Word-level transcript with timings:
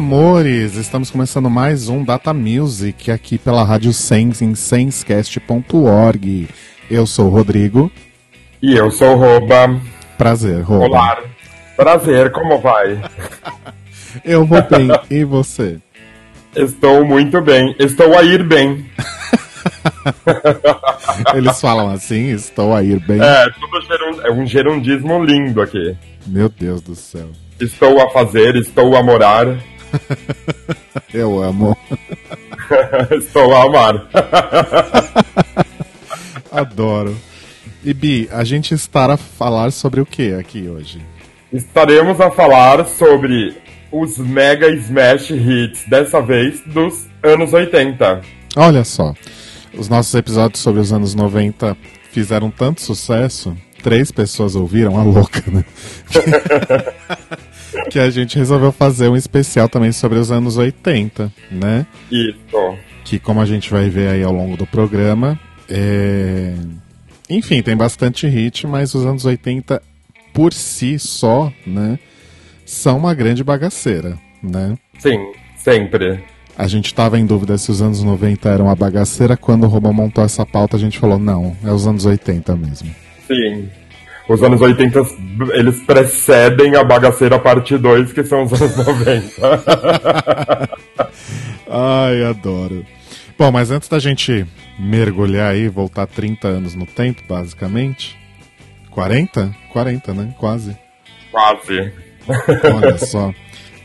amores! 0.00 0.76
Estamos 0.76 1.10
começando 1.10 1.50
mais 1.50 1.90
um 1.90 2.02
Data 2.02 2.32
Music 2.32 3.10
aqui 3.10 3.36
pela 3.36 3.62
Rádio 3.62 3.92
Sens 3.92 4.40
em 4.40 4.54
senscast.org. 4.54 6.48
Eu 6.90 7.06
sou 7.06 7.26
o 7.26 7.28
Rodrigo. 7.28 7.92
E 8.62 8.74
eu 8.74 8.90
sou 8.90 9.12
o 9.12 9.16
Roba. 9.16 9.78
Prazer, 10.16 10.62
Roba. 10.62 10.86
Olá. 10.86 11.22
Prazer, 11.76 12.32
como 12.32 12.58
vai? 12.60 12.98
eu 14.24 14.46
vou 14.46 14.62
bem, 14.62 14.88
e 15.10 15.22
você? 15.22 15.78
Estou 16.56 17.04
muito 17.04 17.42
bem. 17.42 17.76
Estou 17.78 18.18
a 18.18 18.22
ir 18.22 18.42
bem. 18.42 18.86
Eles 21.36 21.60
falam 21.60 21.90
assim, 21.90 22.30
estou 22.30 22.74
a 22.74 22.82
ir 22.82 23.00
bem. 23.00 23.20
É, 23.20 23.50
tudo 23.50 24.22
é 24.24 24.32
um 24.32 24.46
gerundismo 24.46 25.22
lindo 25.22 25.60
aqui. 25.60 25.94
Meu 26.26 26.48
Deus 26.48 26.80
do 26.80 26.94
céu. 26.94 27.28
Estou 27.60 28.00
a 28.00 28.08
fazer, 28.08 28.56
estou 28.56 28.96
a 28.96 29.02
morar. 29.02 29.58
Eu 31.12 31.42
amo. 31.42 31.76
estou 33.10 33.54
a 33.54 33.64
amar. 33.64 34.08
Adoro. 36.50 37.16
E 37.84 37.94
Bi, 37.94 38.28
a 38.30 38.44
gente 38.44 38.74
está 38.74 39.12
a 39.12 39.16
falar 39.16 39.72
sobre 39.72 40.00
o 40.00 40.06
que 40.06 40.34
aqui 40.34 40.68
hoje? 40.68 41.00
Estaremos 41.52 42.20
a 42.20 42.30
falar 42.30 42.86
sobre 42.86 43.56
os 43.90 44.18
mega 44.18 44.68
smash 44.68 45.30
hits, 45.30 45.84
dessa 45.88 46.20
vez 46.20 46.60
dos 46.66 47.06
anos 47.22 47.52
80. 47.52 48.20
Olha 48.56 48.84
só, 48.84 49.14
os 49.76 49.88
nossos 49.88 50.14
episódios 50.14 50.60
sobre 50.60 50.80
os 50.80 50.92
anos 50.92 51.14
90 51.14 51.76
fizeram 52.12 52.50
tanto 52.50 52.82
sucesso, 52.82 53.56
três 53.82 54.10
pessoas 54.12 54.54
ouviram, 54.54 54.98
a 54.98 55.02
louca, 55.02 55.42
né? 55.50 55.64
que 57.90 57.98
a 57.98 58.08
gente 58.08 58.38
resolveu 58.38 58.70
fazer 58.70 59.08
um 59.08 59.16
especial 59.16 59.68
também 59.68 59.90
sobre 59.90 60.18
os 60.18 60.30
anos 60.30 60.56
80, 60.56 61.30
né? 61.50 61.84
Isso. 62.10 62.76
Que 63.04 63.18
como 63.18 63.40
a 63.40 63.44
gente 63.44 63.70
vai 63.70 63.90
ver 63.90 64.08
aí 64.08 64.22
ao 64.22 64.32
longo 64.32 64.56
do 64.56 64.66
programa, 64.66 65.38
é... 65.68 66.54
enfim, 67.28 67.60
tem 67.62 67.76
bastante 67.76 68.26
hit, 68.28 68.66
mas 68.66 68.94
os 68.94 69.04
anos 69.04 69.24
80 69.24 69.82
por 70.32 70.52
si 70.52 70.98
só, 70.98 71.52
né, 71.66 71.98
são 72.64 72.96
uma 72.98 73.12
grande 73.12 73.42
bagaceira, 73.42 74.16
né? 74.40 74.78
Sim, 74.98 75.18
sempre. 75.56 76.22
A 76.56 76.68
gente 76.68 76.86
estava 76.86 77.18
em 77.18 77.26
dúvida 77.26 77.58
se 77.58 77.70
os 77.70 77.82
anos 77.82 78.02
90 78.02 78.48
eram 78.48 78.66
uma 78.66 78.76
bagaceira. 78.76 79.36
Quando 79.36 79.64
o 79.64 79.66
Robão 79.66 79.92
montou 79.92 80.22
essa 80.22 80.46
pauta, 80.46 80.76
a 80.76 80.80
gente 80.80 80.98
falou: 80.98 81.18
não, 81.18 81.56
é 81.64 81.72
os 81.72 81.86
anos 81.86 82.04
80 82.04 82.54
mesmo. 82.54 82.94
Sim 83.26 83.68
os 84.32 84.42
anos 84.42 84.60
80 84.60 85.00
eles 85.54 85.80
precedem 85.80 86.76
a 86.76 86.84
bagaceira 86.84 87.38
parte 87.38 87.76
2, 87.76 88.12
que 88.12 88.22
são 88.22 88.44
os 88.44 88.52
anos 88.52 88.76
90. 88.86 90.70
Ai, 91.68 92.24
adoro. 92.24 92.84
Bom, 93.38 93.50
mas 93.50 93.70
antes 93.70 93.88
da 93.88 93.98
gente 93.98 94.46
mergulhar 94.78 95.50
aí, 95.52 95.68
voltar 95.68 96.06
30 96.06 96.46
anos 96.46 96.74
no 96.74 96.86
tempo, 96.86 97.22
basicamente. 97.28 98.18
40? 98.90 99.54
40, 99.72 100.14
né? 100.14 100.34
Quase. 100.38 100.76
Quase. 101.30 101.92
Olha 102.74 102.98
só. 102.98 103.32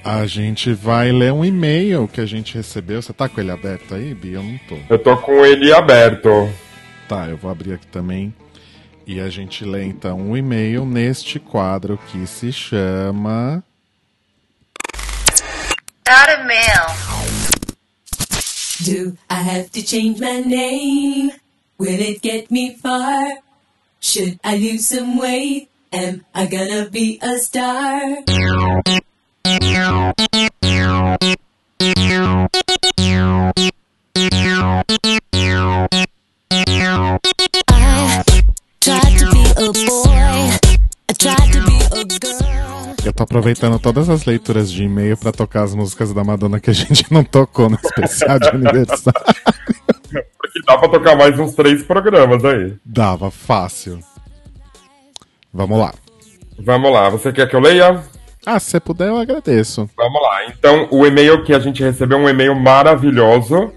A 0.03 0.27
gente 0.27 0.73
vai 0.73 1.11
ler 1.11 1.33
um 1.33 1.43
e-mail 1.43 2.07
que 2.07 2.21
a 2.21 2.25
gente 2.25 2.55
recebeu. 2.55 3.01
Você 3.01 3.13
tá 3.13 3.27
com 3.27 3.41
ele 3.41 3.49
aberto 3.49 3.95
aí, 3.95 4.13
Bia? 4.13 4.37
Eu 4.37 4.43
não 4.43 4.59
tô. 4.69 4.77
Eu 4.89 4.99
tô 4.99 5.17
com 5.17 5.43
ele 5.43 5.73
aberto. 5.73 6.49
Tá, 7.07 7.27
eu 7.27 7.37
vou 7.37 7.49
abrir 7.49 7.73
aqui 7.73 7.87
também. 7.87 8.33
E 9.07 9.19
a 9.19 9.29
gente 9.29 9.63
lê 9.63 9.85
então 9.85 10.19
um 10.19 10.35
e-mail 10.35 10.85
neste 10.85 11.39
quadro 11.39 11.99
que 12.11 12.25
se 12.25 12.51
chama. 12.51 13.63
Data 16.03 16.43
Mail. 16.43 17.05
Do 18.81 19.17
I 19.29 19.41
have 19.41 19.69
to 19.71 19.81
change 19.81 20.19
my 20.19 20.41
name? 20.41 21.31
Will 21.77 21.99
it 21.99 22.19
get 22.21 22.51
me 22.51 22.75
far? 22.75 23.43
Should 24.01 24.39
I 24.43 24.57
lose 24.57 24.87
some 24.87 25.19
weight? 25.19 25.67
Am 25.91 26.25
I 26.33 26.45
gonna 26.47 26.89
be 26.89 27.19
a 27.21 27.37
star? 27.37 28.01
Tô 43.15 43.23
aproveitando 43.23 43.79
todas 43.79 44.09
as 44.09 44.25
leituras 44.25 44.69
de 44.69 44.83
e-mail 44.83 45.15
para 45.15 45.31
tocar 45.31 45.63
as 45.63 45.73
músicas 45.73 46.13
da 46.13 46.23
Madonna 46.23 46.59
que 46.59 46.69
a 46.69 46.73
gente 46.73 47.11
não 47.11 47.23
tocou 47.23 47.69
no 47.69 47.77
especial 47.81 48.37
de 48.37 48.49
aniversário. 48.49 49.13
Porque 50.37 50.59
dá 50.67 50.77
pra 50.77 50.89
tocar 50.89 51.15
mais 51.15 51.39
uns 51.39 51.53
três 51.53 51.81
programas 51.83 52.43
aí. 52.43 52.75
Dava, 52.85 53.31
fácil. 53.31 53.99
Vamos 55.53 55.79
lá. 55.79 55.93
Vamos 56.59 56.91
lá, 56.91 57.09
você 57.09 57.31
quer 57.31 57.49
que 57.49 57.55
eu 57.55 57.59
leia? 57.59 58.03
Ah, 58.45 58.59
se 58.59 58.71
você 58.71 58.79
puder, 58.79 59.07
eu 59.07 59.17
agradeço. 59.17 59.89
Vamos 59.97 60.21
lá. 60.21 60.45
Então, 60.47 60.87
o 60.91 61.05
e-mail 61.05 61.43
que 61.43 61.53
a 61.53 61.59
gente 61.59 61.81
recebeu 61.81 62.19
é 62.19 62.21
um 62.21 62.29
e-mail 62.29 62.53
maravilhoso 62.53 63.71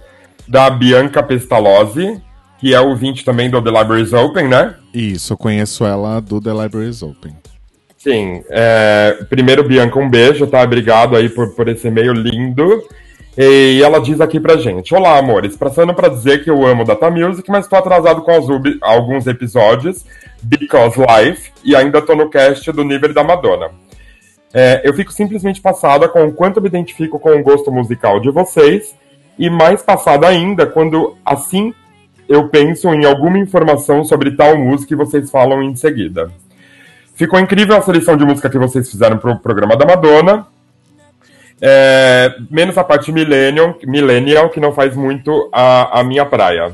da 0.46 0.68
Bianca 0.68 1.22
Pestalozzi, 1.22 2.20
que 2.58 2.74
é 2.74 2.80
ouvinte 2.80 3.24
também 3.24 3.48
do 3.48 3.62
The 3.62 3.70
Libraries 3.70 4.12
Open, 4.12 4.48
né? 4.48 4.74
Isso, 4.92 5.32
eu 5.32 5.36
conheço 5.36 5.84
ela 5.84 6.20
do 6.20 6.40
The 6.40 6.52
Libraries 6.52 7.02
Open. 7.02 7.34
Sim. 7.98 8.44
É, 8.48 9.18
primeiro, 9.28 9.66
Bianca, 9.66 9.98
um 9.98 10.08
beijo, 10.08 10.46
tá? 10.46 10.62
Obrigado 10.62 11.16
aí 11.16 11.28
por, 11.28 11.54
por 11.54 11.68
esse 11.68 11.88
e-mail 11.88 12.12
lindo. 12.12 12.82
E 13.36 13.80
ela 13.82 14.00
diz 14.00 14.20
aqui 14.20 14.40
pra 14.40 14.56
gente: 14.56 14.94
Olá, 14.94 15.18
amores. 15.18 15.56
Passando 15.56 15.92
pra 15.92 16.08
dizer 16.08 16.42
que 16.42 16.50
eu 16.50 16.64
amo 16.64 16.84
Data 16.84 17.10
Music, 17.10 17.48
mas 17.50 17.66
tô 17.66 17.76
atrasado 17.76 18.22
com 18.22 18.32
alguns 18.80 19.26
episódios, 19.26 20.04
because 20.42 20.98
life, 20.98 21.52
e 21.64 21.74
ainda 21.76 22.00
tô 22.00 22.14
no 22.14 22.30
cast 22.30 22.70
do 22.72 22.84
nível 22.84 23.12
da 23.12 23.22
Madonna. 23.22 23.70
É, 24.54 24.80
eu 24.84 24.94
fico 24.94 25.12
simplesmente 25.12 25.60
passada 25.60 26.08
com 26.08 26.24
o 26.24 26.32
quanto 26.32 26.60
me 26.60 26.68
identifico 26.68 27.18
com 27.18 27.30
o 27.30 27.42
gosto 27.42 27.70
musical 27.70 28.18
de 28.18 28.30
vocês, 28.30 28.94
e 29.38 29.50
mais 29.50 29.82
passada 29.82 30.26
ainda 30.26 30.66
quando, 30.66 31.16
assim, 31.24 31.74
eu 32.28 32.48
penso 32.48 32.88
em 32.88 33.04
alguma 33.04 33.38
informação 33.38 34.04
sobre 34.04 34.36
tal 34.36 34.56
música 34.56 34.88
que 34.88 34.96
vocês 34.96 35.30
falam 35.30 35.62
em 35.62 35.76
seguida. 35.76 36.30
Ficou 37.18 37.40
incrível 37.40 37.76
a 37.76 37.82
seleção 37.82 38.16
de 38.16 38.24
música 38.24 38.48
que 38.48 38.56
vocês 38.56 38.88
fizeram 38.88 39.18
pro 39.18 39.36
programa 39.40 39.76
da 39.76 39.84
Madonna. 39.84 40.46
É, 41.60 42.36
menos 42.48 42.78
a 42.78 42.84
parte 42.84 43.10
Millennium, 43.10 43.74
Millennial, 43.82 44.48
que 44.50 44.60
não 44.60 44.72
faz 44.72 44.94
muito 44.94 45.50
a, 45.52 45.98
a 45.98 46.04
minha 46.04 46.24
praia. 46.24 46.72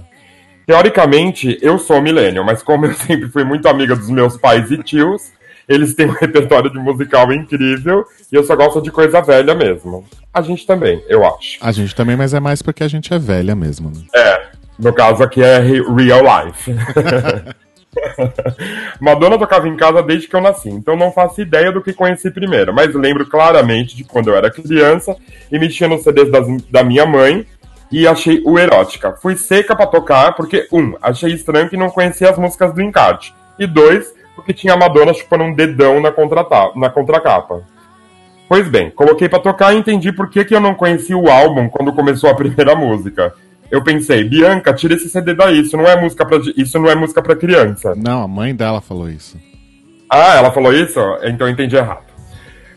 Teoricamente, 0.66 1.58
eu 1.62 1.78
sou 1.78 2.02
Millennium, 2.02 2.44
mas 2.44 2.62
como 2.62 2.84
eu 2.84 2.92
sempre 2.92 3.30
fui 3.30 3.42
muito 3.42 3.66
amiga 3.66 3.96
dos 3.96 4.10
meus 4.10 4.36
pais 4.36 4.70
e 4.70 4.76
tios, 4.82 5.32
eles 5.66 5.94
têm 5.94 6.08
um 6.10 6.12
repertório 6.20 6.70
de 6.70 6.78
musical 6.78 7.32
incrível 7.32 8.04
e 8.30 8.36
eu 8.36 8.44
só 8.44 8.54
gosto 8.54 8.82
de 8.82 8.90
coisa 8.90 9.22
velha 9.22 9.54
mesmo. 9.54 10.04
A 10.30 10.42
gente 10.42 10.66
também, 10.66 11.02
eu 11.08 11.24
acho. 11.24 11.56
A 11.58 11.72
gente 11.72 11.94
também, 11.94 12.16
mas 12.16 12.34
é 12.34 12.40
mais 12.40 12.60
porque 12.60 12.84
a 12.84 12.88
gente 12.88 13.14
é 13.14 13.18
velha 13.18 13.54
mesmo. 13.54 13.88
Né? 13.88 14.02
É, 14.14 14.42
no 14.78 14.92
caso 14.92 15.22
aqui 15.22 15.42
é 15.42 15.58
real 15.58 16.20
life. 16.20 16.70
Madonna 19.00 19.38
tocava 19.38 19.68
em 19.68 19.76
casa 19.76 20.02
desde 20.02 20.28
que 20.28 20.34
eu 20.34 20.40
nasci, 20.40 20.68
então 20.68 20.96
não 20.96 21.12
faço 21.12 21.40
ideia 21.40 21.72
do 21.72 21.82
que 21.82 21.92
conheci 21.92 22.30
primeiro, 22.30 22.72
mas 22.72 22.94
lembro 22.94 23.26
claramente 23.26 23.96
de 23.96 24.04
quando 24.04 24.28
eu 24.28 24.36
era 24.36 24.50
criança 24.50 25.16
e 25.50 25.58
mexia 25.58 25.88
nos 25.88 26.02
CDs 26.02 26.30
das, 26.30 26.46
da 26.70 26.82
minha 26.82 27.06
mãe 27.06 27.46
e 27.90 28.06
achei 28.06 28.42
o 28.44 28.58
erótica. 28.58 29.12
Fui 29.20 29.36
seca 29.36 29.76
para 29.76 29.86
tocar 29.86 30.34
porque, 30.34 30.66
um, 30.72 30.94
achei 31.00 31.32
estranho 31.32 31.68
que 31.68 31.76
não 31.76 31.90
conhecia 31.90 32.30
as 32.30 32.38
músicas 32.38 32.74
do 32.74 32.82
encarte, 32.82 33.34
e 33.58 33.66
dois, 33.66 34.12
porque 34.34 34.52
tinha 34.52 34.74
a 34.74 34.76
Madonna 34.76 35.14
chupando 35.14 35.44
um 35.44 35.54
dedão 35.54 36.00
na, 36.00 36.12
na 36.76 36.90
contracapa. 36.90 37.62
Pois 38.48 38.68
bem, 38.68 38.90
coloquei 38.90 39.28
para 39.28 39.38
tocar 39.38 39.72
e 39.72 39.78
entendi 39.78 40.12
por 40.12 40.28
que, 40.28 40.44
que 40.44 40.54
eu 40.54 40.60
não 40.60 40.74
conhecia 40.74 41.16
o 41.16 41.30
álbum 41.30 41.68
quando 41.68 41.92
começou 41.92 42.28
a 42.28 42.34
primeira 42.34 42.74
música 42.76 43.32
eu 43.70 43.82
pensei, 43.82 44.24
Bianca, 44.24 44.72
tira 44.72 44.94
esse 44.94 45.08
CD 45.08 45.34
daí, 45.34 45.60
isso 45.60 45.76
não 45.76 45.86
é 45.86 46.00
música 46.00 46.24
para 46.24 46.38
isso 46.56 46.78
não 46.78 46.88
é 46.88 46.94
música 46.94 47.22
para 47.22 47.36
criança. 47.36 47.94
Não, 47.96 48.22
a 48.22 48.28
mãe 48.28 48.54
dela 48.54 48.80
falou 48.80 49.08
isso. 49.08 49.38
Ah, 50.08 50.36
ela 50.36 50.52
falou 50.52 50.72
isso? 50.72 51.00
Então 51.24 51.46
eu 51.46 51.52
entendi 51.52 51.76
errado. 51.76 52.04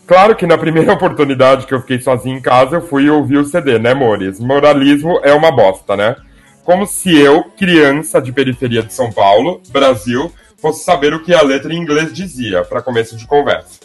Claro 0.07 0.35
que 0.35 0.47
na 0.47 0.57
primeira 0.57 0.91
oportunidade 0.93 1.67
que 1.67 1.73
eu 1.73 1.81
fiquei 1.81 1.99
sozinho 1.99 2.37
em 2.37 2.41
casa, 2.41 2.77
eu 2.77 2.81
fui 2.81 3.09
ouvir 3.09 3.37
o 3.37 3.45
CD, 3.45 3.77
né, 3.77 3.91
amores? 3.91 4.39
Moralismo 4.39 5.19
é 5.23 5.33
uma 5.33 5.51
bosta, 5.51 5.95
né? 5.95 6.15
Como 6.63 6.85
se 6.85 7.17
eu, 7.17 7.43
criança 7.57 8.21
de 8.21 8.31
periferia 8.31 8.81
de 8.81 8.93
São 8.93 9.11
Paulo, 9.11 9.61
Brasil, 9.69 10.31
fosse 10.57 10.83
saber 10.83 11.13
o 11.13 11.23
que 11.23 11.33
a 11.33 11.41
letra 11.41 11.73
em 11.73 11.77
inglês 11.77 12.13
dizia, 12.13 12.63
para 12.63 12.81
começo 12.81 13.15
de 13.15 13.27
conversa. 13.27 13.79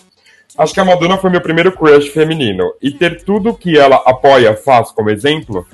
Acho 0.57 0.75
que 0.75 0.81
a 0.81 0.85
Madonna 0.85 1.17
foi 1.17 1.31
meu 1.31 1.41
primeiro 1.41 1.73
crush 1.73 2.09
feminino, 2.09 2.73
e 2.81 2.91
ter 2.91 3.23
tudo 3.23 3.55
que 3.55 3.79
ela 3.79 4.03
apoia, 4.05 4.55
faz 4.55 4.91
como 4.91 5.11
exemplo, 5.11 5.67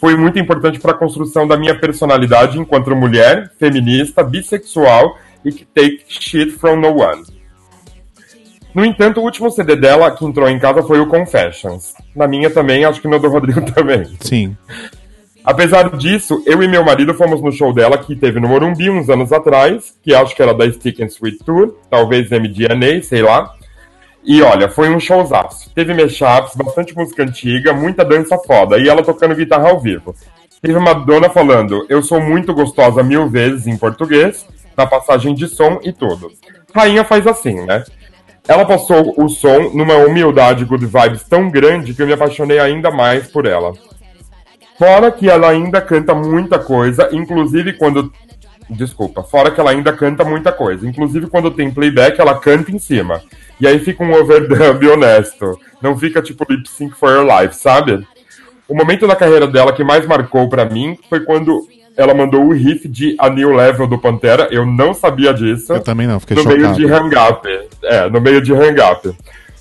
foi 0.00 0.16
muito 0.16 0.38
importante 0.38 0.80
para 0.80 0.92
a 0.92 0.94
construção 0.96 1.46
da 1.46 1.58
minha 1.58 1.78
personalidade 1.78 2.58
enquanto 2.58 2.96
mulher, 2.96 3.52
feminista, 3.58 4.24
bissexual 4.24 5.18
e 5.44 5.52
que 5.52 5.66
take 5.66 6.04
shit 6.08 6.52
from 6.52 6.76
no 6.76 7.02
one. 7.02 7.22
No 8.74 8.84
entanto, 8.84 9.20
o 9.20 9.24
último 9.24 9.50
CD 9.50 9.76
dela 9.76 10.10
que 10.10 10.24
entrou 10.24 10.48
em 10.48 10.58
casa 10.58 10.82
foi 10.82 11.00
o 11.00 11.06
Confessions. 11.06 11.92
Na 12.16 12.26
minha 12.26 12.48
também, 12.48 12.84
acho 12.84 13.00
que 13.00 13.08
no 13.08 13.18
do 13.18 13.28
Rodrigo 13.28 13.60
também. 13.72 14.04
Sim. 14.20 14.56
Apesar 15.44 15.96
disso, 15.96 16.42
eu 16.46 16.62
e 16.62 16.68
meu 16.68 16.84
marido 16.84 17.12
fomos 17.12 17.42
no 17.42 17.52
show 17.52 17.72
dela 17.72 17.98
que 17.98 18.16
teve 18.16 18.40
no 18.40 18.48
Morumbi 18.48 18.88
uns 18.88 19.10
anos 19.10 19.32
atrás, 19.32 19.94
que 20.02 20.14
acho 20.14 20.34
que 20.34 20.42
era 20.42 20.54
da 20.54 20.70
Stick 20.70 21.00
and 21.00 21.08
Sweet 21.08 21.44
Tour, 21.44 21.76
talvez 21.90 22.30
MDNA, 22.30 23.02
sei 23.02 23.22
lá. 23.22 23.52
E 24.22 24.42
olha, 24.42 24.68
foi 24.68 24.90
um 24.90 25.00
showzaço. 25.00 25.70
Teve 25.74 25.94
mashups, 25.94 26.54
bastante 26.54 26.94
música 26.94 27.22
antiga, 27.22 27.72
muita 27.72 28.04
dança 28.04 28.36
foda, 28.38 28.78
e 28.78 28.88
ela 28.88 29.02
tocando 29.02 29.34
guitarra 29.34 29.70
ao 29.70 29.80
vivo. 29.80 30.14
Teve 30.60 30.76
uma 30.76 30.92
dona 30.92 31.30
falando, 31.30 31.86
eu 31.88 32.02
sou 32.02 32.20
muito 32.20 32.52
gostosa 32.52 33.02
mil 33.02 33.28
vezes 33.28 33.66
em 33.66 33.76
português, 33.78 34.46
na 34.76 34.86
passagem 34.86 35.34
de 35.34 35.48
som 35.48 35.80
e 35.82 35.92
tudo. 35.92 36.30
Rainha 36.74 37.02
faz 37.02 37.26
assim, 37.26 37.64
né? 37.64 37.82
Ela 38.46 38.64
passou 38.64 39.14
o 39.16 39.28
som 39.28 39.70
numa 39.74 39.94
humildade 39.94 40.64
good 40.64 40.84
vibes 40.84 41.22
tão 41.24 41.48
grande 41.48 41.94
que 41.94 42.02
eu 42.02 42.06
me 42.06 42.12
apaixonei 42.12 42.58
ainda 42.58 42.90
mais 42.90 43.28
por 43.28 43.46
ela. 43.46 43.72
Fora 44.78 45.12
que 45.12 45.28
ela 45.28 45.50
ainda 45.50 45.80
canta 45.80 46.14
muita 46.14 46.58
coisa, 46.58 47.08
inclusive 47.12 47.74
quando. 47.74 48.12
Desculpa, 48.70 49.22
fora 49.22 49.50
que 49.50 49.60
ela 49.60 49.70
ainda 49.70 49.92
canta 49.92 50.24
muita 50.24 50.52
coisa. 50.52 50.88
Inclusive 50.88 51.26
quando 51.26 51.50
tem 51.50 51.70
playback, 51.70 52.20
ela 52.20 52.38
canta 52.38 52.70
em 52.70 52.78
cima. 52.78 53.20
E 53.60 53.66
aí 53.66 53.78
fica 53.78 54.02
um 54.02 54.12
overdub 54.12 54.86
honesto. 54.88 55.58
Não 55.82 55.98
fica 55.98 56.22
tipo 56.22 56.46
lip 56.48 56.68
sync 56.68 56.94
for 56.94 57.10
your 57.10 57.26
life, 57.26 57.54
sabe? 57.54 58.06
O 58.68 58.74
momento 58.74 59.06
da 59.06 59.16
carreira 59.16 59.48
dela 59.48 59.72
que 59.72 59.82
mais 59.82 60.06
marcou 60.06 60.48
para 60.48 60.64
mim 60.64 60.96
foi 61.08 61.20
quando 61.20 61.66
ela 61.96 62.14
mandou 62.14 62.44
o 62.44 62.52
riff 62.52 62.86
de 62.88 63.16
A 63.18 63.28
New 63.28 63.52
Level 63.52 63.86
do 63.86 63.98
Pantera. 63.98 64.48
Eu 64.50 64.64
não 64.64 64.94
sabia 64.94 65.34
disso. 65.34 65.72
Eu 65.72 65.80
também 65.80 66.06
não, 66.06 66.20
fiquei 66.20 66.36
no 66.36 66.42
chocado. 66.42 66.60
meio 66.60 66.74
de 66.74 66.86
Hang 66.86 67.14
Up. 67.16 67.48
É, 67.82 68.08
no 68.08 68.20
meio 68.20 68.40
de 68.40 68.54
Hang 68.54 68.80
Up. 68.80 69.12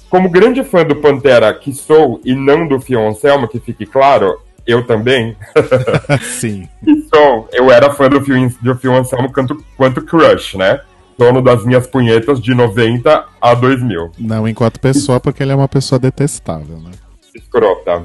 Como 0.09 0.29
grande 0.29 0.63
fã 0.63 0.85
do 0.85 0.95
Pantera 0.95 1.53
que 1.53 1.73
sou 1.73 2.21
e 2.23 2.33
não 2.33 2.67
do 2.67 2.79
Fion 2.79 3.09
Anselmo, 3.09 3.47
que 3.47 3.59
fique 3.59 3.85
claro, 3.85 4.39
eu 4.69 4.85
também. 4.85 5.35
Sim. 6.21 6.67
sou, 7.13 7.49
eu 7.51 7.71
era 7.71 7.91
fã 7.91 8.07
do 8.07 8.21
Fion, 8.21 8.49
do 8.61 8.75
Fion 8.75 8.97
Anselmo 8.97 9.31
quanto, 9.31 9.63
quanto 9.75 10.01
crush, 10.01 10.55
né? 10.55 10.79
Dono 11.17 11.41
das 11.41 11.65
minhas 11.65 11.87
punhetas 11.87 12.39
de 12.39 12.53
90 12.53 13.25
a 13.41 13.53
2000. 13.53 14.11
Não 14.19 14.47
enquanto 14.47 14.79
pessoa, 14.79 15.19
porque 15.19 15.43
ele 15.43 15.51
é 15.51 15.55
uma 15.55 15.67
pessoa 15.67 15.99
detestável, 15.99 16.77
né? 16.77 16.91
Escrota. 17.35 18.03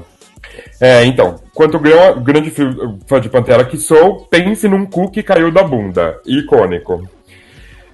É, 0.81 1.05
então, 1.05 1.35
quanto 1.53 1.79
grão, 1.79 2.21
grande 2.21 2.51
fã 3.07 3.21
de 3.21 3.29
Pantera 3.29 3.63
que 3.63 3.77
sou, 3.77 4.25
pense 4.29 4.67
num 4.67 4.85
cu 4.85 5.09
que 5.09 5.23
caiu 5.23 5.51
da 5.51 5.63
bunda. 5.63 6.19
Icônico. 6.25 7.07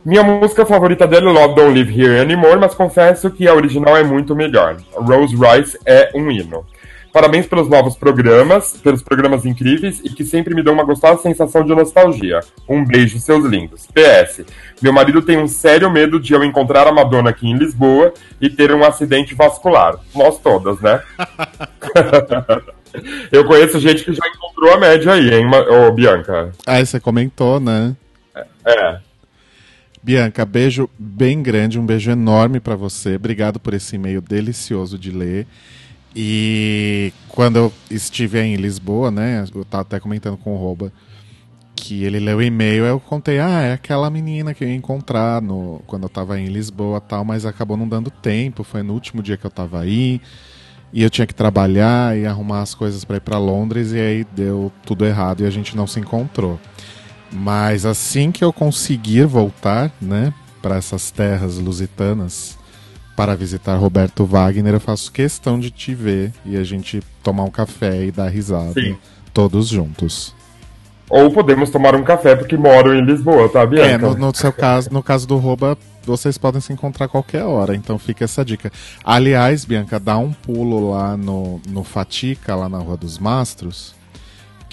Minha 0.04 0.24
música 0.24 0.66
favorita 0.66 1.06
dele 1.06 1.28
é 1.28 1.32
Love 1.32 1.54
Don't 1.54 1.78
Live 1.78 2.02
Here 2.02 2.20
Anymore, 2.20 2.60
mas 2.60 2.74
confesso 2.74 3.30
que 3.30 3.48
a 3.48 3.54
original 3.54 3.96
é 3.96 4.04
muito 4.04 4.36
melhor. 4.36 4.78
Rose 4.94 5.36
Rice 5.36 5.78
é 5.86 6.10
um 6.16 6.32
hino. 6.32 6.66
Parabéns 7.14 7.46
pelos 7.46 7.68
novos 7.68 7.96
programas, 7.96 8.78
pelos 8.82 9.02
programas 9.02 9.46
incríveis 9.46 10.00
e 10.04 10.10
que 10.10 10.24
sempre 10.24 10.56
me 10.56 10.64
dão 10.64 10.74
uma 10.74 10.86
gostosa 10.86 11.22
sensação 11.22 11.66
de 11.66 11.76
nostalgia. 11.76 12.40
Um 12.70 12.86
beijo, 12.86 13.20
seus 13.20 13.44
lindos. 13.44 13.86
PS. 13.88 14.46
Meu 14.82 14.94
marido 14.94 15.22
tem 15.22 15.38
um 15.38 15.48
sério 15.48 15.92
medo 15.92 16.20
de 16.20 16.34
eu 16.34 16.42
encontrar 16.44 16.88
a 16.88 16.92
Madonna 16.92 17.32
aqui 17.32 17.48
em 17.48 17.58
Lisboa 17.58 18.14
e 18.40 18.50
ter 18.50 18.74
um 18.74 18.86
acidente 18.86 19.36
vascular. 19.36 20.00
Nós 20.16 20.40
todas, 20.40 20.80
né? 20.80 21.02
eu 23.30 23.44
conheço 23.46 23.80
gente 23.80 24.06
que 24.06 24.14
já 24.14 24.26
encontrou 24.28 24.74
a 24.74 24.80
média 24.80 25.12
aí, 25.12 25.34
hein, 25.34 25.46
ô 25.70 25.92
Bianca? 25.92 26.52
Ah, 26.66 26.84
você 26.84 26.98
comentou, 26.98 27.60
né? 27.60 27.94
É. 28.66 29.00
Bianca, 30.02 30.46
beijo 30.46 30.90
bem 30.98 31.44
grande, 31.44 31.78
um 31.78 31.86
beijo 31.86 32.10
enorme 32.10 32.62
para 32.62 32.76
você. 32.76 33.16
Obrigado 33.16 33.60
por 33.60 33.74
esse 33.74 33.98
e-mail 33.98 34.22
delicioso 34.22 34.98
de 34.98 35.12
ler. 35.12 35.46
E 36.16 37.14
quando 37.30 37.58
eu 37.58 37.74
estive 37.90 38.40
em 38.42 38.56
Lisboa, 38.56 39.10
né? 39.10 39.46
Eu 39.54 39.64
tava 39.64 39.84
até 39.84 40.00
comentando 40.00 40.38
com 40.38 40.54
o 40.54 40.58
Roba 40.58 40.92
que 41.76 42.04
ele 42.04 42.20
leu 42.20 42.38
o 42.38 42.42
e-mail, 42.42 42.86
eu 42.86 43.00
contei, 43.00 43.40
ah, 43.40 43.62
é 43.62 43.74
aquela 43.74 44.10
menina 44.10 44.54
que 44.54 44.64
eu 44.64 44.68
ia 44.68 44.76
encontrar 44.76 45.42
no, 45.42 45.82
quando 45.88 46.04
eu 46.04 46.10
tava 46.10 46.40
em 46.40 46.46
Lisboa 46.46 47.02
tal, 47.02 47.26
mas 47.26 47.44
acabou 47.44 47.76
não 47.76 47.88
dando 47.88 48.12
tempo, 48.12 48.64
foi 48.64 48.84
no 48.84 48.94
último 48.94 49.24
dia 49.24 49.36
que 49.36 49.46
eu 49.46 49.50
tava 49.50 49.80
aí, 49.80 50.22
e 50.94 51.02
eu 51.02 51.10
tinha 51.10 51.26
que 51.26 51.34
trabalhar 51.34 52.16
e 52.16 52.26
arrumar 52.26 52.62
as 52.62 52.76
coisas 52.76 53.04
para 53.04 53.18
ir 53.18 53.22
para 53.22 53.40
Londres, 53.40 53.94
e 53.94 54.00
aí 54.00 54.24
deu 54.36 54.72
tudo 54.86 55.06
errado 55.06 55.42
e 55.42 55.46
a 55.46 55.50
gente 55.50 55.76
não 55.76 55.88
se 55.88 56.00
encontrou. 56.00 56.60
Mas 57.32 57.86
assim 57.86 58.32
que 58.32 58.44
eu 58.44 58.54
conseguir 58.54 59.26
voltar, 59.26 59.92
né, 60.00 60.34
para 60.62 60.76
essas 60.76 61.10
terras 61.10 61.58
lusitanas, 61.58 62.60
para 63.16 63.36
visitar 63.36 63.76
Roberto 63.76 64.26
Wagner, 64.26 64.74
eu 64.74 64.80
faço 64.80 65.12
questão 65.12 65.60
de 65.60 65.70
te 65.70 65.94
ver 65.94 66.32
e 66.46 66.58
a 66.58 66.64
gente 66.64 67.02
tomar 67.24 67.44
um 67.44 67.52
café 67.52 68.06
e 68.06 68.12
dar 68.12 68.30
risada, 68.30 68.74
Sim. 68.74 68.98
todos 69.34 69.68
juntos. 69.68 70.34
Ou 71.10 71.30
podemos 71.30 71.70
tomar 71.70 71.94
um 71.94 72.04
café 72.04 72.36
porque 72.36 72.56
moro 72.56 72.96
em 72.96 73.04
Lisboa, 73.04 73.50
tá, 73.50 73.66
Bianca? 73.66 73.90
É, 73.90 73.98
no, 73.98 74.16
no 74.16 74.36
seu 74.36 74.54
caso, 74.54 74.90
no 74.94 75.04
caso 75.04 75.28
do 75.28 75.36
Roba, 75.38 75.78
vocês 76.06 76.38
podem 76.38 76.62
se 76.62 76.72
encontrar 76.72 77.06
a 77.06 77.10
qualquer 77.10 77.44
hora, 77.44 77.76
então 77.76 78.00
fica 78.00 78.24
essa 78.24 78.46
dica. 78.46 78.72
Aliás, 79.04 79.66
Bianca, 79.66 80.00
dá 80.00 80.18
um 80.18 80.32
pulo 80.32 80.92
lá 80.92 81.18
no, 81.18 81.60
no 81.68 81.84
Fatica, 81.84 82.56
lá 82.56 82.70
na 82.70 82.78
Rua 82.78 82.96
dos 82.96 83.20
Mastros, 83.20 83.94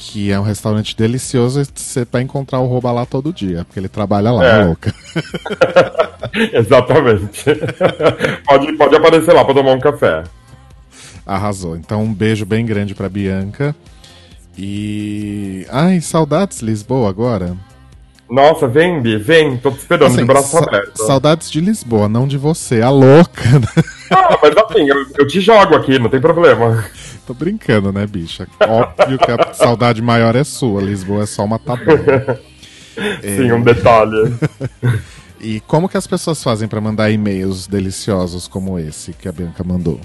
que 0.00 0.31
é 0.31 0.38
um 0.38 0.45
restaurante 0.45 0.97
delicioso 0.97 1.61
e 1.61 1.64
você 1.75 2.07
vai 2.11 2.23
encontrar 2.23 2.61
o 2.61 2.67
Roba 2.67 2.93
lá 2.93 3.05
todo 3.05 3.33
dia, 3.33 3.64
porque 3.64 3.81
ele 3.81 3.88
trabalha 3.88 4.31
lá, 4.31 4.45
É. 4.45 4.64
louca. 4.64 4.95
Exatamente. 6.55 7.45
pode, 8.47 8.73
pode 8.75 8.97
aparecer 8.97 9.33
lá 9.35 9.45
pra 9.45 9.55
tomar 9.55 9.73
um 9.73 9.81
café. 9.81 10.23
Arrasou. 11.26 11.76
Então 11.76 12.02
um 12.05 12.14
beijo 12.14 12.47
bem 12.47 12.64
grande 12.64 12.95
pra 12.95 13.09
Bianca. 13.09 13.75
E. 14.57 15.67
Ai, 15.71 16.00
saudades 16.00 16.61
Lisboa 16.61 17.09
agora. 17.11 17.57
Nossa, 18.31 18.69
vem, 18.69 19.01
Bi, 19.01 19.17
vem, 19.17 19.57
tô 19.57 19.71
te 19.71 19.79
esperando 19.79 20.09
Assim, 20.09 20.19
de 20.19 20.25
braço 20.25 20.51
sa- 20.59 20.65
aberto. 20.65 20.99
Saudades 21.03 21.51
de 21.51 21.61
Lisboa, 21.61 22.09
não 22.09 22.27
de 22.29 22.37
você, 22.37 22.83
a 22.83 22.91
louca. 22.91 23.43
né? 23.59 23.83
Ah, 24.11 24.39
mas 24.43 24.55
assim, 24.57 24.89
eu, 24.89 24.97
eu 25.19 25.27
te 25.27 25.41
jogo 25.41 25.75
aqui, 25.75 25.99
não 25.99 26.11
tem 26.11 26.21
problema. 26.21 26.85
Tô 27.27 27.33
brincando, 27.35 27.91
né, 27.93 28.07
bicha? 28.07 28.47
Óbvio 28.61 29.19
que 29.19 29.31
a 29.31 29.53
saudade 29.55 30.03
maior 30.03 30.35
é 30.37 30.45
sua. 30.45 30.83
Lisboa 30.83 31.23
é 31.23 31.27
só 31.27 31.45
uma 31.45 31.59
tabela. 31.59 32.39
Sim, 33.23 33.53
um 33.53 33.63
detalhe. 33.63 34.35
E 35.41 35.61
como 35.69 35.89
que 35.89 35.97
as 35.97 36.05
pessoas 36.05 36.43
fazem 36.43 36.67
pra 36.67 36.81
mandar 36.81 37.13
e-mails 37.13 37.69
deliciosos 37.69 38.49
como 38.49 38.77
esse 38.77 39.13
que 39.13 39.29
a 39.29 39.31
Bianca 39.33 39.63
mandou? 39.63 40.01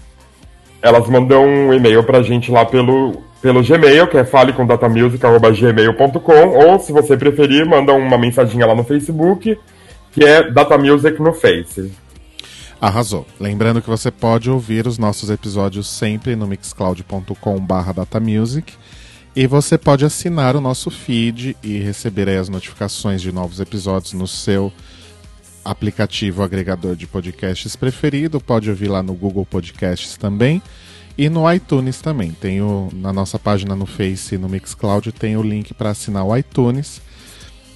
Elas 0.80 1.10
mandam 1.10 1.44
um 1.44 1.74
e-mail 1.74 2.04
pra 2.04 2.22
gente 2.22 2.52
lá 2.52 2.64
pelo, 2.64 3.24
pelo 3.44 3.62
Gmail, 3.62 4.08
que 4.08 4.18
é 4.18 4.24
falecommdatamusic.gmail.com, 4.24 6.48
ou 6.48 6.80
se 6.80 6.94
você 6.94 7.18
preferir, 7.18 7.66
manda 7.66 7.92
uma 7.92 8.18
mensaginha 8.18 8.66
lá 8.66 8.74
no 8.74 8.86
Facebook, 8.86 9.60
que 10.14 10.24
é 10.24 10.50
Datamusic 10.50 11.22
no 11.22 11.34
Face. 11.34 11.92
Arrasou. 12.80 13.28
Lembrando 13.38 13.82
que 13.82 13.90
você 13.90 14.10
pode 14.10 14.50
ouvir 14.50 14.88
os 14.88 14.98
nossos 14.98 15.30
episódios 15.30 15.90
sempre 15.90 16.38
no 16.38 16.48
mixcloud.com.br 16.48 17.94
datamusic 17.94 18.72
e 19.36 19.46
você 19.46 19.78
pode 19.78 20.06
assinar 20.06 20.56
o 20.56 20.62
nosso 20.62 20.90
feed 20.90 21.58
e 21.62 21.80
receber 21.80 22.30
as 22.30 22.48
notificações 22.48 23.22
de 23.22 23.34
novos 23.34 23.60
episódios 23.60 24.14
no 24.14 24.28
seu 24.28 24.72
aplicativo 25.66 26.44
agregador 26.44 26.96
de 26.96 27.08
podcasts 27.08 27.76
preferido. 27.76 28.40
Pode 28.40 28.70
ouvir 28.70 28.88
lá 28.88 29.04
no 29.04 29.14
Google 29.14 29.46
Podcasts 29.46 30.16
também 30.16 30.62
e 31.18 31.30
no 31.30 31.52
iTunes 31.52 32.02
também. 32.02 32.32
Tem 32.32 32.62
o, 32.62 32.90
na 32.94 33.14
nossa 33.14 33.38
página 33.38 33.76
no 33.76 33.86
Face 33.86 34.36
e 34.36 34.38
no 34.38 34.50
Mixcloud 34.50 35.12
tem 35.12 35.38
o 35.38 35.42
link 35.42 35.74
para 35.74 35.92
assinar 35.92 36.26
o 36.26 36.36
iTunes. 36.36 37.02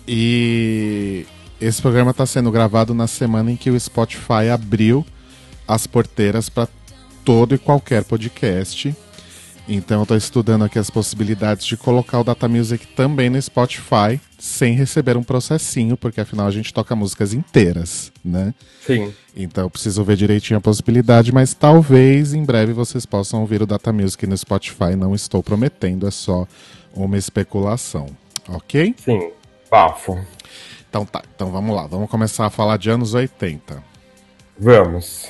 E 0.07 1.25
esse 1.59 1.81
programa 1.81 2.11
está 2.11 2.25
sendo 2.25 2.51
gravado 2.51 2.93
na 2.93 3.07
semana 3.07 3.51
em 3.51 3.55
que 3.55 3.69
o 3.69 3.79
Spotify 3.79 4.49
abriu 4.51 5.05
as 5.67 5.85
porteiras 5.85 6.49
para 6.49 6.67
todo 7.25 7.53
e 7.53 7.57
qualquer 7.57 8.03
podcast. 8.03 8.95
Então 9.67 9.99
eu 9.99 10.05
tô 10.05 10.15
estudando 10.15 10.63
aqui 10.63 10.79
as 10.79 10.89
possibilidades 10.89 11.65
de 11.65 11.75
colocar 11.75 12.21
o 12.21 12.23
Data 12.23 12.47
Music 12.47 12.87
também 12.87 13.29
no 13.29 13.41
Spotify, 13.41 14.19
sem 14.39 14.73
receber 14.73 15.17
um 15.17 15.23
processinho, 15.23 15.97
porque 15.97 16.21
afinal 16.21 16.47
a 16.47 16.51
gente 16.51 16.73
toca 16.73 16.95
músicas 16.95 17.33
inteiras, 17.33 18.11
né? 18.23 18.53
Sim. 18.85 19.13
Então 19.35 19.65
eu 19.65 19.69
preciso 19.69 20.05
ver 20.05 20.15
direitinho 20.15 20.57
a 20.57 20.61
possibilidade, 20.61 21.33
mas 21.33 21.53
talvez 21.53 22.33
em 22.33 22.45
breve 22.45 22.71
vocês 22.71 23.05
possam 23.05 23.41
ouvir 23.41 23.61
o 23.61 23.65
Data 23.65 23.91
Music 23.91 24.25
no 24.25 24.37
Spotify. 24.37 24.95
Não 24.95 25.13
estou 25.13 25.43
prometendo, 25.43 26.07
é 26.07 26.11
só 26.11 26.47
uma 26.93 27.17
especulação, 27.17 28.07
ok? 28.47 28.95
Sim, 28.97 29.31
bafo. 29.69 30.17
Então 30.89 31.05
tá, 31.05 31.21
então 31.35 31.51
vamos 31.51 31.75
lá, 31.75 31.85
vamos 31.87 32.09
começar 32.09 32.45
a 32.45 32.49
falar 32.49 32.77
de 32.77 32.89
anos 32.89 33.13
80. 33.13 33.83
Vamos. 34.57 35.27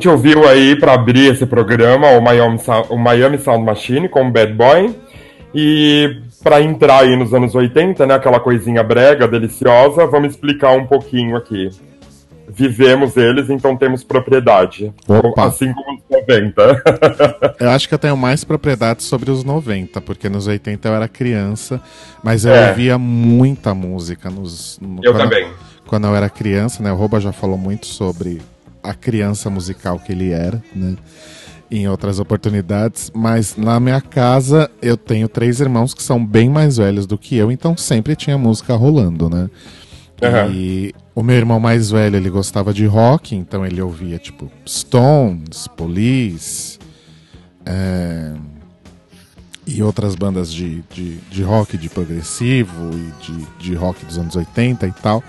gente 0.00 0.08
ouviu 0.08 0.48
aí 0.48 0.74
para 0.74 0.94
abrir 0.94 1.30
esse 1.30 1.44
programa 1.44 2.08
o 2.12 2.22
Miami, 2.22 2.58
o 2.88 2.96
Miami 2.96 3.38
Sound 3.38 3.62
Machine 3.62 4.08
com 4.08 4.30
Bad 4.30 4.54
Boy. 4.54 4.96
E 5.54 6.22
para 6.42 6.62
entrar 6.62 7.00
aí 7.00 7.14
nos 7.16 7.34
anos 7.34 7.54
80, 7.54 8.06
né, 8.06 8.14
aquela 8.14 8.40
coisinha 8.40 8.82
brega, 8.82 9.28
deliciosa, 9.28 10.06
vamos 10.06 10.30
explicar 10.30 10.72
um 10.72 10.86
pouquinho 10.86 11.36
aqui. 11.36 11.68
Vivemos 12.48 13.16
eles, 13.16 13.50
então 13.50 13.76
temos 13.76 14.02
propriedade. 14.02 14.92
Opa. 15.06 15.44
Assim 15.44 15.70
como 15.72 15.98
os 15.98 16.02
90. 16.08 16.82
eu 17.60 17.70
acho 17.70 17.86
que 17.86 17.94
eu 17.94 17.98
tenho 17.98 18.16
mais 18.16 18.42
propriedade 18.42 19.02
sobre 19.02 19.30
os 19.30 19.44
90, 19.44 20.00
porque 20.00 20.30
nos 20.30 20.46
80 20.46 20.88
eu 20.88 20.94
era 20.94 21.08
criança, 21.08 21.80
mas 22.24 22.46
eu 22.46 22.54
é. 22.54 22.70
ouvia 22.70 22.96
muita 22.96 23.74
música 23.74 24.30
nos. 24.30 24.80
No, 24.80 25.00
eu 25.04 25.12
quando, 25.12 25.22
também. 25.22 25.48
Quando 25.86 26.06
eu 26.06 26.16
era 26.16 26.30
criança, 26.30 26.82
né? 26.82 26.90
O 26.90 26.96
Roba 26.96 27.20
já 27.20 27.32
falou 27.32 27.58
muito 27.58 27.86
sobre 27.86 28.40
a 28.82 28.94
criança 28.94 29.50
musical 29.50 29.98
que 29.98 30.12
ele 30.12 30.30
era, 30.30 30.62
né? 30.74 30.96
Em 31.70 31.88
outras 31.88 32.18
oportunidades, 32.18 33.12
mas 33.14 33.56
na 33.56 33.78
minha 33.78 34.00
casa 34.00 34.68
eu 34.82 34.96
tenho 34.96 35.28
três 35.28 35.60
irmãos 35.60 35.94
que 35.94 36.02
são 36.02 36.24
bem 36.24 36.50
mais 36.50 36.78
velhos 36.78 37.06
do 37.06 37.16
que 37.16 37.36
eu, 37.36 37.52
então 37.52 37.76
sempre 37.76 38.16
tinha 38.16 38.36
música 38.36 38.74
rolando, 38.74 39.30
né? 39.30 39.48
Uhum. 40.20 40.52
E 40.52 40.94
o 41.14 41.22
meu 41.22 41.36
irmão 41.36 41.58
mais 41.58 41.90
velho, 41.90 42.16
ele 42.16 42.28
gostava 42.28 42.74
de 42.74 42.86
rock, 42.86 43.34
então 43.34 43.64
ele 43.64 43.80
ouvia, 43.80 44.18
tipo, 44.18 44.50
Stones, 44.66 45.66
Police, 45.68 46.78
é... 47.64 48.34
e 49.66 49.82
outras 49.82 50.14
bandas 50.14 50.52
de, 50.52 50.82
de, 50.90 51.16
de, 51.30 51.42
rock, 51.42 51.78
de 51.78 51.88
progressivo 51.88 52.90
e 52.92 53.24
de, 53.24 53.46
de 53.58 53.74
rock 53.74 54.04
dos 54.04 54.18
anos 54.18 54.36
80 54.36 54.86
e 54.86 54.92
tal, 54.92 55.22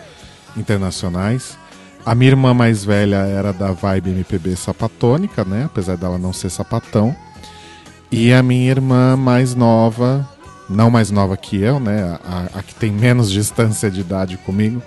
internacionais. 0.58 1.58
A 2.06 2.16
minha 2.16 2.32
irmã 2.32 2.54
mais 2.54 2.84
velha 2.84 3.18
era 3.18 3.54
da 3.54 3.72
vibe 3.72 4.10
MPB 4.10 4.56
sapatônica, 4.56 5.46
né? 5.46 5.66
Apesar 5.66 5.98
dela 5.98 6.18
não 6.18 6.34
ser 6.34 6.50
sapatão. 6.50 7.16
E 8.12 8.34
a 8.34 8.42
minha 8.42 8.70
irmã 8.70 9.16
mais 9.16 9.56
nova, 9.56 10.28
não 10.70 10.90
mais 10.90 11.12
nova 11.12 11.38
que 11.38 11.62
eu, 11.62 11.80
né? 11.80 12.18
A, 12.24 12.60
a 12.60 12.64
que 12.64 12.74
tem 12.76 12.92
menos 12.92 13.30
distância 13.32 13.90
de 13.90 14.02
idade 14.02 14.38
comigo, 14.38 14.82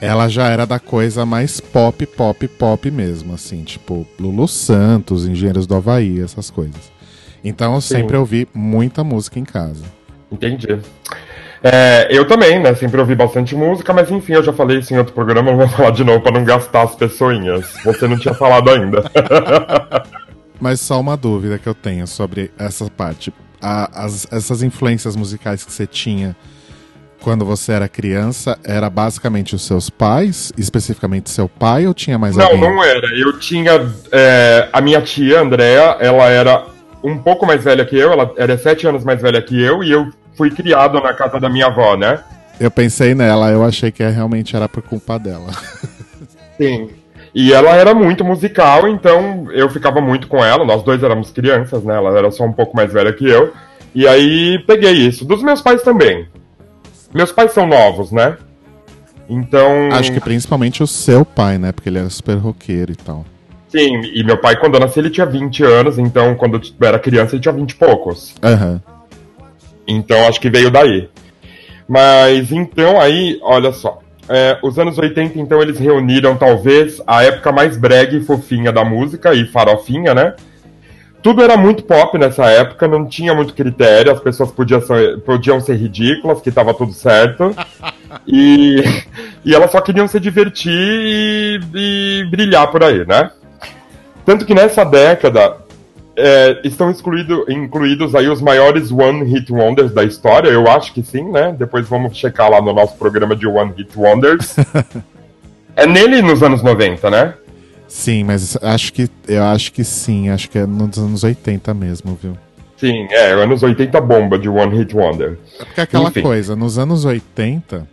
ela 0.00 0.28
já 0.28 0.48
era 0.48 0.66
da 0.66 0.78
coisa 0.78 1.24
mais 1.26 1.60
pop, 1.60 2.04
pop, 2.06 2.48
pop 2.48 2.90
mesmo, 2.90 3.34
assim, 3.34 3.62
tipo 3.62 4.06
Lulu 4.18 4.46
Santos, 4.48 5.26
Engenheiros 5.26 5.66
do 5.66 5.74
Havaí, 5.74 6.20
essas 6.20 6.50
coisas. 6.50 6.92
Então 7.44 7.74
eu 7.74 7.80
sempre 7.80 8.16
ouvi 8.16 8.48
muita 8.52 9.04
música 9.04 9.38
em 9.38 9.44
casa. 9.44 9.84
Entendi. 10.30 10.80
É, 11.72 12.06
eu 12.10 12.24
também, 12.28 12.60
né? 12.60 12.74
Sempre 12.74 13.00
ouvi 13.00 13.14
bastante 13.16 13.54
música, 13.56 13.92
mas 13.92 14.08
enfim, 14.10 14.34
eu 14.34 14.42
já 14.42 14.52
falei 14.52 14.78
isso 14.78 14.94
em 14.94 14.98
outro 14.98 15.12
programa, 15.12 15.50
não 15.50 15.58
vou 15.58 15.66
falar 15.76 15.90
de 15.90 16.04
novo 16.04 16.20
pra 16.20 16.30
não 16.30 16.44
gastar 16.44 16.82
as 16.82 16.94
pessoinhas. 16.94 17.66
Você 17.84 18.06
não 18.06 18.16
tinha 18.18 18.34
falado 18.34 18.70
ainda. 18.70 19.02
Mas 20.60 20.80
só 20.80 20.98
uma 21.00 21.16
dúvida 21.16 21.58
que 21.58 21.66
eu 21.66 21.74
tenho 21.74 22.06
sobre 22.06 22.50
essa 22.58 22.88
parte. 22.90 23.32
A- 23.60 24.04
as- 24.04 24.26
essas 24.30 24.62
influências 24.62 25.14
musicais 25.16 25.64
que 25.64 25.72
você 25.72 25.86
tinha 25.86 26.34
quando 27.20 27.44
você 27.44 27.72
era 27.72 27.88
criança, 27.88 28.56
era 28.64 28.88
basicamente 28.88 29.54
os 29.54 29.66
seus 29.66 29.90
pais, 29.90 30.52
especificamente 30.56 31.28
seu 31.30 31.48
pai, 31.48 31.86
ou 31.86 31.92
tinha 31.92 32.16
mais 32.18 32.36
não, 32.36 32.44
alguém? 32.46 32.60
não 32.60 32.84
era. 32.84 33.08
Eu 33.18 33.38
tinha. 33.40 33.72
é, 34.12 34.68
a 34.72 34.80
minha 34.80 35.02
tia, 35.02 35.40
Andrea, 35.40 35.96
ela 35.98 36.26
era 36.28 36.64
um 37.02 37.18
pouco 37.18 37.44
mais 37.44 37.64
velha 37.64 37.84
que 37.84 37.96
eu, 37.98 38.12
ela 38.12 38.32
era 38.36 38.56
sete 38.56 38.86
anos 38.86 39.02
mais 39.04 39.20
velha 39.20 39.42
que 39.42 39.60
eu, 39.60 39.82
e 39.82 39.90
eu 39.90 40.08
fui 40.36 40.50
criado 40.50 41.00
na 41.00 41.14
casa 41.14 41.40
da 41.40 41.48
minha 41.48 41.66
avó, 41.66 41.96
né? 41.96 42.20
Eu 42.58 42.70
pensei 42.70 43.14
nela, 43.14 43.50
eu 43.50 43.64
achei 43.64 43.90
que 43.90 44.06
realmente 44.06 44.54
era 44.54 44.68
por 44.68 44.82
culpa 44.82 45.18
dela. 45.18 45.50
Sim. 46.56 46.90
E 47.34 47.52
ela 47.52 47.74
era 47.76 47.94
muito 47.94 48.24
musical, 48.24 48.88
então 48.88 49.46
eu 49.52 49.68
ficava 49.68 50.00
muito 50.00 50.26
com 50.26 50.42
ela. 50.42 50.64
Nós 50.64 50.82
dois 50.82 51.02
éramos 51.02 51.30
crianças, 51.30 51.84
né? 51.84 51.94
Ela 51.94 52.16
era 52.16 52.30
só 52.30 52.44
um 52.44 52.52
pouco 52.52 52.74
mais 52.74 52.90
velha 52.90 53.12
que 53.12 53.28
eu. 53.28 53.52
E 53.94 54.08
aí 54.08 54.58
peguei 54.66 54.92
isso. 54.92 55.24
Dos 55.24 55.42
meus 55.42 55.60
pais 55.60 55.82
também. 55.82 56.26
Meus 57.12 57.32
pais 57.32 57.52
são 57.52 57.66
novos, 57.66 58.10
né? 58.10 58.38
Então. 59.28 59.90
Acho 59.92 60.12
que 60.12 60.20
principalmente 60.20 60.82
o 60.82 60.86
seu 60.86 61.26
pai, 61.26 61.58
né? 61.58 61.72
Porque 61.72 61.90
ele 61.90 61.98
era 61.98 62.08
super 62.08 62.36
roqueiro 62.36 62.92
e 62.92 62.96
tal. 62.96 63.24
Sim, 63.68 64.00
e 64.14 64.24
meu 64.24 64.38
pai, 64.38 64.56
quando 64.56 64.74
eu 64.74 64.80
nasci, 64.80 64.98
ele 64.98 65.10
tinha 65.10 65.26
20 65.26 65.62
anos, 65.62 65.98
então 65.98 66.34
quando 66.36 66.56
eu 66.56 66.86
era 66.86 66.98
criança, 66.98 67.34
ele 67.34 67.42
tinha 67.42 67.52
20 67.52 67.70
e 67.70 67.74
poucos. 67.74 68.34
Aham. 68.42 68.80
Então 69.86 70.26
acho 70.26 70.40
que 70.40 70.50
veio 70.50 70.70
daí. 70.70 71.08
Mas 71.88 72.50
então 72.50 73.00
aí, 73.00 73.38
olha 73.42 73.72
só. 73.72 74.00
é, 74.28 74.58
os 74.62 74.78
anos 74.78 74.98
80, 74.98 75.38
então, 75.38 75.62
eles 75.62 75.78
reuniram 75.78 76.36
talvez 76.36 77.00
a 77.06 77.22
época 77.22 77.52
mais 77.52 77.76
brega 77.76 78.16
e 78.16 78.24
fofinha 78.24 78.72
da 78.72 78.84
música 78.84 79.34
e 79.34 79.46
farofinha, 79.46 80.14
né? 80.14 80.34
Tudo 81.22 81.42
era 81.42 81.56
muito 81.56 81.82
pop 81.84 82.16
nessa 82.18 82.44
época, 82.46 82.86
não 82.86 83.06
tinha 83.06 83.34
muito 83.34 83.54
critério, 83.54 84.12
as 84.12 84.20
pessoas 84.20 84.50
podiam 84.52 84.80
ser, 84.80 85.20
podiam 85.20 85.60
ser 85.60 85.76
ridículas, 85.76 86.40
que 86.40 86.50
tava 86.52 86.74
tudo 86.74 86.92
certo. 86.92 87.54
E, 88.26 88.82
e 89.44 89.54
elas 89.54 89.70
só 89.70 89.80
queriam 89.80 90.08
se 90.08 90.18
divertir 90.18 90.72
e, 90.72 91.60
e 91.74 92.24
brilhar 92.30 92.70
por 92.70 92.82
aí, 92.82 93.04
né? 93.06 93.30
Tanto 94.24 94.46
que 94.46 94.54
nessa 94.54 94.84
década 94.84 95.58
é, 96.16 96.60
estão 96.64 96.90
excluído, 96.90 97.44
incluídos 97.48 98.14
aí 98.14 98.28
os 98.28 98.40
maiores 98.40 98.90
One 98.90 99.24
Hit 99.24 99.52
Wonders 99.52 99.92
da 99.92 100.02
história, 100.02 100.48
eu 100.48 100.66
acho 100.68 100.92
que 100.92 101.02
sim, 101.02 101.30
né? 101.30 101.54
Depois 101.56 101.86
vamos 101.86 102.16
checar 102.16 102.50
lá 102.50 102.60
no 102.60 102.72
nosso 102.72 102.96
programa 102.96 103.36
de 103.36 103.46
One 103.46 103.72
Hit 103.76 103.90
Wonders. 103.96 104.56
é 105.76 105.86
nele 105.86 106.22
nos 106.22 106.42
anos 106.42 106.62
90, 106.62 107.10
né? 107.10 107.34
Sim, 107.86 108.24
mas 108.24 108.56
acho 108.62 108.92
que 108.92 109.08
eu 109.28 109.44
acho 109.44 109.72
que 109.72 109.84
sim, 109.84 110.30
acho 110.30 110.50
que 110.50 110.58
é 110.58 110.66
nos 110.66 110.98
anos 110.98 111.22
80 111.22 111.72
mesmo, 111.74 112.18
viu? 112.20 112.36
Sim, 112.76 113.06
é, 113.10 113.32
anos 113.32 113.62
80 113.62 114.00
bomba 114.00 114.38
de 114.38 114.48
One 114.48 114.76
Hit 114.76 114.94
Wonder. 114.96 115.38
Porque 115.58 115.80
aquela 115.80 116.08
Enfim. 116.08 116.22
coisa, 116.22 116.56
nos 116.56 116.78
anos 116.78 117.04
80 117.04 117.86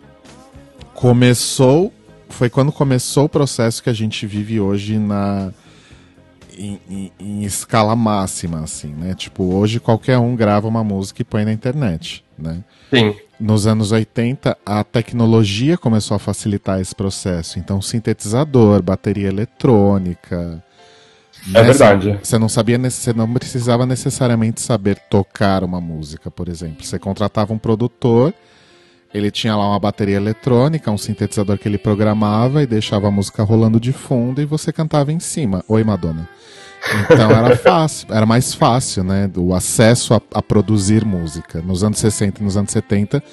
começou, 0.93 1.91
foi 2.29 2.49
quando 2.49 2.71
começou 2.71 3.25
o 3.25 3.29
processo 3.29 3.83
que 3.83 3.89
a 3.89 3.93
gente 3.93 4.25
vive 4.25 4.59
hoje 4.59 4.97
na 4.97 5.51
em, 6.57 6.79
em- 6.89 7.11
em 7.19 7.43
escala 7.43 7.95
máxima, 7.95 8.61
assim, 8.61 8.89
né? 8.93 9.13
Tipo, 9.15 9.43
hoje 9.55 9.79
qualquer 9.79 10.17
um 10.17 10.35
grava 10.35 10.67
uma 10.67 10.83
música 10.83 11.21
e 11.21 11.25
põe 11.25 11.45
na 11.45 11.53
internet, 11.53 12.23
né? 12.37 12.63
Sim, 12.93 13.15
Nos 13.39 13.65
anos 13.67 13.91
80, 13.91 14.55
a 14.65 14.83
tecnologia 14.83 15.77
começou 15.77 16.15
a 16.15 16.19
facilitar 16.19 16.79
esse 16.79 16.95
processo. 16.95 17.59
Então, 17.59 17.81
sintetizador, 17.81 18.81
bateria 18.81 19.27
eletrônica. 19.27 20.63
É 21.47 21.51
né? 21.51 21.63
verdade. 21.63 22.19
Você- 22.23 22.37
não 22.37 22.47
sabia, 22.47 22.77
você 22.79 23.11
não 23.11 23.31
precisava 23.33 23.85
necessariamente 23.85 24.61
saber 24.61 24.97
tocar 25.09 25.63
uma 25.63 25.81
música, 25.81 26.31
por 26.31 26.47
exemplo. 26.47 26.85
Você 26.85 26.97
contratava 26.97 27.51
um 27.53 27.57
produtor, 27.57 28.33
ele 29.13 29.29
tinha 29.29 29.55
lá 29.55 29.69
uma 29.69 29.79
bateria 29.79 30.15
eletrônica, 30.15 30.89
um 30.89 30.97
sintetizador 30.97 31.57
que 31.57 31.67
ele 31.67 31.77
programava 31.77 32.63
e 32.63 32.67
deixava 32.67 33.07
a 33.07 33.11
música 33.11 33.43
rolando 33.43 33.79
de 33.79 33.93
fundo 33.93 34.41
e 34.41 34.45
você 34.45 34.73
cantava 34.73 35.11
em 35.11 35.19
cima. 35.19 35.63
Oi, 35.67 35.83
Madonna. 35.83 36.27
Então 37.05 37.31
era 37.31 37.55
fácil, 37.55 38.07
era 38.09 38.25
mais 38.25 38.53
fácil, 38.53 39.03
né? 39.03 39.29
O 39.37 39.53
acesso 39.53 40.13
a, 40.15 40.21
a 40.33 40.41
produzir 40.41 41.05
música. 41.05 41.61
Nos 41.61 41.83
anos 41.83 41.99
60 41.99 42.41
e 42.41 42.43
nos 42.43 42.57
anos 42.57 42.71
70, 42.71 43.23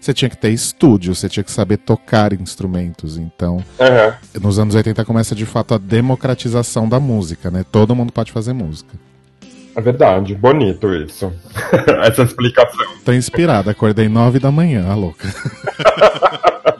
você 0.00 0.12
tinha 0.12 0.28
que 0.28 0.36
ter 0.36 0.50
estúdio, 0.50 1.14
você 1.14 1.28
tinha 1.28 1.44
que 1.44 1.50
saber 1.50 1.78
tocar 1.78 2.32
instrumentos. 2.32 3.16
Então, 3.16 3.64
aham. 3.80 4.14
nos 4.40 4.58
anos 4.58 4.74
80 4.74 5.04
começa 5.04 5.34
de 5.34 5.46
fato 5.46 5.74
a 5.74 5.78
democratização 5.78 6.88
da 6.88 6.98
música, 6.98 7.50
né? 7.50 7.64
Todo 7.70 7.94
mundo 7.94 8.12
pode 8.12 8.32
fazer 8.32 8.52
música. 8.52 8.98
É 9.78 9.80
verdade, 9.80 10.34
bonito 10.34 10.92
isso. 10.92 11.32
Essa 12.02 12.24
explicação. 12.24 12.84
Tô 13.04 13.12
inspirada, 13.12 13.70
acordei 13.70 14.08
9 14.08 14.40
da 14.40 14.50
manhã, 14.50 14.90
a 14.90 14.94
louca. 14.94 15.28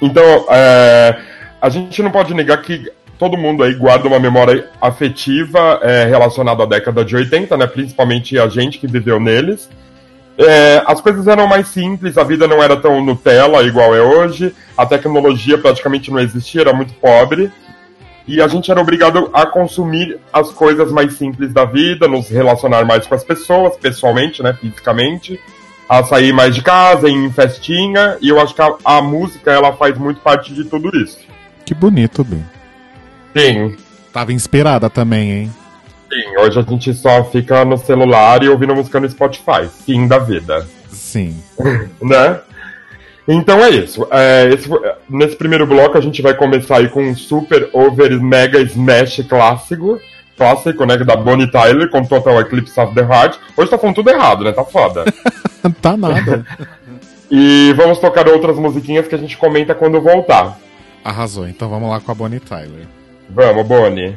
Então, 0.00 0.46
é, 0.50 1.18
a 1.60 1.68
gente 1.68 2.02
não 2.02 2.10
pode 2.10 2.32
negar 2.32 2.62
que 2.62 2.90
todo 3.18 3.36
mundo 3.36 3.62
aí 3.62 3.74
guarda 3.74 4.08
uma 4.08 4.18
memória 4.18 4.66
afetiva 4.80 5.78
é, 5.82 6.04
relacionada 6.04 6.62
à 6.62 6.66
década 6.66 7.04
de 7.04 7.14
80, 7.14 7.54
né? 7.54 7.66
Principalmente 7.66 8.38
a 8.38 8.48
gente 8.48 8.78
que 8.78 8.86
viveu 8.86 9.20
neles. 9.20 9.68
É, 10.38 10.82
as 10.86 11.02
coisas 11.02 11.26
eram 11.26 11.46
mais 11.46 11.68
simples, 11.68 12.16
a 12.16 12.24
vida 12.24 12.48
não 12.48 12.62
era 12.62 12.76
tão 12.78 13.04
Nutella 13.04 13.62
igual 13.62 13.94
é 13.94 14.00
hoje, 14.00 14.54
a 14.76 14.86
tecnologia 14.86 15.58
praticamente 15.58 16.10
não 16.10 16.20
existia, 16.20 16.62
era 16.62 16.72
muito 16.72 16.94
pobre. 16.94 17.52
E 18.28 18.40
a 18.40 18.46
gente 18.46 18.70
era 18.70 18.80
obrigado 18.80 19.30
a 19.32 19.46
consumir 19.46 20.18
as 20.32 20.52
coisas 20.52 20.92
mais 20.92 21.14
simples 21.14 21.52
da 21.52 21.64
vida, 21.64 22.06
nos 22.06 22.28
relacionar 22.28 22.84
mais 22.84 23.06
com 23.06 23.14
as 23.14 23.24
pessoas, 23.24 23.76
pessoalmente, 23.76 24.42
né, 24.42 24.52
fisicamente, 24.52 25.40
a 25.88 26.04
sair 26.04 26.32
mais 26.32 26.54
de 26.54 26.62
casa, 26.62 27.08
ir 27.08 27.14
em 27.14 27.32
festinha, 27.32 28.18
e 28.20 28.28
eu 28.28 28.38
acho 28.38 28.54
que 28.54 28.60
a, 28.62 28.74
a 28.84 29.02
música, 29.02 29.50
ela 29.50 29.72
faz 29.72 29.96
muito 29.98 30.20
parte 30.20 30.52
de 30.52 30.64
tudo 30.64 30.94
isso. 30.96 31.18
Que 31.64 31.74
bonito, 31.74 32.22
bem. 32.22 32.44
Sim, 33.34 33.76
Tava 34.12 34.32
inspirada 34.32 34.88
também, 34.90 35.30
hein? 35.30 35.52
sim, 36.10 36.38
hoje 36.38 36.58
a 36.58 36.62
gente 36.62 36.92
só 36.94 37.22
fica 37.24 37.64
no 37.64 37.76
celular 37.76 38.42
e 38.42 38.48
ouvindo 38.48 38.74
música 38.74 38.98
no 38.98 39.08
Spotify, 39.08 39.68
fim 39.86 40.08
da 40.08 40.18
vida. 40.18 40.66
Sim. 40.90 41.36
né? 42.00 42.40
Então 43.28 43.62
é 43.62 43.68
isso. 43.70 44.08
É, 44.10 44.48
esse- 44.54 44.70
nesse 45.08 45.36
primeiro 45.36 45.66
bloco 45.66 45.98
a 45.98 46.00
gente 46.00 46.22
vai 46.22 46.32
começar 46.34 46.78
aí 46.78 46.88
com 46.88 47.02
um 47.02 47.14
super 47.14 47.68
over 47.74 48.18
mega 48.20 48.58
smash 48.60 49.22
clássico. 49.28 50.00
Clássico, 50.36 50.86
né? 50.86 50.96
Da 50.96 51.14
Bonnie 51.16 51.50
Tyler 51.50 51.90
com 51.90 52.02
Total 52.04 52.40
Eclipse 52.40 52.78
of 52.80 52.94
the 52.94 53.02
Heart. 53.02 53.36
Hoje 53.56 53.70
tá 53.70 53.76
falando 53.76 53.96
tudo 53.96 54.08
errado, 54.10 54.44
né? 54.44 54.52
Tá 54.52 54.64
foda. 54.64 55.04
tá 55.82 55.96
nada. 55.96 56.46
e 57.30 57.74
vamos 57.76 57.98
tocar 57.98 58.26
outras 58.28 58.56
musiquinhas 58.56 59.06
que 59.08 59.14
a 59.14 59.18
gente 59.18 59.36
comenta 59.36 59.74
quando 59.74 60.00
voltar. 60.00 60.56
Arrasou. 61.04 61.46
Então 61.48 61.68
vamos 61.68 61.90
lá 61.90 62.00
com 62.00 62.12
a 62.12 62.14
Bonnie 62.14 62.40
Tyler. 62.40 62.86
Vamos, 63.28 63.66
Bonnie. 63.66 64.16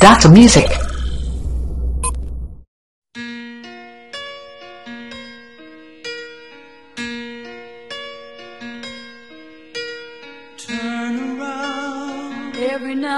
Dr. 0.00 0.28
Music. 0.30 0.68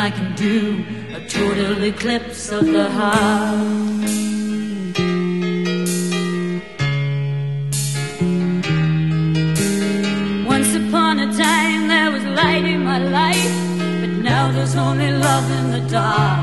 I 0.00 0.10
can 0.10 0.34
do 0.34 0.82
a 1.14 1.20
total 1.28 1.82
eclipse 1.84 2.50
of 2.50 2.64
the 2.64 2.88
heart. 2.88 4.00
Once 10.46 10.74
upon 10.74 11.18
a 11.18 11.30
time 11.36 11.88
there 11.88 12.10
was 12.10 12.24
light 12.24 12.64
in 12.64 12.82
my 12.82 12.96
life, 12.96 13.54
but 14.00 14.12
now 14.30 14.50
there's 14.50 14.74
only 14.74 15.12
love 15.12 15.46
in 15.58 15.70
the 15.72 15.90
dark. 15.90 16.39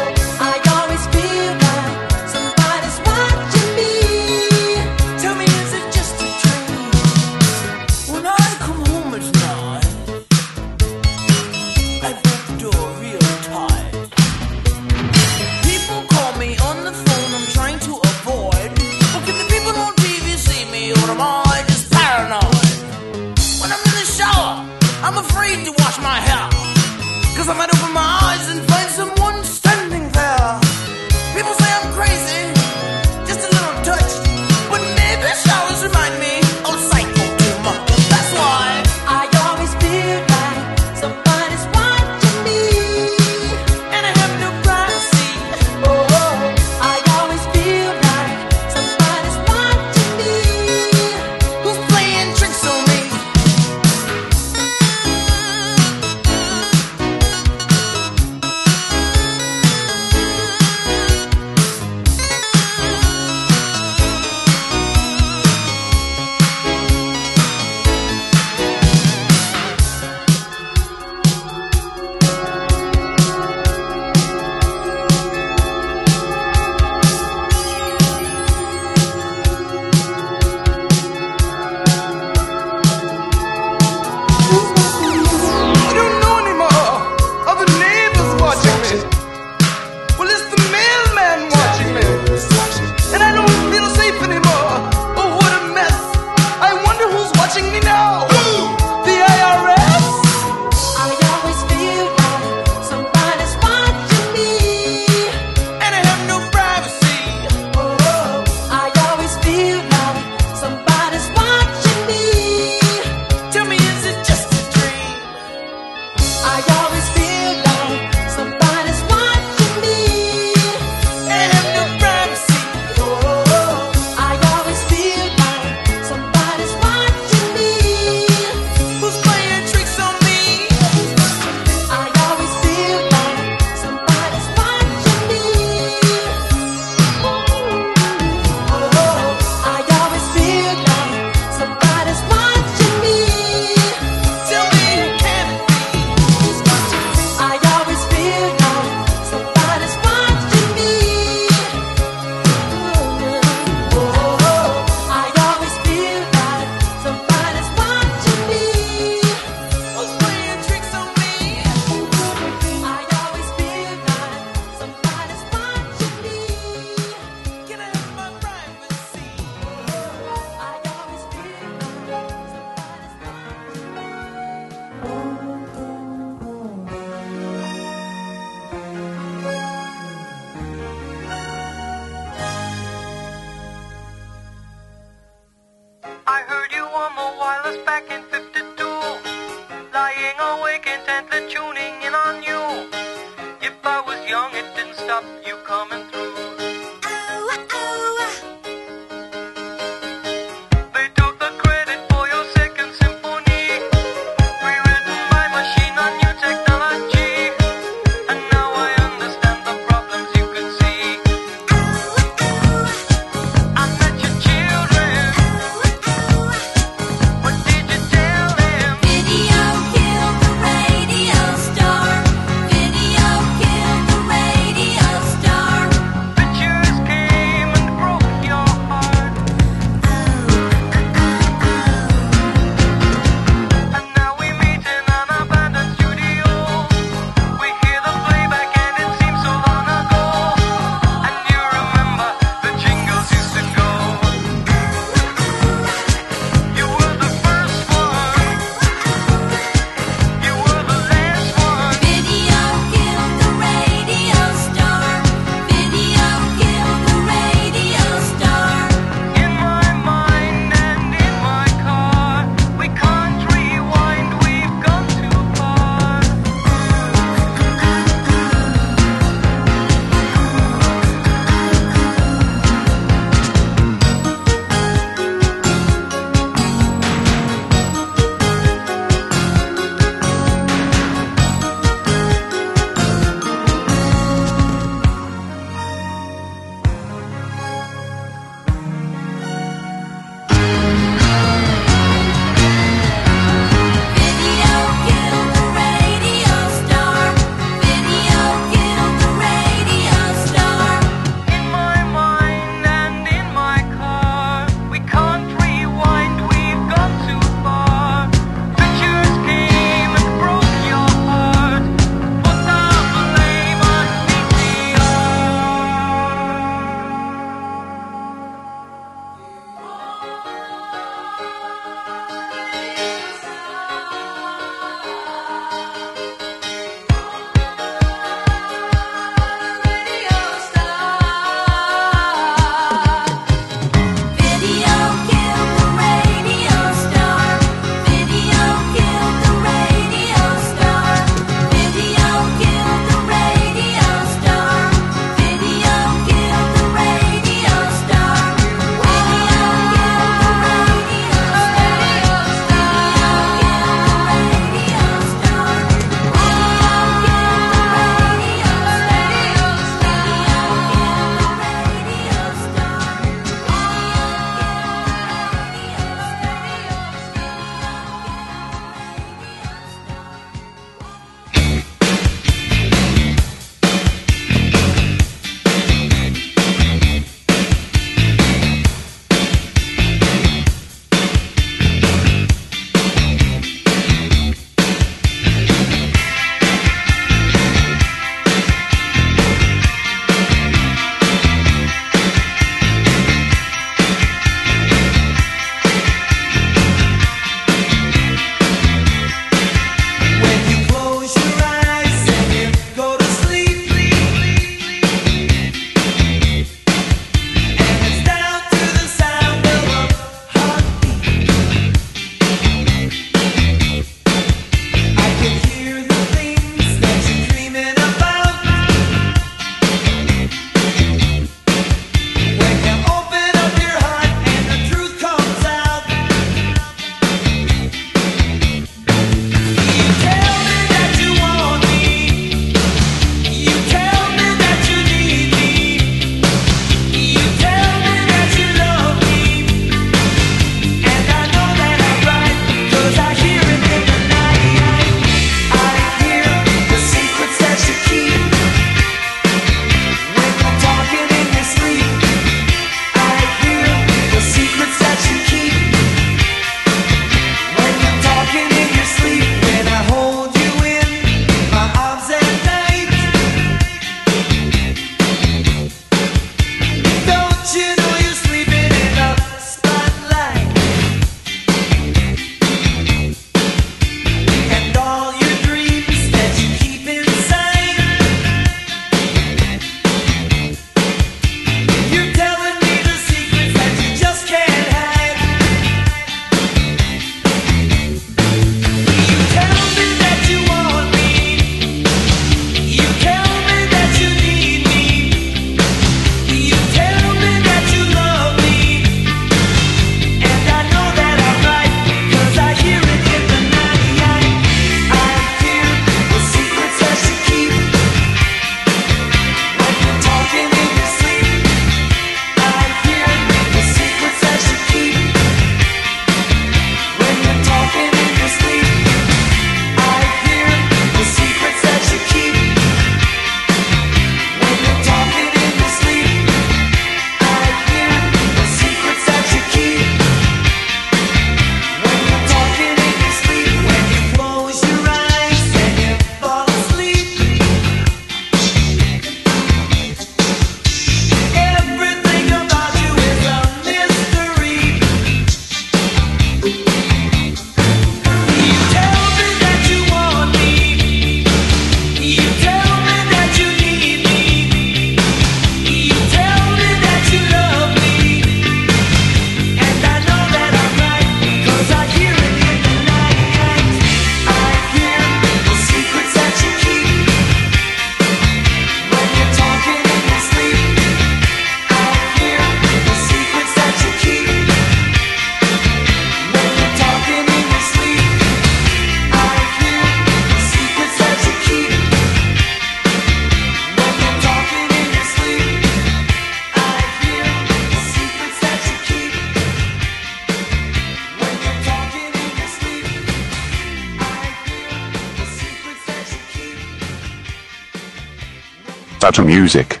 Data 599.36 599.44
Music. 599.44 600.00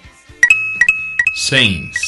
Saints. 1.34 2.05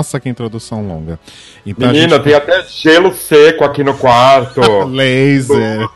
Nossa, 0.00 0.18
que 0.18 0.30
introdução 0.30 0.86
longa. 0.86 1.18
Então, 1.66 1.88
Menina, 1.88 2.14
gente- 2.16 2.24
tem 2.24 2.32
até 2.34 2.62
gelo 2.66 3.12
seco 3.14 3.64
aqui 3.64 3.84
no 3.84 3.92
quarto. 3.92 4.60
Laser. 4.88 5.86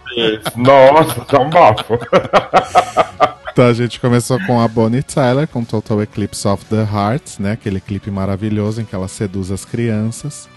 Nossa, 0.54 1.20
tá 1.22 1.40
um 1.40 1.48
bafo. 1.48 1.98
Então 3.54 3.68
a 3.68 3.72
gente 3.72 4.00
começou 4.00 4.36
com 4.48 4.60
a 4.60 4.66
Bonnie 4.66 5.00
Tyler, 5.04 5.46
com 5.46 5.62
Total 5.62 6.02
Eclipse 6.02 6.48
of 6.48 6.64
the 6.64 6.80
Heart, 6.92 7.38
né? 7.38 7.52
Aquele 7.52 7.78
clipe 7.80 8.10
maravilhoso 8.10 8.80
em 8.80 8.84
que 8.84 8.92
ela 8.96 9.06
seduz 9.06 9.52
as 9.52 9.64
crianças. 9.64 10.48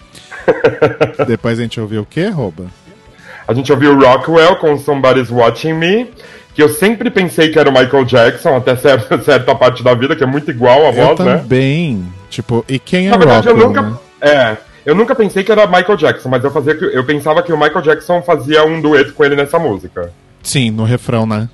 Depois 1.28 1.60
a 1.60 1.62
gente 1.62 1.80
ouviu 1.80 2.02
o 2.02 2.06
quê, 2.08 2.28
Rouba? 2.30 2.66
A 3.48 3.54
gente 3.54 3.72
ouviu 3.72 3.96
Rockwell 4.00 4.56
com 4.56 4.76
Somebody's 4.80 5.30
Watching 5.30 5.74
Me, 5.74 6.10
que 6.56 6.64
eu 6.64 6.70
sempre 6.70 7.12
pensei 7.12 7.50
que 7.50 7.60
era 7.60 7.70
o 7.70 7.72
Michael 7.72 8.04
Jackson, 8.04 8.56
até 8.56 8.76
certa, 8.76 9.22
certa 9.22 9.54
parte 9.54 9.84
da 9.84 9.94
vida, 9.94 10.16
que 10.16 10.24
é 10.24 10.28
muito 10.28 10.50
igual 10.50 10.88
a 10.88 10.90
Eu 10.90 10.94
voz, 10.94 11.20
né? 11.20 11.38
também. 11.38 12.04
Tipo, 12.30 12.64
e 12.68 12.78
quem 12.80 13.08
é 13.08 13.12
Na 13.12 13.18
verdade, 13.18 13.48
eu 13.48 13.58
nunca. 13.58 13.82
né? 13.82 13.98
É. 14.22 14.58
Eu 14.86 14.96
nunca 14.96 15.14
pensei 15.14 15.44
que 15.44 15.52
era 15.52 15.68
Michael 15.68 15.98
Jackson, 15.98 16.30
mas 16.30 16.44
eu, 16.44 16.50
fazia, 16.52 16.74
eu 16.74 17.04
pensava 17.06 17.44
que 17.44 17.52
o 17.52 17.58
Michael 17.58 17.82
Jackson 17.82 18.22
fazia 18.22 18.64
um 18.66 18.80
dueto 18.82 19.14
com 19.14 19.26
ele 19.26 19.36
nessa 19.36 19.60
música. 19.60 20.12
Sim, 20.42 20.72
no 20.72 20.86
refrão, 20.86 21.26
né? 21.26 21.50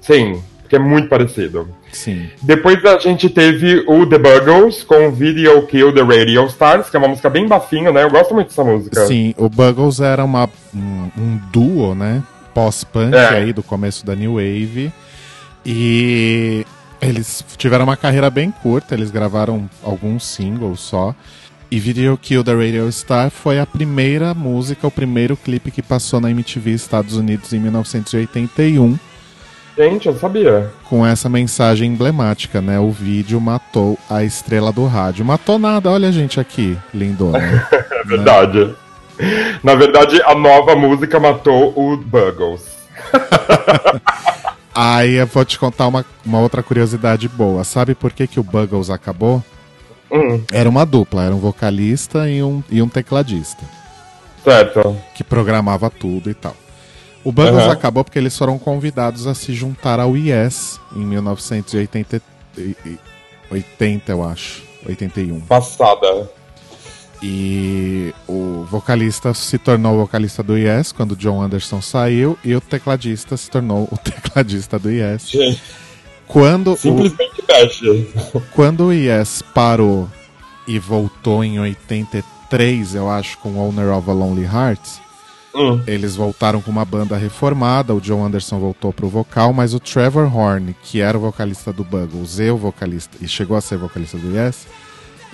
Sim, 0.00 0.42
porque 0.62 0.76
é 0.76 0.78
muito 0.78 1.08
parecido. 1.08 1.68
Sim. 1.92 2.26
Depois 2.42 2.82
a 2.86 2.98
gente 2.98 3.28
teve 3.28 3.84
o 3.86 4.06
The 4.06 4.18
Buggles 4.18 4.82
com 4.82 5.10
Video 5.12 5.66
Kill 5.66 5.92
the 5.92 6.00
Radio 6.02 6.46
Stars, 6.46 6.88
que 6.88 6.96
é 6.96 6.98
uma 6.98 7.08
música 7.08 7.28
bem 7.28 7.46
bafinha, 7.46 7.92
né? 7.92 8.02
Eu 8.02 8.10
gosto 8.10 8.32
muito 8.34 8.48
dessa 8.48 8.64
música. 8.64 9.04
Sim, 9.06 9.34
o 9.36 9.48
Buggles 9.50 10.00
era 10.00 10.24
uma, 10.24 10.48
um, 10.74 11.10
um 11.18 11.40
duo, 11.52 11.94
né? 11.94 12.22
Pós-punk 12.54 13.14
É. 13.14 13.28
aí 13.28 13.52
do 13.52 13.62
começo 13.62 14.06
da 14.06 14.14
New 14.14 14.34
Wave. 14.36 14.90
E 15.66 16.66
eles 17.06 17.44
tiveram 17.56 17.84
uma 17.84 17.96
carreira 17.96 18.30
bem 18.30 18.50
curta, 18.50 18.94
eles 18.94 19.10
gravaram 19.10 19.68
alguns 19.82 20.24
singles 20.26 20.80
só. 20.80 21.14
E 21.70 21.78
Video 21.80 22.16
Kill 22.16 22.44
the 22.44 22.52
Radio 22.54 22.90
Star 22.92 23.30
foi 23.30 23.58
a 23.58 23.66
primeira 23.66 24.32
música, 24.34 24.86
o 24.86 24.90
primeiro 24.90 25.36
clipe 25.36 25.70
que 25.70 25.82
passou 25.82 26.20
na 26.20 26.30
MTV 26.30 26.70
Estados 26.70 27.16
Unidos 27.16 27.52
em 27.52 27.58
1981, 27.58 28.98
Gente, 29.76 30.06
eu 30.06 30.16
sabia. 30.16 30.70
com 30.84 31.04
essa 31.04 31.28
mensagem 31.28 31.90
emblemática, 31.90 32.60
né? 32.60 32.78
O 32.78 32.92
vídeo 32.92 33.40
matou 33.40 33.98
a 34.08 34.22
estrela 34.22 34.70
do 34.70 34.86
rádio. 34.86 35.24
Matou 35.24 35.58
nada, 35.58 35.90
olha 35.90 36.10
a 36.10 36.12
gente 36.12 36.38
aqui, 36.38 36.78
lindona. 36.94 37.38
É 38.04 38.04
verdade. 38.06 38.74
Na 39.62 39.74
verdade, 39.74 40.20
a 40.22 40.34
nova 40.34 40.76
música 40.76 41.18
matou 41.18 41.72
o 41.76 41.96
Buggles. 41.96 42.62
Aí 44.74 45.14
eu 45.14 45.26
vou 45.26 45.44
te 45.44 45.58
contar 45.58 45.86
uma, 45.86 46.04
uma 46.24 46.40
outra 46.40 46.62
curiosidade 46.62 47.28
boa. 47.28 47.62
Sabe 47.64 47.94
por 47.94 48.12
que, 48.12 48.26
que 48.26 48.40
o 48.40 48.42
Buggles 48.42 48.90
acabou? 48.90 49.42
Hum, 50.10 50.42
Era 50.52 50.68
uma 50.68 50.84
dupla, 50.84 51.24
era 51.24 51.34
um 51.34 51.38
vocalista 51.38 52.28
e 52.28 52.42
um, 52.42 52.62
e 52.70 52.80
um 52.82 52.88
tecladista, 52.88 53.64
certo. 54.44 54.96
que 55.14 55.24
programava 55.24 55.88
tudo 55.90 56.30
e 56.30 56.34
tal. 56.34 56.54
O 57.24 57.32
Buggles 57.32 57.64
Aham. 57.64 57.72
acabou 57.72 58.04
porque 58.04 58.18
eles 58.18 58.36
foram 58.36 58.58
convidados 58.58 59.26
a 59.26 59.34
se 59.34 59.52
juntar 59.54 59.98
ao 59.98 60.16
Yes 60.16 60.78
em 60.94 61.00
1980, 61.04 62.20
e- 62.58 62.76
e- 62.84 62.98
80, 63.50 64.12
eu 64.12 64.22
acho. 64.22 64.62
81. 64.86 65.40
Passada. 65.40 66.30
E 67.26 68.14
o 68.28 68.66
vocalista 68.70 69.32
se 69.32 69.56
tornou 69.56 69.94
o 69.94 70.00
vocalista 70.00 70.42
do 70.42 70.58
Yes 70.58 70.92
quando 70.92 71.12
o 71.12 71.16
John 71.16 71.40
Anderson 71.40 71.80
saiu, 71.80 72.38
e 72.44 72.54
o 72.54 72.60
tecladista 72.60 73.34
se 73.38 73.50
tornou 73.50 73.88
o 73.90 73.96
tecladista 73.96 74.78
do 74.78 74.90
Yes. 74.90 75.30
Gente, 75.30 75.62
Quando 76.28 76.74
o, 76.74 76.76
simplesmente 76.76 77.42
mexe. 77.48 78.06
Quando 78.52 78.88
o 78.88 78.92
Yes 78.92 79.40
parou 79.54 80.06
e 80.68 80.78
voltou 80.78 81.42
em 81.42 81.58
83, 81.58 82.94
eu 82.94 83.10
acho, 83.10 83.38
com 83.38 83.56
Owner 83.56 83.96
of 83.96 84.10
a 84.10 84.12
Lonely 84.12 84.44
Heart, 84.44 84.82
Hum, 85.54 85.80
eles 85.86 86.16
voltaram 86.16 86.60
com 86.60 86.70
uma 86.70 86.84
banda 86.84 87.16
reformada, 87.16 87.94
o 87.94 88.00
John 88.00 88.24
Anderson 88.24 88.58
voltou 88.58 88.92
pro 88.92 89.08
vocal, 89.08 89.52
mas 89.52 89.72
o 89.72 89.78
Trevor 89.78 90.36
Horn, 90.36 90.74
que 90.82 91.00
era 91.00 91.16
o 91.16 91.20
vocalista 91.20 91.72
do 91.72 91.84
Buggles 91.84 92.40
e 92.40 92.50
o 92.50 92.56
vocalista, 92.56 93.16
e 93.20 93.28
chegou 93.28 93.56
a 93.56 93.60
ser 93.60 93.78
vocalista 93.78 94.18
do 94.18 94.36
Yes, 94.36 94.66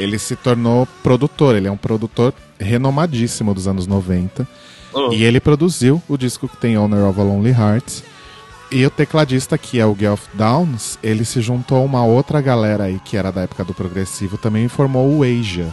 ele 0.01 0.19
se 0.19 0.35
tornou 0.37 0.87
produtor, 1.03 1.55
ele 1.57 1.69
é 1.69 1.71
um 1.71 1.77
produtor 1.77 2.33
renomadíssimo 2.59 3.53
dos 3.55 3.69
anos 3.69 3.87
90, 3.87 4.47
hum. 4.95 5.13
e 5.13 5.23
ele 5.25 5.41
produziu 5.41 6.03
o 6.09 6.17
disco 6.17 6.49
que 6.49 6.57
tem 6.57 6.77
Owner 6.79 7.05
of 7.07 7.21
a 7.21 7.23
Lonely 7.23 7.51
Heart. 7.51 8.03
E 8.73 8.87
o 8.87 8.91
tecladista, 8.91 9.59
que 9.59 9.81
é 9.81 9.87
o 9.87 9.97
Geoff 9.99 10.29
Downs, 10.35 10.97
ele 11.03 11.25
se 11.25 11.41
juntou 11.41 11.79
a 11.79 11.81
uma 11.81 12.05
outra 12.05 12.41
galera 12.41 12.85
aí 12.85 13.01
que 13.05 13.17
era 13.17 13.33
da 13.33 13.41
época 13.43 13.65
do 13.65 13.75
progressivo 13.75 14.39
também 14.39 14.67
e 14.67 14.69
formou 14.69 15.09
o 15.09 15.23
Asia. 15.25 15.67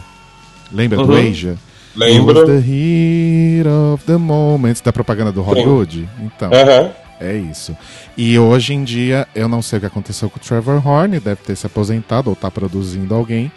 Lembra 0.72 0.98
do 0.98 1.12
Uhum. 1.12 1.30
Asia? 1.30 1.56
Lembro. 1.94 2.30
It 2.38 2.50
was 2.50 2.62
the 2.62 2.68
heat 2.68 3.68
of 3.68 4.04
the 4.04 4.16
moment. 4.16 4.82
Da 4.84 4.92
propaganda 4.92 5.30
do 5.30 5.42
Hollywood? 5.42 6.08
Então, 6.20 6.50
Aham. 6.52 6.90
é 7.20 7.36
isso. 7.36 7.76
E 8.16 8.36
hoje 8.36 8.74
em 8.74 8.82
dia, 8.82 9.28
eu 9.32 9.48
não 9.48 9.62
sei 9.62 9.76
o 9.78 9.80
que 9.80 9.86
aconteceu 9.86 10.28
com 10.28 10.36
o 10.38 10.42
Trevor 10.42 10.84
Horn, 10.86 11.20
deve 11.20 11.40
ter 11.42 11.56
se 11.56 11.66
aposentado 11.66 12.30
ou 12.30 12.36
tá 12.36 12.50
produzindo 12.50 13.14
alguém. 13.14 13.50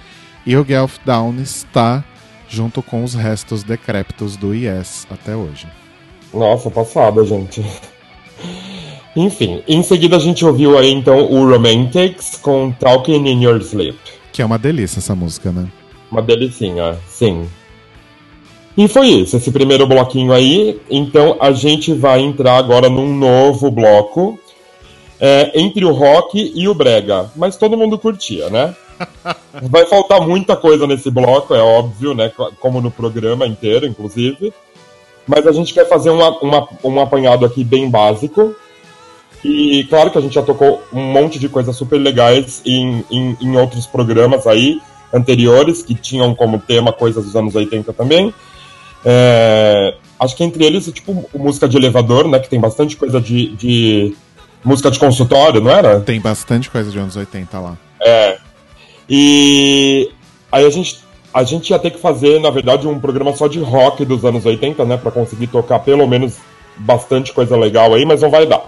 E 0.45 0.55
o 0.55 0.65
Geoff 0.65 0.99
Downs 1.05 1.39
está 1.39 2.03
junto 2.47 2.81
com 2.81 3.03
os 3.03 3.13
restos 3.13 3.63
decrépitos 3.63 4.35
do 4.35 4.53
Yes 4.53 5.07
até 5.09 5.35
hoje. 5.35 5.67
Nossa, 6.33 6.69
passada, 6.69 7.23
gente. 7.25 7.63
Enfim, 9.15 9.61
em 9.67 9.83
seguida 9.83 10.15
a 10.15 10.19
gente 10.19 10.45
ouviu 10.45 10.77
aí 10.77 10.91
então 10.91 11.25
o 11.29 11.49
Romantics 11.49 12.37
com 12.41 12.71
Talking 12.71 13.27
in 13.27 13.43
Your 13.43 13.61
Sleep. 13.61 13.97
Que 14.31 14.41
é 14.41 14.45
uma 14.45 14.57
delícia 14.57 14.99
essa 14.99 15.13
música, 15.13 15.51
né? 15.51 15.67
Uma 16.09 16.21
delicinha, 16.21 16.97
sim. 17.07 17.47
E 18.77 18.87
foi 18.87 19.07
isso, 19.07 19.35
esse 19.35 19.51
primeiro 19.51 19.85
bloquinho 19.85 20.31
aí. 20.31 20.79
Então 20.89 21.37
a 21.39 21.51
gente 21.51 21.93
vai 21.93 22.21
entrar 22.21 22.57
agora 22.57 22.89
num 22.89 23.13
novo 23.13 23.69
bloco 23.69 24.39
é, 25.19 25.51
entre 25.59 25.83
o 25.83 25.91
rock 25.91 26.51
e 26.55 26.67
o 26.67 26.73
brega. 26.73 27.29
Mas 27.35 27.57
todo 27.57 27.77
mundo 27.77 27.99
curtia, 27.99 28.49
né? 28.49 28.73
Vai 29.63 29.85
faltar 29.85 30.21
muita 30.21 30.55
coisa 30.55 30.85
nesse 30.87 31.09
bloco, 31.11 31.53
é 31.53 31.59
óbvio, 31.61 32.13
né? 32.13 32.29
co- 32.29 32.51
Como 32.59 32.81
no 32.81 32.89
programa 32.91 33.45
inteiro, 33.47 33.85
inclusive. 33.85 34.53
Mas 35.27 35.45
a 35.45 35.51
gente 35.51 35.73
quer 35.73 35.87
fazer 35.87 36.09
uma, 36.09 36.29
uma- 36.39 36.67
um 36.83 36.99
apanhado 36.99 37.45
aqui 37.45 37.63
bem 37.63 37.89
básico. 37.89 38.55
E 39.43 39.85
claro 39.89 40.11
que 40.11 40.17
a 40.17 40.21
gente 40.21 40.35
já 40.35 40.41
tocou 40.43 40.83
um 40.93 41.01
monte 41.03 41.39
de 41.39 41.49
coisas 41.49 41.75
super 41.75 41.97
legais 41.99 42.61
em, 42.65 43.03
em, 43.09 43.37
em 43.41 43.57
outros 43.57 43.87
programas 43.87 44.45
aí 44.45 44.79
anteriores, 45.13 45.81
que 45.81 45.95
tinham 45.95 46.33
como 46.35 46.59
tema 46.59 46.93
coisas 46.93 47.25
dos 47.25 47.35
anos 47.35 47.55
80 47.55 47.91
também. 47.93 48.33
É, 49.03 49.95
acho 50.19 50.35
que 50.35 50.43
entre 50.43 50.63
eles, 50.63 50.85
tipo, 50.91 51.27
música 51.35 51.67
de 51.67 51.75
elevador, 51.77 52.27
né? 52.27 52.39
Que 52.39 52.49
tem 52.49 52.59
bastante 52.59 52.95
coisa 52.95 53.19
de, 53.19 53.55
de 53.55 54.15
música 54.63 54.91
de 54.91 54.99
consultório, 54.99 55.59
não 55.59 55.71
era? 55.71 55.99
Tem 56.01 56.21
bastante 56.21 56.69
coisa 56.69 56.91
de 56.91 56.99
anos 56.99 57.15
80 57.15 57.59
lá. 57.59 57.77
É. 57.99 58.37
E 59.13 60.09
aí 60.49 60.65
a 60.65 60.69
gente, 60.69 60.99
a 61.33 61.43
gente 61.43 61.69
ia 61.71 61.77
ter 61.77 61.89
que 61.91 61.99
fazer, 61.99 62.39
na 62.39 62.49
verdade, 62.49 62.87
um 62.87 62.97
programa 62.97 63.35
só 63.35 63.45
de 63.45 63.59
rock 63.59 64.05
dos 64.05 64.23
anos 64.23 64.45
80, 64.45 64.85
né? 64.85 64.95
Pra 64.95 65.11
conseguir 65.11 65.47
tocar 65.47 65.79
pelo 65.79 66.07
menos 66.07 66.37
bastante 66.77 67.33
coisa 67.33 67.57
legal 67.57 67.93
aí, 67.93 68.05
mas 68.05 68.21
não 68.21 68.29
vai 68.29 68.45
dar 68.45 68.61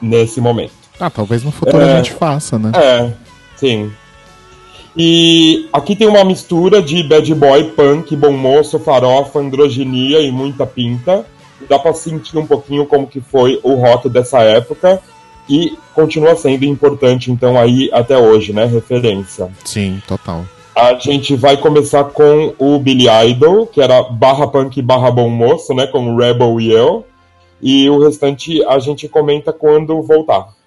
nesse 0.00 0.42
momento. 0.42 0.72
Ah, 1.00 1.08
talvez 1.08 1.42
no 1.42 1.50
futuro 1.50 1.80
É. 1.80 1.94
a 1.94 1.96
gente 1.96 2.12
faça, 2.12 2.58
né? 2.58 2.70
É, 2.74 3.10
sim. 3.56 3.90
E 4.94 5.66
aqui 5.72 5.96
tem 5.96 6.06
uma 6.06 6.22
mistura 6.22 6.82
de 6.82 7.02
bad 7.02 7.34
boy, 7.34 7.64
punk, 7.70 8.14
bom 8.14 8.32
moço, 8.32 8.78
farofa, 8.78 9.38
androginia 9.38 10.20
e 10.20 10.30
muita 10.30 10.66
pinta. 10.66 11.24
Dá 11.66 11.78
pra 11.78 11.94
sentir 11.94 12.36
um 12.36 12.46
pouquinho 12.46 12.84
como 12.84 13.06
que 13.06 13.22
foi 13.22 13.58
o 13.62 13.74
rock 13.74 14.06
dessa 14.10 14.40
época 14.40 15.00
e 15.48 15.76
continua 15.94 16.36
sendo 16.36 16.64
importante, 16.64 17.30
então, 17.30 17.58
aí 17.58 17.90
até 17.92 18.16
hoje, 18.18 18.52
né? 18.52 18.66
Referência. 18.66 19.48
Sim, 19.64 20.02
total. 20.06 20.44
A 20.74 20.94
gente 20.94 21.34
vai 21.34 21.56
começar 21.56 22.04
com 22.04 22.54
o 22.58 22.78
Billy 22.78 23.06
Idol, 23.28 23.66
que 23.66 23.80
era 23.80 24.02
barra 24.02 24.46
punk 24.46 24.80
barra 24.80 25.10
bom 25.10 25.28
moço, 25.28 25.74
né? 25.74 25.86
Como 25.86 26.16
Rebel 26.16 26.60
e 26.60 26.70
eu. 26.70 27.04
E 27.60 27.90
o 27.90 27.98
restante 27.98 28.64
a 28.64 28.78
gente 28.78 29.08
comenta 29.08 29.52
quando 29.52 30.00
voltar. 30.02 30.57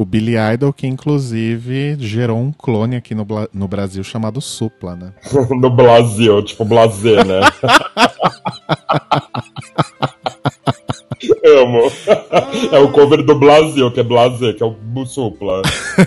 O 0.00 0.04
Billy 0.06 0.32
Idol, 0.54 0.72
que 0.72 0.86
inclusive 0.86 1.94
gerou 1.98 2.38
um 2.38 2.50
clone 2.50 2.96
aqui 2.96 3.14
no, 3.14 3.26
no 3.52 3.68
Brasil 3.68 4.02
chamado 4.02 4.40
Supla, 4.40 4.96
né? 4.96 5.12
no 5.50 5.68
Brasil, 5.68 6.42
tipo 6.42 6.64
Blazer, 6.64 7.22
né? 7.26 7.40
Amo. 11.44 11.92
É 12.72 12.78
o 12.78 12.90
cover 12.92 13.22
do 13.22 13.38
Brasil, 13.38 13.90
que 13.92 14.00
é 14.00 14.02
Blazer, 14.02 14.56
que 14.56 14.62
é 14.62 14.66
o 14.66 14.74
Supla. 15.04 15.60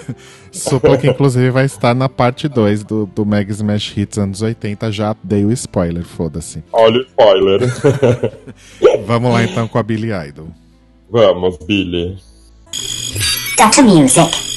Supla 0.52 0.98
que 0.98 1.08
inclusive 1.08 1.52
vai 1.52 1.66
estar 1.66 1.94
na 1.94 2.10
parte 2.10 2.48
2 2.48 2.84
do, 2.84 3.06
do 3.06 3.24
Mag 3.24 3.48
Smash 3.52 3.96
Hits 3.96 4.18
anos 4.18 4.42
80, 4.42 4.92
já 4.92 5.16
dei 5.24 5.46
o 5.46 5.52
spoiler, 5.52 6.04
foda-se. 6.04 6.64
Olha 6.74 6.98
o 6.98 7.04
spoiler. 7.04 7.60
Vamos 9.06 9.32
lá 9.32 9.44
então 9.44 9.68
com 9.68 9.78
a 9.78 9.84
Billy 9.84 10.10
Idol. 10.12 10.48
Vamos, 11.12 11.58
Billy. 11.58 12.18
Stutter 13.54 13.84
Music 13.84 14.53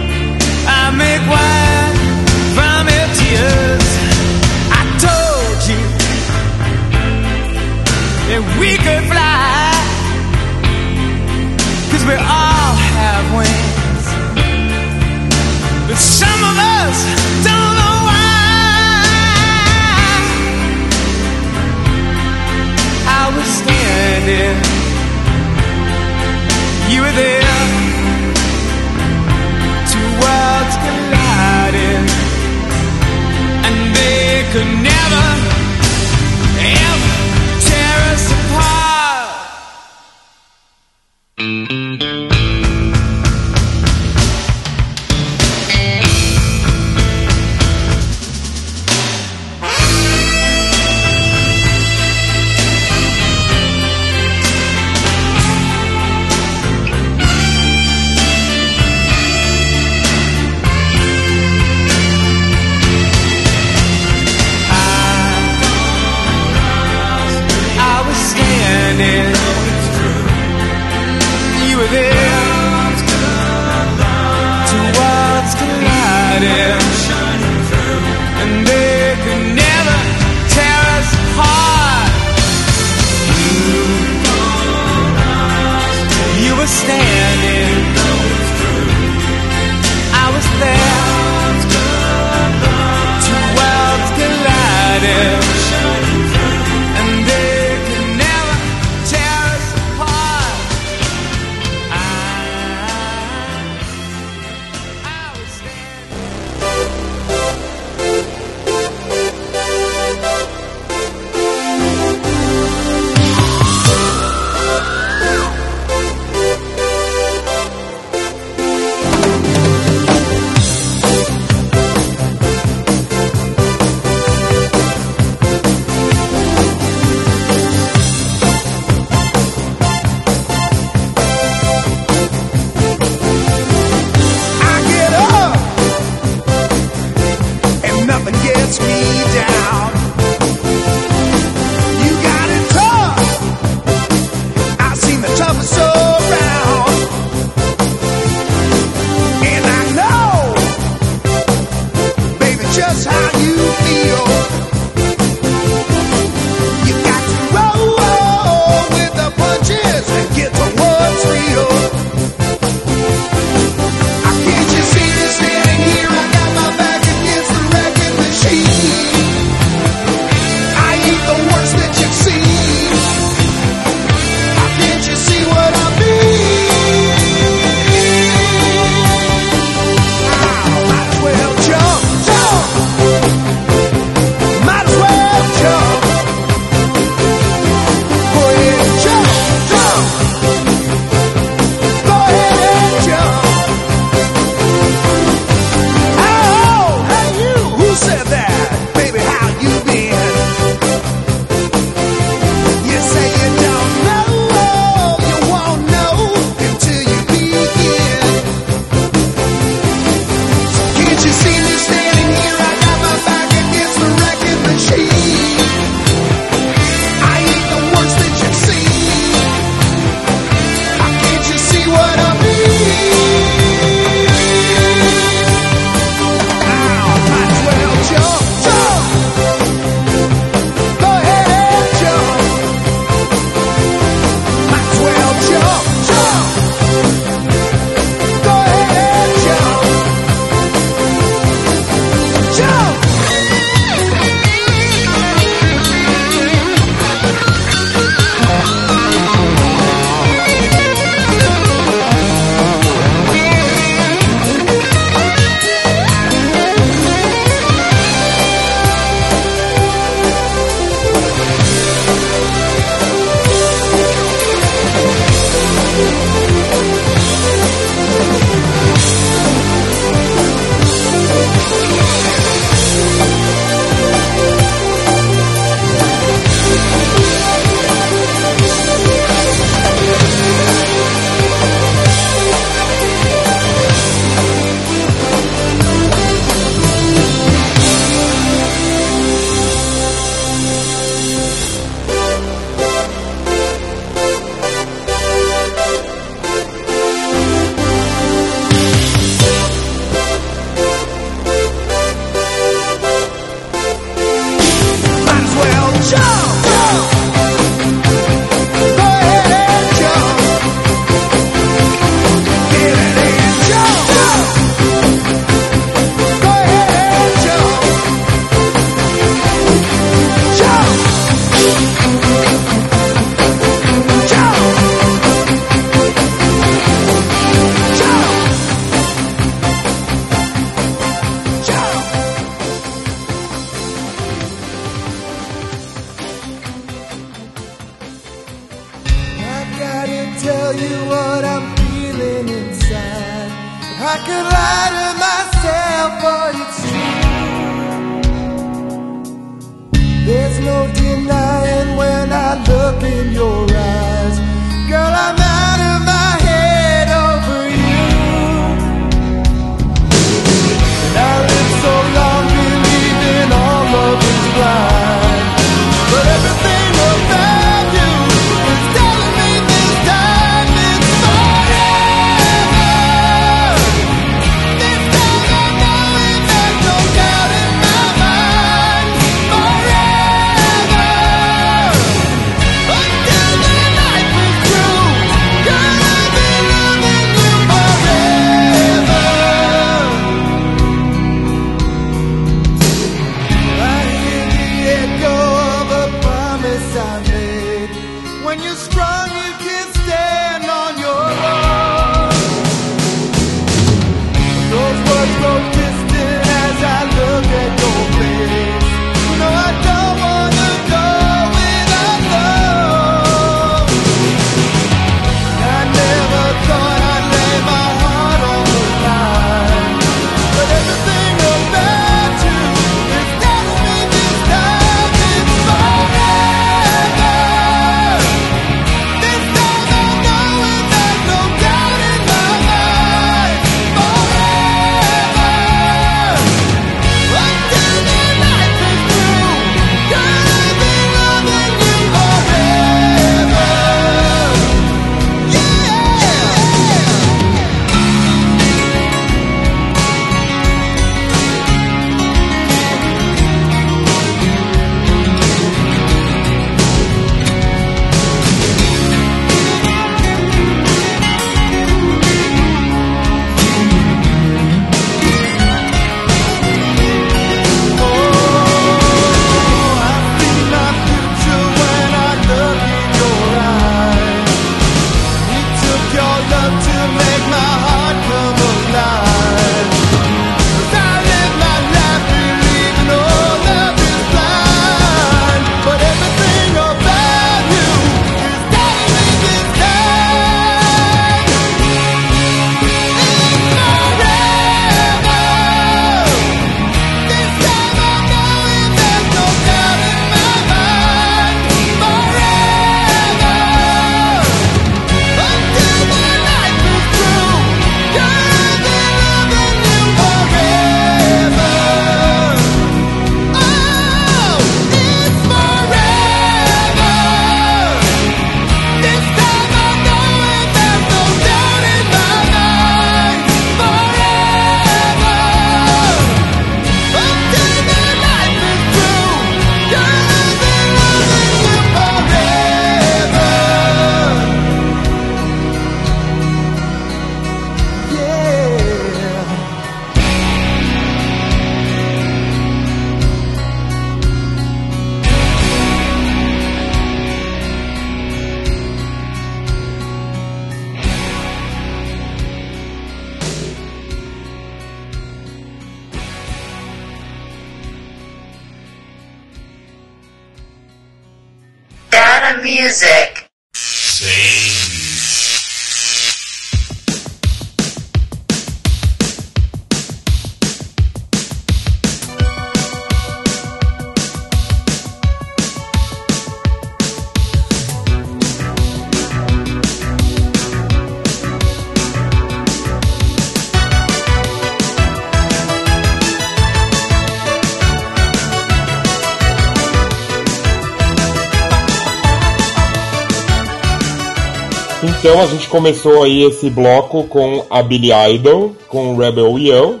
Então 595.20 595.38
a 595.38 595.46
gente 595.46 595.68
começou 595.68 596.22
aí 596.22 596.44
esse 596.44 596.70
bloco 596.70 597.24
com 597.24 597.66
a 597.68 597.82
Billy 597.82 598.08
Idol, 598.10 598.74
com 598.88 599.14
Rebel 599.14 599.58
Yell. 599.58 600.00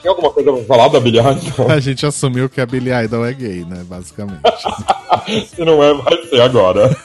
Tem 0.00 0.08
alguma 0.10 0.30
coisa 0.30 0.50
pra 0.50 0.64
falar 0.64 0.88
da 0.88 0.98
Billy 0.98 1.18
Idol? 1.18 1.70
A 1.70 1.78
gente 1.78 2.06
assumiu 2.06 2.48
que 2.48 2.58
a 2.58 2.64
Billy 2.64 2.90
Idol 3.04 3.26
é 3.26 3.34
gay, 3.34 3.66
né? 3.66 3.84
Basicamente. 3.86 4.40
Se 5.54 5.62
não 5.62 5.84
é, 5.84 5.92
vai 5.92 6.26
ser 6.28 6.40
agora. 6.40 6.96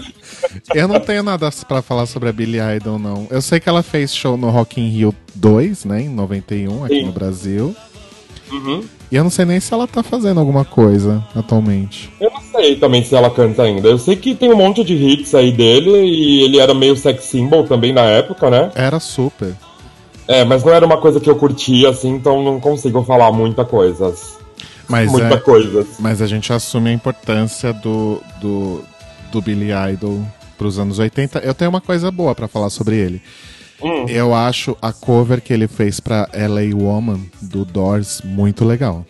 Eu 0.74 0.88
não 0.88 1.00
tenho 1.00 1.22
nada 1.22 1.50
pra 1.68 1.82
falar 1.82 2.06
sobre 2.06 2.30
a 2.30 2.32
Billy 2.32 2.58
Idol, 2.76 2.98
não. 2.98 3.26
Eu 3.30 3.42
sei 3.42 3.60
que 3.60 3.68
ela 3.68 3.82
fez 3.82 4.16
show 4.16 4.38
no 4.38 4.48
Rock 4.48 4.80
in 4.80 4.88
Rio 4.88 5.14
2, 5.34 5.84
né? 5.84 6.00
Em 6.00 6.08
91, 6.08 6.84
aqui 6.86 6.94
Sim. 6.94 7.04
no 7.04 7.12
Brasil. 7.12 7.76
Uhum. 8.50 8.84
E 9.10 9.16
eu 9.16 9.22
não 9.22 9.30
sei 9.30 9.44
nem 9.44 9.60
se 9.60 9.72
ela 9.72 9.86
tá 9.86 10.02
fazendo 10.02 10.40
alguma 10.40 10.64
coisa 10.64 11.24
atualmente. 11.34 12.10
Eu 12.20 12.30
não 12.30 12.40
sei 12.40 12.76
também 12.76 13.04
se 13.04 13.14
ela 13.14 13.30
canta 13.30 13.62
ainda. 13.62 13.88
Eu 13.88 13.98
sei 13.98 14.16
que 14.16 14.34
tem 14.34 14.52
um 14.52 14.56
monte 14.56 14.82
de 14.82 14.94
hits 14.94 15.34
aí 15.34 15.52
dele 15.52 15.90
e 15.90 16.42
ele 16.42 16.58
era 16.58 16.74
meio 16.74 16.96
sex 16.96 17.24
symbol 17.24 17.64
também 17.64 17.92
na 17.92 18.02
época, 18.02 18.50
né? 18.50 18.72
Era 18.74 18.98
super. 18.98 19.54
É, 20.26 20.44
mas 20.44 20.64
não 20.64 20.72
era 20.72 20.86
uma 20.86 20.96
coisa 20.96 21.20
que 21.20 21.28
eu 21.28 21.36
curtia, 21.36 21.90
assim, 21.90 22.08
então 22.08 22.42
não 22.42 22.58
consigo 22.58 23.02
falar 23.04 23.30
muita 23.30 23.64
coisa. 23.64 24.14
Mas 24.88 25.10
muita 25.10 25.34
é- 25.34 25.40
coisa. 25.40 25.86
Mas 25.98 26.22
a 26.22 26.26
gente 26.26 26.52
assume 26.52 26.90
a 26.90 26.92
importância 26.92 27.72
do, 27.72 28.20
do, 28.40 28.82
do 29.30 29.42
Billy 29.42 29.68
Idol 29.92 30.20
pros 30.56 30.78
anos 30.78 30.98
80, 30.98 31.40
eu 31.40 31.54
tenho 31.54 31.70
uma 31.70 31.80
coisa 31.80 32.10
boa 32.10 32.34
pra 32.34 32.48
falar 32.48 32.70
sobre 32.70 32.96
ele. 32.96 33.20
Hum. 33.82 34.06
Eu 34.08 34.34
acho 34.34 34.76
a 34.80 34.92
cover 34.92 35.40
que 35.40 35.52
ele 35.52 35.66
fez 35.66 36.00
pra 36.00 36.28
LA 36.32 36.74
Woman 36.76 37.20
do 37.42 37.64
Doors 37.64 38.22
muito 38.24 38.64
legal. 38.64 39.04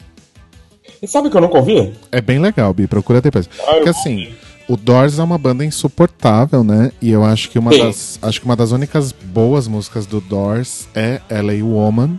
E 1.02 1.06
sabe 1.06 1.28
que 1.28 1.36
eu 1.36 1.40
nunca 1.40 1.58
ouvi? 1.58 1.92
É 2.10 2.20
bem 2.20 2.38
legal, 2.38 2.72
Bi, 2.72 2.86
procura 2.86 3.20
depois. 3.20 3.48
Ah, 3.60 3.74
Porque 3.74 3.90
assim, 3.90 4.34
o 4.68 4.76
Doors 4.76 5.18
é 5.18 5.22
uma 5.22 5.36
banda 5.36 5.64
insuportável, 5.64 6.64
né? 6.64 6.90
E 7.00 7.10
eu 7.10 7.22
acho 7.22 7.50
que 7.50 7.58
uma 7.58 7.72
Sim. 7.72 7.80
das 7.80 8.18
acho 8.22 8.40
que 8.40 8.46
uma 8.46 8.56
das 8.56 8.72
únicas 8.72 9.12
boas 9.12 9.68
músicas 9.68 10.06
do 10.06 10.20
Doors 10.20 10.88
é 10.94 11.20
LA 11.30 11.64
Woman. 11.64 12.18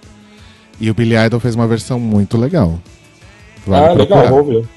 E 0.80 0.90
o 0.92 0.94
Billy 0.94 1.16
Idol 1.16 1.40
fez 1.40 1.56
uma 1.56 1.68
versão 1.68 2.00
muito 2.00 2.38
legal. 2.38 2.80
Vale 3.66 3.86
ah, 3.86 3.94
legal, 3.94 4.06
procurar. 4.08 4.30
vou 4.30 4.40
ouvir. 4.40 4.70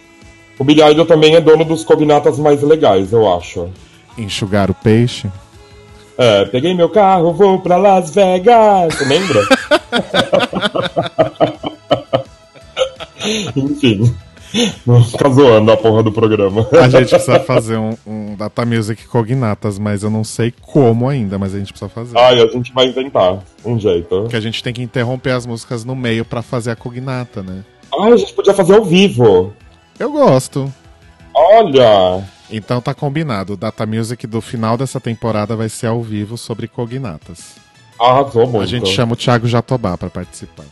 O 0.58 0.64
Billy 0.64 0.82
Idol 0.82 1.04
também 1.04 1.34
é 1.34 1.40
dono 1.40 1.64
dos 1.64 1.84
cognatas 1.84 2.38
mais 2.38 2.62
legais, 2.62 3.12
eu 3.12 3.30
acho. 3.32 3.68
Enxugar 4.16 4.70
o 4.70 4.74
peixe. 4.74 5.28
É, 6.18 6.44
peguei 6.46 6.74
meu 6.74 6.88
carro, 6.88 7.32
vou 7.32 7.60
pra 7.60 7.76
Las 7.76 8.10
Vegas. 8.10 8.98
Lembra? 9.06 9.40
Enfim. 13.54 14.12
Não 14.84 15.04
fica 15.04 15.28
zoando 15.28 15.70
a 15.70 15.76
porra 15.76 16.02
do 16.02 16.10
programa. 16.10 16.66
A 16.72 16.88
gente 16.88 17.10
precisa 17.10 17.38
fazer 17.38 17.76
um, 17.76 17.96
um 18.04 18.34
Data 18.34 18.64
Music 18.64 19.06
Cognatas, 19.06 19.78
mas 19.78 20.02
eu 20.02 20.10
não 20.10 20.24
sei 20.24 20.52
como 20.60 21.08
ainda, 21.08 21.38
mas 21.38 21.54
a 21.54 21.58
gente 21.58 21.72
precisa 21.72 21.88
fazer. 21.88 22.18
Ai, 22.18 22.40
a 22.42 22.46
gente 22.46 22.72
vai 22.72 22.86
inventar 22.86 23.38
um 23.64 23.78
jeito. 23.78 24.22
Porque 24.22 24.36
a 24.36 24.40
gente 24.40 24.60
tem 24.60 24.72
que 24.72 24.82
interromper 24.82 25.30
as 25.30 25.46
músicas 25.46 25.84
no 25.84 25.94
meio 25.94 26.24
pra 26.24 26.42
fazer 26.42 26.72
a 26.72 26.76
cognata, 26.76 27.42
né? 27.42 27.62
Ai, 27.96 28.12
a 28.12 28.16
gente 28.16 28.32
podia 28.32 28.54
fazer 28.54 28.74
ao 28.74 28.84
vivo. 28.84 29.52
Eu 29.98 30.10
gosto. 30.10 30.72
Olha! 31.34 32.24
Então 32.50 32.80
tá 32.80 32.94
combinado. 32.94 33.54
O 33.54 33.56
Data 33.56 33.84
Music 33.86 34.26
do 34.26 34.40
final 34.40 34.76
dessa 34.76 35.00
temporada 35.00 35.54
vai 35.54 35.68
ser 35.68 35.86
ao 35.86 36.02
vivo 36.02 36.36
sobre 36.36 36.66
cognatas. 36.68 37.56
Arrasou 38.00 38.46
muito. 38.46 38.62
A 38.62 38.66
gente 38.66 38.88
chama 38.90 39.12
o 39.12 39.16
Thiago 39.16 39.46
Jatobá 39.46 39.96
pra 39.96 40.08
participar. 40.08 40.64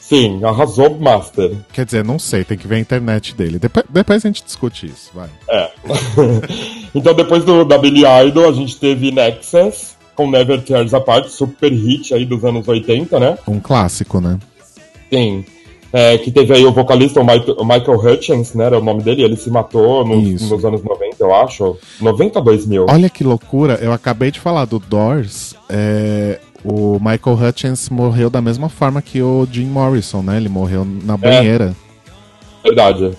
Sim, 0.00 0.44
arrasou 0.44 0.98
Master. 0.98 1.56
Quer 1.72 1.86
dizer, 1.86 2.04
não 2.04 2.18
sei, 2.18 2.44
tem 2.44 2.58
que 2.58 2.66
ver 2.66 2.76
a 2.76 2.80
internet 2.80 3.34
dele. 3.34 3.58
Depois, 3.58 3.86
depois 3.88 4.24
a 4.24 4.28
gente 4.28 4.44
discute 4.44 4.86
isso, 4.86 5.10
vai. 5.14 5.28
É. 5.48 5.70
então 6.94 7.14
depois 7.14 7.44
do, 7.44 7.64
da 7.64 7.78
Billy 7.78 8.02
Idol, 8.26 8.48
a 8.48 8.52
gente 8.52 8.78
teve 8.78 9.10
Nexus 9.10 9.96
com 10.14 10.30
Never 10.30 10.60
Tears 10.60 10.92
Apart, 10.92 11.28
super 11.28 11.72
hit 11.72 12.12
aí 12.12 12.24
dos 12.24 12.44
anos 12.44 12.68
80, 12.68 13.18
né? 13.18 13.38
Um 13.48 13.58
clássico, 13.58 14.20
né? 14.20 14.38
Sim. 15.10 15.44
É, 15.92 16.16
que 16.16 16.30
teve 16.30 16.54
aí 16.54 16.64
o 16.64 16.72
vocalista, 16.72 17.20
o 17.20 17.24
Michael, 17.24 17.56
o 17.58 17.64
Michael 17.64 17.98
Hutchins, 17.98 18.54
né? 18.54 18.64
Era 18.64 18.78
o 18.78 18.82
nome 18.82 19.02
dele, 19.02 19.22
ele 19.22 19.36
se 19.36 19.50
matou 19.50 20.06
nos, 20.06 20.48
nos 20.48 20.64
anos 20.64 20.82
90, 20.82 21.16
eu 21.20 21.34
acho. 21.34 21.76
90 22.00 22.38
ou 22.38 22.44
2000? 22.46 22.86
Olha 22.88 23.10
que 23.10 23.22
loucura, 23.22 23.78
eu 23.82 23.92
acabei 23.92 24.30
de 24.30 24.40
falar 24.40 24.64
do 24.64 24.78
Doors. 24.78 25.54
é, 25.68 26.40
o 26.64 26.98
Michael 27.00 27.48
Hutchins 27.48 27.88
morreu 27.90 28.30
da 28.30 28.40
mesma 28.40 28.68
forma 28.68 29.02
que 29.02 29.20
o 29.20 29.46
Jim 29.50 29.66
Morrison, 29.66 30.22
né? 30.22 30.36
Ele 30.36 30.48
morreu 30.48 30.84
na 30.84 31.16
banheira. 31.16 31.74
Verdade. 32.62 33.10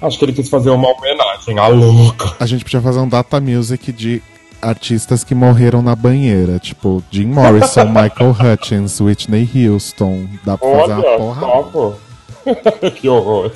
Acho 0.00 0.18
que 0.18 0.24
ele 0.26 0.32
quis 0.34 0.48
fazer 0.48 0.70
uma 0.70 0.88
homenagem 0.88 1.58
à 1.58 1.66
louca. 1.66 2.34
A 2.38 2.46
gente 2.46 2.62
podia 2.64 2.82
fazer 2.82 2.98
um 2.98 3.08
data 3.08 3.40
music 3.40 3.90
de 3.90 4.22
artistas 4.60 5.24
que 5.24 5.34
morreram 5.34 5.82
na 5.82 5.94
banheira. 5.94 6.58
Tipo, 6.58 7.02
Jim 7.10 7.26
Morrison, 7.26 7.86
Michael 7.86 8.30
Hutchins, 8.30 9.00
Whitney 9.00 9.48
Houston. 9.54 10.26
Dá 10.44 10.58
pra 10.58 10.68
fazer 10.68 10.92
uma 10.92 11.18
porra. 11.18 11.40
topo. 11.40 11.94
que 12.94 13.08
horror. 13.08 13.50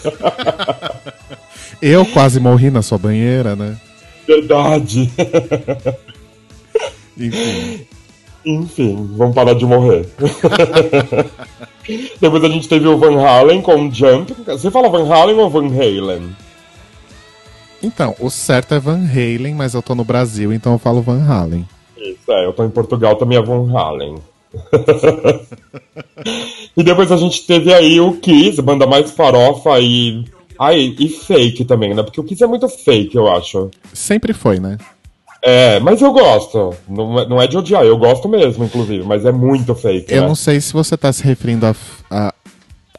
Eu 1.80 2.04
quase 2.06 2.40
morri 2.40 2.70
na 2.70 2.82
sua 2.82 2.98
banheira, 2.98 3.54
né? 3.54 3.76
Verdade. 4.26 5.10
Enfim. 7.16 7.86
Enfim, 8.44 9.10
vamos 9.16 9.34
parar 9.34 9.54
de 9.54 9.66
morrer. 9.66 10.08
Depois 12.20 12.44
a 12.44 12.48
gente 12.48 12.68
teve 12.68 12.86
o 12.86 12.96
Van 12.96 13.20
Halen 13.20 13.60
com 13.60 13.90
Jump. 13.92 14.32
Você 14.46 14.70
fala 14.70 14.88
Van 14.88 15.12
Halen 15.12 15.36
ou 15.36 15.50
Van 15.50 15.66
Halen? 15.66 16.34
Então, 17.82 18.14
o 18.20 18.30
certo 18.30 18.74
é 18.74 18.78
Van 18.78 19.00
Halen, 19.04 19.54
mas 19.54 19.74
eu 19.74 19.82
tô 19.82 19.94
no 19.94 20.04
Brasil, 20.04 20.52
então 20.52 20.72
eu 20.72 20.78
falo 20.78 21.02
Van 21.02 21.22
Halen. 21.22 21.66
Isso, 21.96 22.30
é, 22.30 22.46
eu 22.46 22.52
tô 22.52 22.64
em 22.64 22.70
Portugal, 22.70 23.16
também 23.16 23.38
é 23.38 23.42
Van 23.42 23.70
Halen. 23.74 24.16
e 26.76 26.82
depois 26.82 27.12
a 27.12 27.16
gente 27.16 27.46
teve 27.46 27.72
aí 27.72 28.00
o 28.00 28.14
Kiss, 28.14 28.60
banda 28.60 28.86
mais 28.86 29.10
farofa 29.10 29.78
e. 29.80 30.24
Ai, 30.58 30.94
e 30.98 31.08
fake 31.08 31.64
também, 31.64 31.94
né? 31.94 32.02
Porque 32.02 32.20
o 32.20 32.24
Kiss 32.24 32.42
é 32.42 32.46
muito 32.46 32.68
fake, 32.68 33.16
eu 33.16 33.30
acho. 33.30 33.70
Sempre 33.94 34.32
foi, 34.32 34.60
né? 34.60 34.76
É, 35.42 35.80
mas 35.80 36.02
eu 36.02 36.12
gosto. 36.12 36.74
Não 36.86 37.18
é, 37.18 37.26
não 37.26 37.40
é 37.40 37.46
de 37.46 37.56
odiar, 37.56 37.84
eu 37.84 37.96
gosto 37.96 38.28
mesmo, 38.28 38.64
inclusive, 38.64 39.02
mas 39.04 39.24
é 39.24 39.32
muito 39.32 39.74
fake. 39.74 40.12
Eu 40.12 40.22
né? 40.22 40.28
não 40.28 40.34
sei 40.34 40.60
se 40.60 40.72
você 40.72 40.96
tá 40.96 41.12
se 41.12 41.24
referindo 41.24 41.64
a, 41.64 41.74
a- 42.10 42.34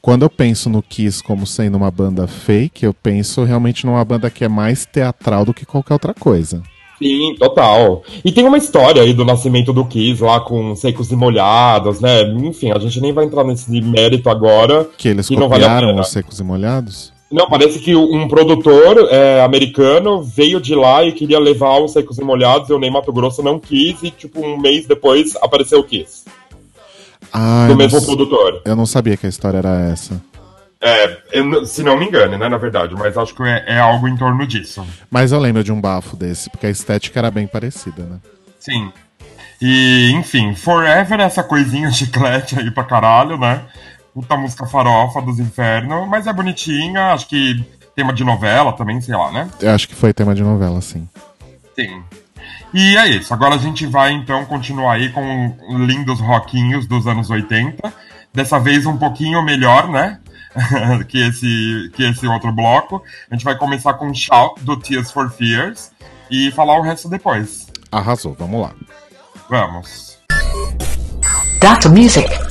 Quando 0.02 0.24
eu 0.24 0.30
penso 0.30 0.70
no 0.70 0.82
Kiss 0.82 1.22
como 1.24 1.45
sendo 1.45 1.78
uma 1.78 1.91
banda 1.91 2.28
fake, 2.28 2.84
eu 2.86 2.93
penso 2.93 3.43
realmente 3.43 3.86
numa 3.86 4.04
banda 4.04 4.30
que 4.32 4.43
é 4.43 4.47
mais 4.47 4.86
teatral 4.86 5.45
do 5.45 5.54
que 5.54 5.66
qualquer 5.66 5.93
outra 5.93 6.14
coisa. 6.14 6.64
Sim, 6.97 7.36
total. 7.39 8.04
E 8.24 8.32
tem 8.32 8.45
uma 8.47 8.58
história 8.58 9.02
aí 9.02 9.14
do 9.14 9.26
nascimento 9.26 9.72
do 9.74 9.86
Kiss 9.86 10.22
lá 10.24 10.39
com 10.39 10.76
secos 10.76 11.12
e 11.12 11.16
molhados, 11.16 11.99
né? 11.99 12.24
Enfim, 12.24 12.72
a 12.72 12.80
gente 12.80 12.99
nem 13.02 13.12
vai 13.14 13.26
entrar 13.26 13.43
nesse 13.43 13.70
mérito 13.82 14.30
agora. 14.30 14.88
Que 14.97 15.10
eles 15.10 15.30
E 15.30 15.36
vale 15.36 15.45
a 15.45 15.49
copiaram 15.49 15.88
pena. 15.89 16.02
os 16.02 16.10
secos 16.10 16.39
e 16.39 16.43
molhados? 16.43 17.14
Não, 17.32 17.47
parece 17.47 17.80
que 17.80 17.95
um 17.95 18.28
produtor 18.28 19.08
é, 19.10 19.41
americano 19.41 20.22
veio 20.22 20.60
de 20.60 20.76
lá 20.76 21.04
e 21.04 21.12
queria 21.14 21.39
levar 21.39 21.80
os 21.80 21.93
secos 21.93 22.18
e 22.18 22.24
molhados 22.24 22.70
e 22.70 22.74
o 22.74 22.80
Ney 22.80 22.91
Mato 22.91 23.14
Grosso 23.14 23.41
não 23.41 23.58
quis 23.60 24.04
e, 24.04 24.12
tipo, 24.12 24.41
um 24.45 24.60
mês 24.60 24.86
depois 24.86 25.36
apareceu 25.41 25.80
o 25.80 25.84
Kiss. 25.84 26.26
Ah, 27.34 27.68
do 27.68 27.76
mesmo 27.76 28.00
não, 28.00 28.06
produtor. 28.06 28.62
eu 28.66 28.76
não 28.76 28.86
sabia 28.86 29.16
que 29.18 29.26
a 29.26 29.30
história 29.30 29.58
era 29.60 29.90
essa. 29.92 30.22
É, 30.84 31.18
eu 31.32 31.66
se 31.66 31.84
não 31.84 31.98
me 31.98 32.08
engane, 32.08 32.38
né, 32.38 32.50
na 32.50 32.58
verdade, 32.58 32.96
mas 32.96 33.16
acho 33.16 33.36
que 33.36 33.44
é, 33.44 33.64
é 33.68 33.80
algo 33.80 34.08
em 34.08 34.18
torno 34.18 34.46
disso. 34.48 34.86
Mas 35.12 35.32
eu 35.32 35.40
lembro 35.40 35.64
de 35.64 35.72
um 35.72 35.80
bafo 35.80 36.16
desse, 36.16 36.50
porque 36.50 36.66
a 36.66 36.70
estética 36.72 37.20
era 37.20 37.30
bem 37.30 37.46
parecida, 37.46 38.02
né? 38.04 38.18
Sim. 38.60 38.92
E, 39.62 40.12
enfim, 40.14 40.56
Forever 40.56 41.20
é 41.20 41.24
essa 41.24 41.44
coisinha 41.44 41.90
chiclete 41.94 42.60
aí 42.60 42.72
pra 42.72 42.84
caralho, 42.84 43.38
né? 43.38 43.62
Puta 44.14 44.36
música 44.36 44.66
farofa 44.66 45.22
dos 45.22 45.40
infernos, 45.40 46.10
mas 46.10 46.26
é 46.26 46.34
bonitinha, 46.34 47.14
acho 47.14 47.28
que 47.28 47.64
tema 47.96 48.12
de 48.12 48.24
novela 48.24 48.74
também, 48.74 49.00
sei 49.00 49.16
lá, 49.16 49.32
né? 49.32 49.50
Eu 49.62 49.72
acho 49.72 49.88
que 49.88 49.96
foi 49.96 50.12
tema 50.14 50.34
de 50.34 50.44
novela, 50.44 50.82
sim. 50.82 51.08
Sim. 51.76 52.02
E 52.74 52.97
é 52.97 53.08
isso. 53.08 53.34
Agora 53.34 53.56
a 53.56 53.58
gente 53.58 53.86
vai 53.86 54.12
então 54.12 54.45
continuar 54.45 54.93
aí 54.93 55.10
com 55.10 55.58
lindos 55.86 56.20
rockinhos 56.20 56.88
dos 56.88 57.08
anos 57.08 57.30
80. 57.30 57.93
Dessa 58.34 58.60
vez 58.60 58.86
um 58.86 58.97
pouquinho 58.97 59.43
melhor, 59.43 59.89
né? 59.89 60.20
que, 61.08 61.20
esse, 61.20 61.91
que 61.93 62.04
esse 62.04 62.28
outro 62.28 62.52
bloco. 62.52 63.04
A 63.30 63.36
gente 63.36 63.43
vai 63.43 63.58
começar 63.58 63.93
com 63.95 64.14
Shout 64.14 64.64
do 64.64 64.78
Tears 64.78 65.12
for 65.12 65.30
Fears 65.30 65.91
e 66.30 66.52
falar 66.52 66.78
o 66.78 66.82
resto 66.82 67.10
depois. 67.10 67.68
Arrasou, 67.91 68.36
vamos 68.38 68.62
lá. 68.62 68.72
Vamos. 69.49 70.18
Data 71.60 71.89
Music. 71.89 72.51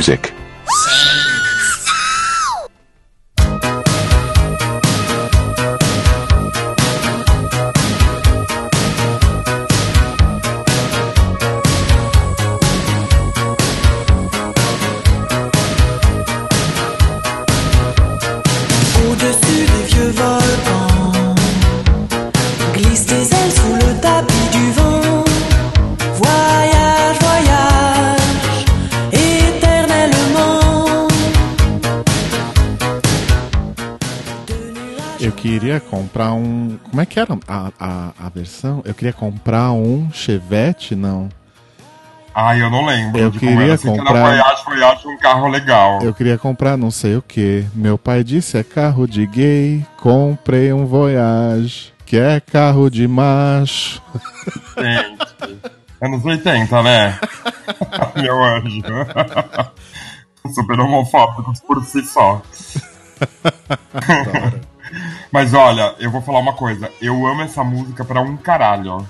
Music. 0.00 0.39
Versão? 38.34 38.82
Eu 38.84 38.94
queria 38.94 39.12
comprar 39.12 39.72
um 39.72 40.10
Chevette, 40.12 40.94
não. 40.94 41.28
Ai, 42.34 42.62
eu 42.62 42.70
não 42.70 42.86
lembro. 42.86 43.18
Eu 43.20 43.32
queria 43.32 43.76
que 43.76 43.86
comprar- 43.88 44.22
Voyage, 44.22 44.64
Voyage, 44.64 45.08
um 45.08 45.18
carro 45.18 45.48
legal. 45.48 46.00
Eu 46.00 46.14
queria 46.14 46.38
comprar 46.38 46.76
não 46.76 46.90
sei 46.90 47.16
o 47.16 47.22
que. 47.22 47.66
Meu 47.74 47.98
pai 47.98 48.22
disse 48.22 48.56
é 48.56 48.62
carro 48.62 49.06
de 49.06 49.26
gay. 49.26 49.84
Comprei 50.00 50.72
um 50.72 50.86
Voyage, 50.86 51.92
que 52.06 52.16
é 52.16 52.38
carro 52.40 52.88
de 52.88 53.06
macho. 53.08 54.00
Gente, 54.78 55.58
anos 56.00 56.24
80, 56.24 56.82
né? 56.82 57.18
Meu 58.16 58.42
anjo. 58.42 58.80
Super 60.54 60.80
homofóbicos 60.80 61.60
por 61.60 61.84
si 61.84 62.02
só. 62.04 62.40
Mas 65.30 65.54
olha, 65.54 65.94
eu 65.98 66.10
vou 66.10 66.20
falar 66.20 66.40
uma 66.40 66.52
coisa. 66.52 66.90
Eu 67.00 67.26
amo 67.26 67.42
essa 67.42 67.62
música 67.62 68.04
pra 68.04 68.20
um 68.20 68.36
caralho. 68.36 69.06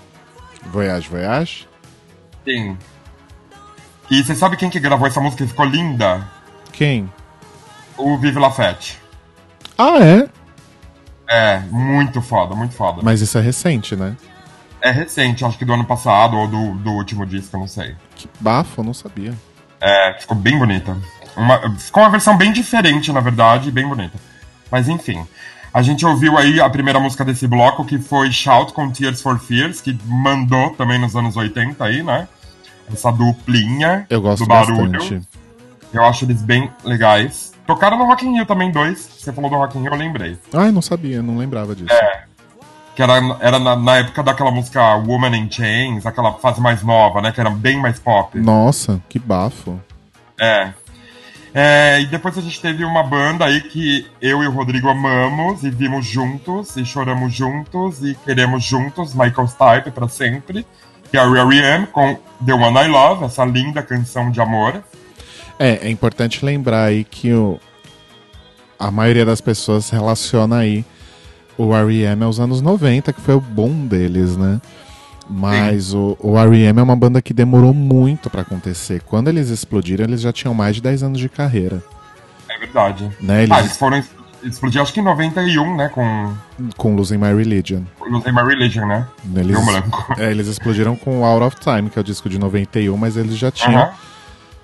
Voyage, 0.67 1.09
Voyage? 1.09 1.69
Sim. 2.45 2.77
E 4.11 4.23
você 4.23 4.35
sabe 4.35 4.57
quem 4.57 4.69
que 4.69 4.81
gravou 4.81 5.07
essa 5.07 5.21
música 5.21 5.45
e 5.45 5.49
ficou 5.49 5.65
linda? 5.65 6.29
Quem? 6.73 7.11
O 7.97 8.19
Vive 8.19 8.39
Lafette. 8.39 8.99
Ah, 9.79 9.99
é? 9.99 10.29
É, 11.29 11.61
muito 11.71 12.21
foda, 12.21 12.55
muito 12.55 12.75
foda. 12.75 13.01
Mas 13.03 13.21
isso 13.21 13.39
é 13.39 13.41
recente, 13.41 13.95
né? 13.95 14.17
É 14.81 14.91
recente, 14.91 15.45
acho 15.45 15.57
que 15.57 15.65
do 15.65 15.73
ano 15.73 15.85
passado 15.85 16.37
ou 16.37 16.49
do, 16.49 16.73
do 16.75 16.91
último 16.91 17.25
disco, 17.25 17.55
eu 17.57 17.61
não 17.61 17.69
sei. 17.69 17.95
Que 18.17 18.29
bafo, 18.41 18.81
eu 18.81 18.85
não 18.85 18.95
sabia. 18.95 19.33
É, 19.81 20.17
ficou 20.19 20.37
bem 20.37 20.59
bonita. 20.59 20.97
Uma, 21.37 21.79
ficou 21.79 22.03
uma 22.03 22.11
versão 22.11 22.37
bem 22.37 22.53
diferente, 22.53 23.13
na 23.13 23.21
verdade, 23.21 23.71
bem 23.71 23.87
bonita. 23.87 24.19
Mas 24.71 24.89
enfim. 24.89 25.27
A 25.73 25.83
gente 25.83 26.05
ouviu 26.05 26.37
aí 26.37 26.61
a 26.61 26.69
primeira 26.69 26.99
música 26.99 27.25
desse 27.25 27.47
bloco, 27.47 27.85
que 27.85 27.99
foi 27.99 28.31
Shout 28.33 28.73
com 28.73 28.91
Tears 28.91 29.23
for 29.23 29.39
Fears, 29.39 29.81
que 29.81 29.97
mandou 30.05 30.71
também 30.71 30.99
nos 30.99 31.15
anos 31.15 31.37
80 31.37 31.85
aí, 31.85 32.03
né? 32.03 32.27
Essa 32.93 33.13
duplinha 33.13 34.05
Eu 34.11 34.21
gosto 34.21 34.41
do 34.43 34.49
barulho. 34.49 34.91
bastante. 34.91 35.21
Eu 35.93 36.05
acho 36.05 36.25
eles 36.25 36.43
bem 36.43 36.71
legais. 36.85 37.53
Tocaram 37.67 37.97
no 37.97 38.05
Rock 38.05 38.27
in 38.27 38.35
Rio 38.35 38.47
também, 38.47 38.73
dois. 38.73 38.99
Você 38.99 39.33
falou 39.33 39.49
do 39.49 39.57
Rock 39.57 39.79
in 39.79 39.83
Rio, 39.83 39.93
eu 39.93 39.99
lembrei. 39.99 40.37
Ai, 40.53 40.73
não 40.73 40.83
sabia, 40.83 41.23
não 41.23 41.37
lembrava 41.37 41.75
disso. 41.75 41.93
É. 41.93 42.25
Que 42.97 43.03
era, 43.03 43.15
era 43.41 43.59
na, 43.61 43.77
na 43.77 43.99
época 43.99 44.25
daquela 44.25 44.51
música 44.51 44.97
Woman 44.97 45.37
in 45.37 45.49
Chains, 45.51 46.05
aquela 46.05 46.33
fase 46.35 46.61
mais 46.61 46.83
nova, 46.83 47.21
né? 47.21 47.31
Que 47.31 47.41
era 47.41 47.51
bem 47.51 47.79
mais 47.81 48.01
pop. 48.01 48.37
Nossa, 48.41 49.01
que 49.09 49.21
bafo. 49.21 49.81
É. 50.41 50.73
É, 51.53 52.01
e 52.01 52.07
depois 52.07 52.39
a 52.39 52.41
gente 52.41 52.61
teve 52.61 52.85
uma 52.85 53.03
banda 53.03 53.45
aí 53.45 53.61
que 53.61 54.07
eu 54.23 54.43
e 54.43 54.47
o 54.47 54.53
Rodrigo 54.53 54.89
amamos 54.89 55.65
e 55.65 55.71
vimos 55.71 56.07
juntos 56.07 56.77
e 56.77 56.85
choramos 56.85 57.35
juntos 57.35 58.03
e 58.03 58.15
queremos 58.25 58.63
juntos 58.63 59.15
Michael 59.15 59.49
Stipe 59.49 59.91
pra 59.91 60.09
sempre, 60.09 60.65
que 61.11 61.17
é 61.17 61.21
a 61.21 61.25
R.E.M. 61.25 61.89
com 61.89 62.17
The 62.45 62.53
One 62.53 62.79
I 62.79 62.89
Love, 62.89 63.25
essa 63.25 63.45
linda 63.45 63.83
canção 63.83 64.31
de 64.31 64.41
amor. 64.41 64.83
É, 65.59 65.89
é 65.89 65.91
importante 65.91 66.45
lembrar 66.45 66.85
aí 66.85 67.03
que 67.03 67.33
o, 67.33 67.59
a 68.79 68.91
maioria 68.91 69.25
das 69.25 69.41
pessoas 69.41 69.91
relaciona 69.91 70.59
aí 70.59 70.85
o 71.59 71.75
R.E.M. 71.75 72.25
aos 72.25 72.39
anos 72.39 72.61
90, 72.63 73.13
que 73.13 73.21
foi 73.21 73.35
o 73.35 73.41
boom 73.41 73.87
deles, 73.87 74.37
né? 74.37 74.61
Mas 75.33 75.95
o, 75.95 76.17
o 76.19 76.37
R.E.M. 76.37 76.81
é 76.81 76.83
uma 76.83 76.97
banda 76.97 77.23
que 77.23 77.33
demorou 77.33 77.73
muito 77.73 78.29
pra 78.29 78.43
acontecer. 78.43 79.01
Quando 79.07 79.29
eles 79.29 79.49
explodiram, 79.49 80.05
eles 80.05 80.21
já 80.21 80.33
tinham 80.33 80.53
mais 80.53 80.75
de 80.77 80.83
10 80.83 81.05
anos 81.05 81.21
de 81.21 81.29
carreira. 81.29 81.83
É 82.49 82.59
verdade. 82.59 83.09
Né, 83.21 83.45
eles- 83.45 83.57
Ah, 83.57 83.61
eles 83.61 83.77
foram 83.77 84.03
explodir 84.43 84.83
acho 84.83 84.93
que 84.93 84.99
em 85.01 85.05
91, 85.05 85.77
né? 85.77 85.89
Com 85.91 86.35
Com 86.77 86.97
Losing 86.97 87.19
My 87.19 87.33
Religion. 87.33 87.83
Losing 88.01 88.33
My 88.33 88.43
Religion, 88.43 88.87
né? 88.87 89.07
Eles, 89.37 89.57
é, 90.19 90.31
eles 90.31 90.49
explodiram 90.49 90.97
com 90.97 91.25
Out 91.25 91.45
of 91.45 91.57
Time, 91.61 91.89
que 91.91 91.99
é 91.99 92.03
o 92.03 92.05
disco 92.05 92.29
de 92.29 92.39
91, 92.39 92.97
mas 92.97 93.17
eles 93.17 93.37
já 93.39 93.51
tinham 93.53 93.83
Aham. 93.83 93.93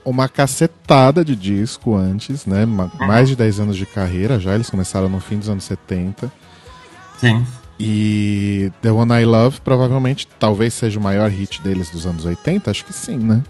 uma 0.04 0.28
cacetada 0.28 1.24
de 1.24 1.36
disco 1.36 1.94
antes, 1.94 2.44
né? 2.44 2.66
Ma- 2.66 2.90
Mais 2.98 3.28
de 3.28 3.36
10 3.36 3.60
anos 3.60 3.76
de 3.76 3.86
carreira 3.86 4.40
já, 4.40 4.54
eles 4.54 4.68
começaram 4.68 5.08
no 5.08 5.20
fim 5.20 5.38
dos 5.38 5.48
anos 5.48 5.62
70. 5.64 6.32
Sim. 7.18 7.46
E 7.78 8.72
The 8.82 8.90
One 8.90 9.12
I 9.12 9.24
Love 9.24 9.60
provavelmente 9.60 10.26
talvez 10.38 10.72
seja 10.74 10.98
o 10.98 11.02
maior 11.02 11.30
hit 11.30 11.60
deles 11.62 11.90
dos 11.90 12.06
anos 12.06 12.24
80, 12.24 12.70
acho 12.70 12.84
que 12.84 12.92
sim, 12.92 13.18
né? 13.18 13.42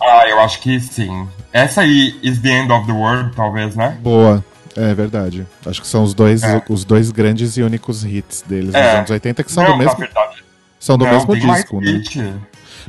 Ah, 0.00 0.24
eu 0.28 0.40
acho 0.40 0.60
que 0.60 0.78
sim. 0.80 1.26
Essa 1.52 1.82
aí, 1.82 2.18
Is 2.22 2.40
the 2.40 2.50
End 2.50 2.72
of 2.72 2.86
the 2.86 2.92
World, 2.92 3.34
talvez, 3.34 3.74
né? 3.76 3.96
Boa. 4.02 4.44
É 4.76 4.92
verdade. 4.94 5.46
Acho 5.64 5.80
que 5.80 5.86
são 5.86 6.02
os 6.02 6.12
dois, 6.12 6.42
É. 6.42 6.62
os 6.68 6.84
dois 6.84 7.10
grandes 7.10 7.56
e 7.56 7.62
únicos 7.62 8.04
hits 8.04 8.42
deles 8.46 8.74
É. 8.74 8.82
dos 8.88 8.94
anos 8.98 9.10
80 9.10 9.42
que 9.42 9.50
são 9.50 9.64
Não, 9.64 9.72
do 9.72 9.78
mesmo 9.78 10.06
são 10.78 10.98
do 10.98 11.04
Não, 11.06 11.12
mesmo 11.12 11.34
disco, 11.34 11.80
né? 11.80 11.90
hit. 11.92 12.34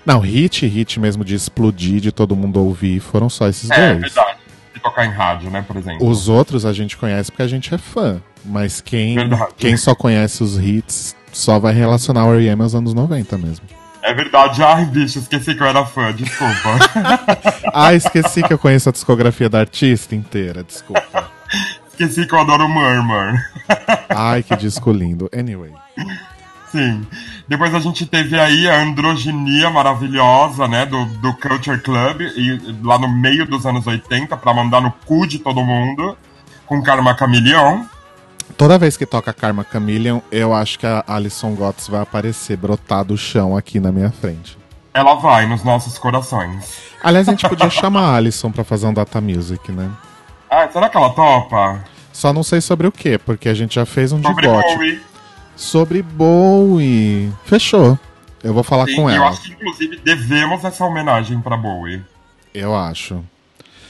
Não, 0.05 0.19
hit, 0.19 0.65
hit 0.67 0.99
mesmo 0.99 1.23
de 1.23 1.33
explodir, 1.35 2.01
de 2.01 2.11
todo 2.11 2.35
mundo 2.35 2.59
ouvir, 2.59 2.99
foram 2.99 3.29
só 3.29 3.47
esses 3.47 3.71
É, 3.71 3.93
dois. 3.93 4.13
verdade. 4.13 4.37
De 4.73 4.79
tocar 4.81 5.05
em 5.05 5.11
rádio, 5.11 5.49
né, 5.49 5.63
por 5.65 5.77
exemplo. 5.77 6.05
Os 6.07 6.27
outros 6.27 6.65
a 6.65 6.73
gente 6.73 6.95
conhece 6.97 7.31
porque 7.31 7.43
a 7.43 7.47
gente 7.47 7.73
é 7.73 7.77
fã. 7.77 8.21
Mas 8.47 8.81
quem, 8.81 9.15
Verdade. 9.15 9.51
quem 9.57 9.75
só 9.75 9.93
conhece 9.93 10.41
os 10.41 10.57
hits 10.57 11.15
só 11.31 11.59
vai 11.59 11.73
relacionar 11.73 12.25
o 12.25 12.33
R.E.M. 12.33 12.61
aos 12.63 12.73
anos 12.73 12.93
90 12.93 13.37
mesmo. 13.37 13.65
É 14.01 14.13
verdade. 14.13 14.63
Ai, 14.63 14.85
bicho, 14.85 15.19
esqueci 15.19 15.53
que 15.53 15.61
eu 15.61 15.67
era 15.67 15.85
fã, 15.85 16.13
desculpa. 16.13 16.77
Ah, 17.73 17.93
esqueci 17.93 18.41
que 18.41 18.53
eu 18.53 18.57
conheço 18.57 18.89
a 18.89 18.91
discografia 18.91 19.49
da 19.49 19.59
artista 19.59 20.15
inteira, 20.15 20.63
desculpa. 20.63 21.29
esqueci 21.89 22.25
que 22.25 22.33
eu 22.33 22.39
adoro 22.39 22.67
Murmur. 22.67 23.37
Ai, 24.09 24.41
que 24.41 24.55
disco 24.55 24.91
lindo. 24.91 25.29
Anyway. 25.37 25.73
Sim. 26.71 27.05
Depois 27.47 27.73
a 27.75 27.79
gente 27.79 28.05
teve 28.05 28.39
aí 28.39 28.69
a 28.69 28.81
androginia 28.81 29.69
maravilhosa, 29.69 30.67
né, 30.67 30.85
do, 30.85 31.05
do 31.05 31.33
Culture 31.33 31.79
Club, 31.79 32.21
e, 32.21 32.77
lá 32.83 32.97
no 32.97 33.07
meio 33.07 33.45
dos 33.45 33.65
anos 33.65 33.85
80, 33.85 34.35
pra 34.37 34.53
mandar 34.53 34.81
no 34.81 34.91
cu 35.05 35.27
de 35.27 35.39
todo 35.39 35.61
mundo, 35.61 36.17
com 36.65 36.81
Karma 36.81 37.15
Chameleon. 37.17 37.83
Toda 38.55 38.77
vez 38.77 38.95
que 38.97 39.05
toca 39.05 39.33
Karma 39.33 39.65
Chameleon, 39.71 40.19
eu 40.31 40.53
acho 40.53 40.79
que 40.79 40.85
a 40.85 41.03
Alison 41.07 41.53
Gotts 41.53 41.87
vai 41.87 42.01
aparecer, 42.01 42.57
brotar 42.57 43.03
do 43.03 43.17
chão 43.17 43.55
aqui 43.55 43.79
na 43.79 43.91
minha 43.91 44.11
frente. 44.11 44.57
Ela 44.93 45.13
vai 45.15 45.45
nos 45.47 45.63
nossos 45.63 45.97
corações. 45.99 46.77
Aliás, 47.03 47.27
a 47.27 47.31
gente 47.31 47.47
podia 47.47 47.69
chamar 47.69 48.01
a 48.13 48.15
Alison 48.15 48.51
pra 48.51 48.63
fazer 48.63 48.87
um 48.87 48.93
Data 48.93 49.21
Music, 49.21 49.71
né? 49.71 49.89
Ah, 50.49 50.67
será 50.71 50.89
que 50.89 50.97
ela 50.97 51.09
topa? 51.11 51.83
Só 52.11 52.33
não 52.33 52.41
sei 52.41 52.61
sobre 52.61 52.87
o 52.87 52.91
que, 52.91 53.17
porque 53.19 53.47
a 53.49 53.53
gente 53.53 53.75
já 53.75 53.85
fez 53.85 54.11
um 54.11 54.19
de 54.19 54.27
Sobre 54.27 54.47
gótico. 54.47 54.75
Bowie. 54.75 55.01
Sobre 55.55 56.01
Bowie. 56.01 57.31
Fechou. 57.45 57.99
Eu 58.43 58.53
vou 58.53 58.63
falar 58.63 58.85
Sim, 58.87 58.95
com 58.95 59.09
eu 59.09 59.15
ela. 59.17 59.29
acho 59.29 59.41
que, 59.41 59.51
inclusive, 59.51 59.99
devemos 60.03 60.63
essa 60.63 60.83
homenagem 60.85 61.39
pra 61.41 61.57
Bowie, 61.57 62.03
Eu 62.53 62.75
acho. 62.75 63.23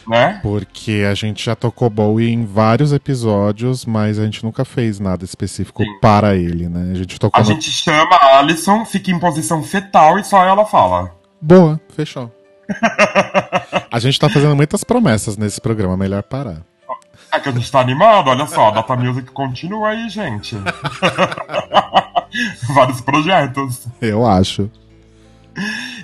Né? 0.08 0.40
Porque 0.42 1.06
a 1.10 1.14
gente 1.14 1.46
já 1.46 1.56
tocou 1.56 1.90
Bowie 1.90 2.32
em 2.32 2.46
vários 2.46 2.94
episódios, 2.94 3.86
mas 3.86 4.18
a 4.18 4.26
gente 4.26 4.44
nunca 4.44 4.64
fez 4.64 5.00
nada 5.00 5.26
específico 5.26 5.84
para 6.02 6.36
ele, 6.36 6.70
né? 6.70 6.92
A 6.92 6.96
gente 6.96 7.20
tocou 7.20 7.40
A 7.40 7.44
no... 7.44 7.50
gente 7.52 7.70
chama 7.70 8.16
a 8.16 8.38
Alison, 8.40 8.86
fica 8.86 9.12
em 9.12 9.20
posição 9.20 9.62
fetal 9.64 10.18
e 10.18 10.24
só 10.24 10.44
ela 10.46 10.66
fala. 10.66 11.12
Boa, 11.42 11.80
fechou. 11.96 12.32
a 13.92 14.00
gente 14.00 14.20
tá 14.20 14.30
fazendo 14.30 14.56
muitas 14.56 14.84
promessas 14.84 15.38
nesse 15.38 15.62
programa, 15.62 15.96
melhor 15.96 16.24
parar. 16.24 16.62
É 17.32 17.40
que 17.40 17.50
a 17.50 17.52
gente 17.52 17.70
tá 17.72 17.82
animado, 17.82 18.30
olha 18.30 18.48
só, 18.48 18.70
a 18.70 18.72
Data 18.72 18.96
Music 18.96 19.30
continua 19.32 19.90
aí, 19.90 20.10
gente. 20.10 20.56
Vários 22.74 23.02
projetos. 23.02 23.88
Eu 24.02 24.26
acho. 24.26 24.72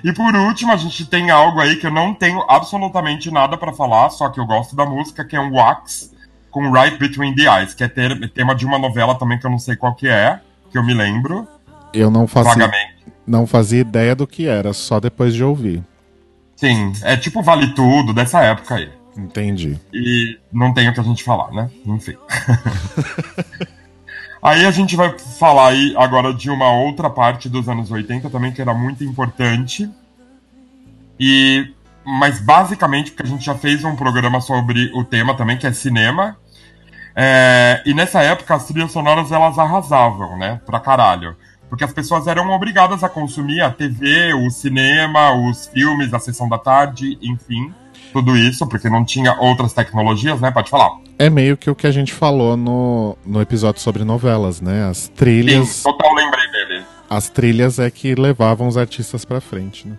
E 0.02 0.12
por 0.12 0.34
último, 0.34 0.72
a 0.72 0.76
gente 0.76 1.06
tem 1.06 1.30
algo 1.30 1.60
aí 1.60 1.76
que 1.76 1.86
eu 1.86 1.90
não 1.90 2.12
tenho 2.14 2.44
absolutamente 2.48 3.30
nada 3.30 3.56
pra 3.56 3.72
falar, 3.72 4.10
só 4.10 4.28
que 4.28 4.38
eu 4.40 4.46
gosto 4.46 4.74
da 4.76 4.84
música, 4.84 5.24
que 5.24 5.36
é 5.36 5.40
um 5.40 5.54
Wax 5.54 6.12
com 6.50 6.70
Right 6.72 6.98
Between 6.98 7.34
the 7.34 7.42
Eyes, 7.42 7.74
que 7.74 7.82
é 7.84 7.88
ter- 7.88 8.28
tema 8.30 8.54
de 8.54 8.64
uma 8.66 8.78
novela 8.78 9.14
também 9.16 9.38
que 9.38 9.46
eu 9.46 9.50
não 9.50 9.58
sei 9.58 9.76
qual 9.76 9.94
que 9.94 10.08
é, 10.08 10.40
que 10.70 10.76
eu 10.78 10.82
me 10.84 10.92
lembro. 10.94 11.46
Eu 11.92 12.10
não 12.10 12.26
fazia, 12.26 12.52
Vagamente. 12.52 12.94
não 13.26 13.46
fazia 13.46 13.80
ideia 13.80 14.14
do 14.14 14.26
que 14.26 14.46
era, 14.46 14.72
só 14.72 14.98
depois 15.00 15.32
de 15.34 15.42
ouvir. 15.44 15.82
Sim, 16.56 16.92
é 17.02 17.16
tipo 17.16 17.42
Vale 17.42 17.74
Tudo, 17.74 18.12
dessa 18.12 18.40
época 18.40 18.76
aí. 18.76 18.90
Entendi. 19.16 19.78
E 19.92 20.38
não 20.52 20.74
tem 20.74 20.88
o 20.88 20.92
que 20.92 20.98
a 21.00 21.04
gente 21.04 21.22
falar, 21.22 21.50
né? 21.52 21.70
Enfim. 21.86 22.16
aí 24.44 24.66
a 24.66 24.70
gente 24.70 24.94
vai 24.94 25.18
falar 25.18 25.68
aí 25.68 25.94
agora 25.96 26.34
de 26.34 26.50
uma 26.50 26.70
outra 26.70 27.08
parte 27.08 27.48
dos 27.48 27.66
anos 27.66 27.90
80 27.90 28.28
também 28.28 28.52
que 28.52 28.60
era 28.60 28.74
muito 28.74 29.02
importante. 29.02 29.90
E 31.18 31.72
mas 32.04 32.38
basicamente 32.38 33.10
porque 33.10 33.22
a 33.22 33.30
gente 33.30 33.46
já 33.46 33.54
fez 33.54 33.82
um 33.82 33.96
programa 33.96 34.38
sobre 34.42 34.92
o 34.94 35.02
tema 35.02 35.34
também 35.34 35.56
que 35.56 35.66
é 35.66 35.72
cinema. 35.72 36.36
É, 37.16 37.82
e 37.86 37.94
nessa 37.94 38.20
época 38.22 38.54
as 38.54 38.66
trilhas 38.66 38.92
sonoras 38.92 39.32
elas 39.32 39.58
arrasavam, 39.58 40.36
né? 40.36 40.60
Pra 40.66 40.78
caralho. 40.78 41.34
Porque 41.68 41.84
as 41.84 41.92
pessoas 41.92 42.26
eram 42.26 42.50
obrigadas 42.50 43.02
a 43.02 43.08
consumir 43.08 43.62
a 43.62 43.70
TV, 43.70 44.34
o 44.34 44.50
cinema, 44.50 45.34
os 45.34 45.66
filmes, 45.66 46.12
a 46.12 46.18
sessão 46.18 46.48
da 46.48 46.58
tarde, 46.58 47.18
enfim. 47.22 47.72
tudo 48.12 48.36
isso, 48.36 48.66
porque 48.68 48.88
não 48.88 49.04
tinha 49.04 49.34
outras 49.40 49.72
tecnologias, 49.72 50.40
né? 50.40 50.50
Pode 50.50 50.70
falar. 50.70 51.03
É 51.18 51.30
meio 51.30 51.56
que 51.56 51.70
o 51.70 51.74
que 51.74 51.86
a 51.86 51.92
gente 51.92 52.12
falou 52.12 52.56
no, 52.56 53.16
no 53.24 53.40
episódio 53.40 53.80
sobre 53.80 54.04
novelas, 54.04 54.60
né? 54.60 54.84
As 54.88 55.08
trilhas. 55.08 55.68
Sim, 55.68 55.82
total 55.84 56.12
lembrei 56.14 56.50
dele. 56.50 56.84
As 57.08 57.28
trilhas 57.28 57.78
é 57.78 57.90
que 57.90 58.14
levavam 58.14 58.66
os 58.66 58.76
artistas 58.76 59.24
pra 59.24 59.40
frente, 59.40 59.86
né? 59.86 59.96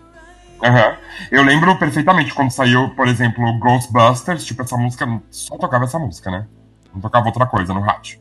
Aham. 0.64 0.96
Eu 1.32 1.44
lembro 1.44 1.78
perfeitamente 1.78 2.34
quando 2.34 2.52
saiu, 2.52 2.90
por 2.90 3.08
exemplo, 3.08 3.58
Ghostbusters, 3.60 4.44
tipo, 4.44 4.62
essa 4.62 4.76
música, 4.76 5.08
só 5.30 5.58
tocava 5.58 5.86
essa 5.86 6.00
música, 6.00 6.30
né? 6.30 6.48
Não 6.94 7.00
tocava 7.02 7.28
outra 7.28 7.46
coisa 7.46 7.74
no 7.74 7.82
rádio. 7.82 8.20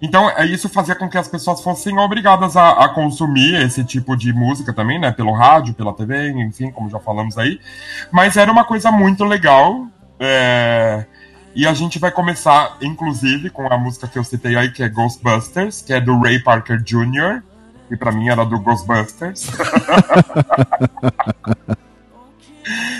Então, 0.00 0.30
é, 0.30 0.46
isso 0.46 0.68
fazia 0.68 0.94
com 0.94 1.08
que 1.08 1.16
as 1.16 1.28
pessoas 1.28 1.62
fossem 1.62 1.98
obrigadas 1.98 2.56
a, 2.56 2.84
a 2.84 2.88
consumir 2.88 3.54
esse 3.62 3.84
tipo 3.84 4.16
de 4.16 4.32
música 4.32 4.72
também, 4.72 4.98
né? 4.98 5.10
Pelo 5.10 5.32
rádio, 5.32 5.74
pela 5.74 5.92
TV, 5.94 6.30
enfim, 6.30 6.70
como 6.70 6.90
já 6.90 6.98
falamos 6.98 7.38
aí. 7.38 7.58
Mas 8.10 8.36
era 8.36 8.50
uma 8.50 8.64
coisa 8.64 8.90
muito 8.90 9.24
legal. 9.24 9.86
é, 10.20 11.06
E 11.54 11.66
a 11.66 11.72
gente 11.74 11.98
vai 11.98 12.10
começar, 12.10 12.76
inclusive, 12.82 13.48
com 13.50 13.72
a 13.72 13.78
música 13.78 14.08
que 14.08 14.18
eu 14.18 14.24
citei 14.24 14.56
aí, 14.56 14.70
que 14.72 14.82
é 14.82 14.88
Ghostbusters, 14.88 15.82
que 15.82 15.92
é 15.92 16.00
do 16.00 16.18
Ray 16.20 16.40
Parker 16.40 16.82
Jr., 16.82 17.42
que 17.88 17.96
pra 17.96 18.10
mim 18.10 18.28
era 18.28 18.44
do 18.44 18.58
Ghostbusters. 18.58 19.46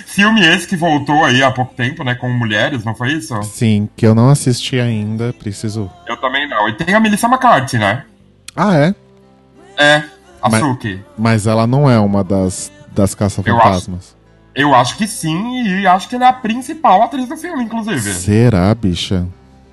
Filme 0.07 0.47
esse 0.47 0.69
que 0.69 0.77
voltou 0.77 1.25
aí 1.25 1.43
há 1.43 1.51
pouco 1.51 1.75
tempo, 1.75 2.05
né? 2.05 2.15
Com 2.15 2.29
mulheres, 2.31 2.85
não 2.85 2.95
foi 2.95 3.15
isso? 3.15 3.43
Sim, 3.43 3.89
que 3.97 4.07
eu 4.07 4.15
não 4.15 4.31
assisti 4.31 4.79
ainda, 4.79 5.33
preciso. 5.33 5.91
Eu 6.07 6.17
também 6.19 6.49
não. 6.49 6.69
E 6.69 6.75
tem 6.75 6.95
a 6.95 7.01
Melissa 7.01 7.27
McCarthy, 7.27 7.79
né? 7.79 8.05
Ah, 8.55 8.77
é? 8.77 8.95
É, 9.77 10.05
a 10.41 10.49
Mas- 10.49 10.61
Suki. 10.61 11.03
Mas 11.19 11.47
ela 11.49 11.67
não 11.67 11.91
é 11.91 11.99
uma 11.99 12.23
das, 12.23 12.71
das 12.93 13.15
caça-fantasmas. 13.15 14.15
Eu 14.55 14.75
acho 14.75 14.97
que 14.97 15.07
sim, 15.09 15.63
e 15.65 15.87
acho 15.87 16.09
que 16.09 16.15
ela 16.15 16.27
é 16.27 16.29
a 16.29 16.33
principal 16.33 17.03
atriz 17.03 17.29
do 17.29 17.37
filme, 17.37 17.65
inclusive. 17.65 18.13
Será, 18.13 18.73
bicha? 18.75 19.27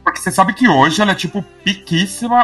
Porque 0.03 0.19
você 0.19 0.31
sabe 0.31 0.53
que 0.53 0.67
hoje 0.67 1.01
ela 1.01 1.11
é, 1.11 1.15
tipo, 1.15 1.45
piquíssima 1.63 2.41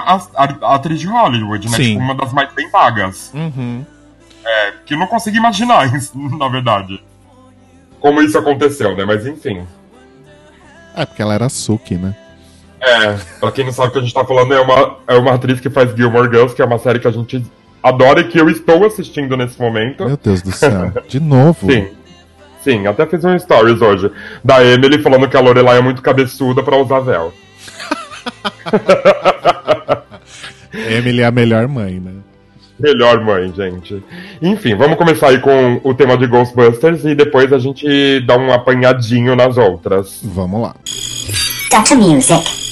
atriz 0.62 1.00
de 1.00 1.08
Hollywood, 1.08 1.68
né? 1.68 1.78
Sim. 1.78 1.84
Tipo, 1.84 2.00
uma 2.00 2.14
das 2.14 2.32
mais 2.32 2.54
bem 2.54 2.70
pagas. 2.70 3.32
Uhum. 3.34 3.84
É, 4.46 4.74
que 4.86 4.94
eu 4.94 5.00
não 5.00 5.08
consigo 5.08 5.36
imaginar 5.36 5.92
isso, 5.96 6.18
na 6.38 6.48
verdade. 6.48 7.04
Como 8.00 8.22
isso 8.22 8.38
aconteceu, 8.38 8.96
né? 8.96 9.04
Mas 9.04 9.26
enfim. 9.26 9.66
É, 10.96 11.06
porque 11.06 11.22
ela 11.22 11.34
era 11.34 11.50
Suki, 11.50 11.96
né? 11.96 12.16
É, 12.80 13.18
pra 13.40 13.52
quem 13.52 13.66
não 13.66 13.74
sabe 13.74 13.90
o 13.90 13.92
que 13.92 13.98
a 13.98 14.02
gente 14.02 14.14
tá 14.14 14.24
falando, 14.24 14.54
é 14.54 14.62
uma, 14.62 14.98
é 15.08 15.16
uma 15.16 15.34
atriz 15.34 15.60
que 15.60 15.70
faz 15.70 15.96
Gilmore 15.96 16.30
Girls, 16.30 16.56
que 16.56 16.62
é 16.62 16.66
uma 16.66 16.78
série 16.78 17.00
que 17.00 17.08
a 17.08 17.12
gente 17.12 17.44
adora 17.82 18.22
e 18.22 18.28
que 18.28 18.40
eu 18.40 18.48
estou 18.50 18.86
assistindo 18.86 19.36
nesse 19.36 19.60
momento. 19.60 20.06
Meu 20.06 20.18
Deus 20.18 20.44
do 20.44 20.52
céu. 20.52 20.94
De 21.08 21.20
novo. 21.20 21.72
Sim. 21.72 21.97
Sim, 22.68 22.86
até 22.86 23.06
fiz 23.06 23.24
um 23.24 23.40
stories 23.40 23.82
hoje 23.82 24.12
da 24.44 24.62
Emily 24.62 25.02
falando 25.02 25.30
que 25.30 25.38
a 25.38 25.40
Lorelai 25.40 25.78
é 25.78 25.82
muito 25.82 26.02
cabeçuda 26.02 26.62
pra 26.62 26.76
usar 26.76 27.00
véu. 27.00 27.34
Emily 30.92 31.22
é 31.22 31.26
a 31.28 31.32
melhor 31.32 31.66
mãe, 31.70 31.98
né? 31.98 32.12
Melhor 32.78 33.24
mãe, 33.24 33.54
gente. 33.56 34.04
Enfim, 34.42 34.76
vamos 34.76 34.98
começar 34.98 35.30
aí 35.30 35.40
com 35.40 35.80
o 35.82 35.94
tema 35.94 36.18
de 36.18 36.28
Ghostbusters 36.28 37.06
e 37.06 37.16
depois 37.16 37.54
a 37.54 37.58
gente 37.58 38.20
dá 38.26 38.38
um 38.38 38.52
apanhadinho 38.52 39.34
nas 39.34 39.58
outras. 39.58 40.20
Vamos 40.22 40.62
lá. 40.62 40.76
Dr. 41.72 41.96
Music. 41.96 42.67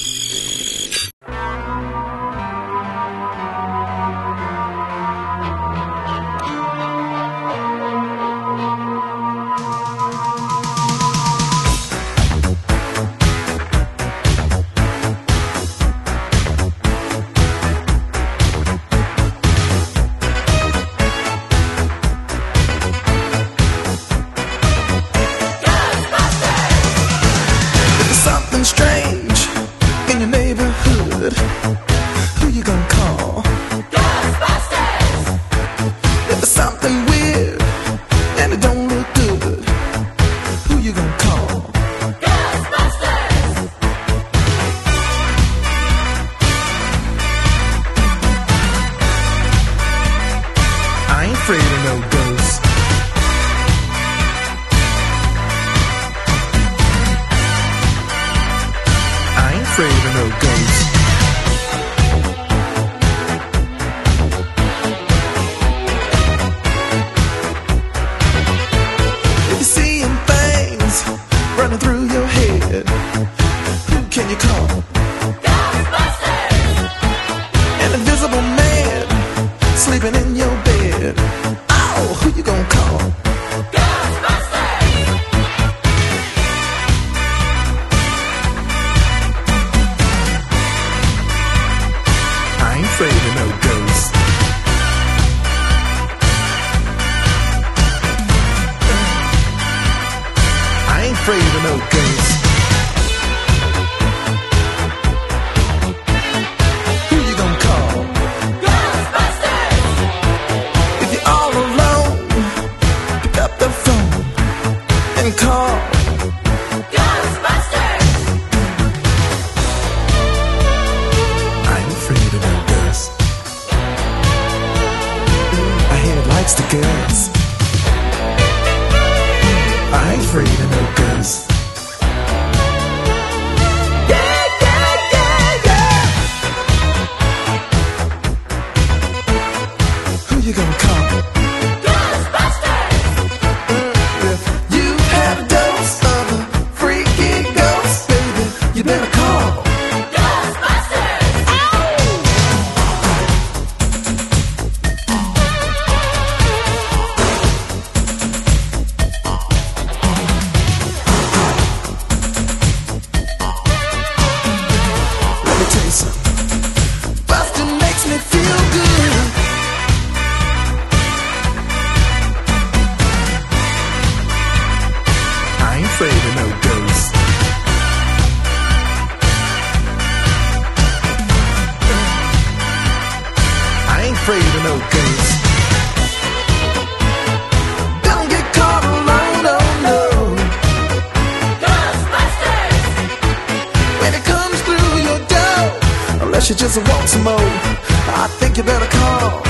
she 196.46 196.54
just 196.54 196.78
wants 196.78 197.10
some 197.10 197.24
more. 197.24 197.34
I 197.34 198.28
think 198.38 198.56
you 198.56 198.62
better 198.62 198.86
call. 198.86 199.45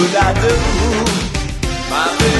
Could 0.00 0.16
I 0.16 0.32
do? 0.32 0.52
My 1.90 2.08
baby's 2.18 2.39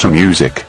to 0.00 0.08
music. 0.08 0.64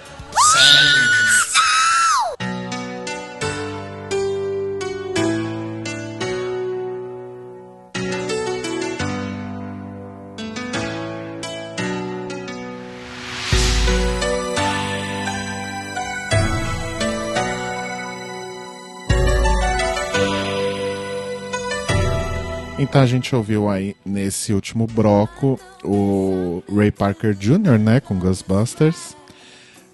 Então 22.78 23.02
a 23.02 23.06
gente 23.06 23.34
ouviu 23.34 23.70
aí 23.70 23.96
nesse 24.06 24.52
último 24.52 24.86
broco 24.86 25.58
o 25.82 26.62
Ray 26.76 26.92
Parker 26.92 27.34
Jr., 27.34 27.80
né, 27.80 28.02
com 28.02 28.20
Ghostbusters. 28.20 29.11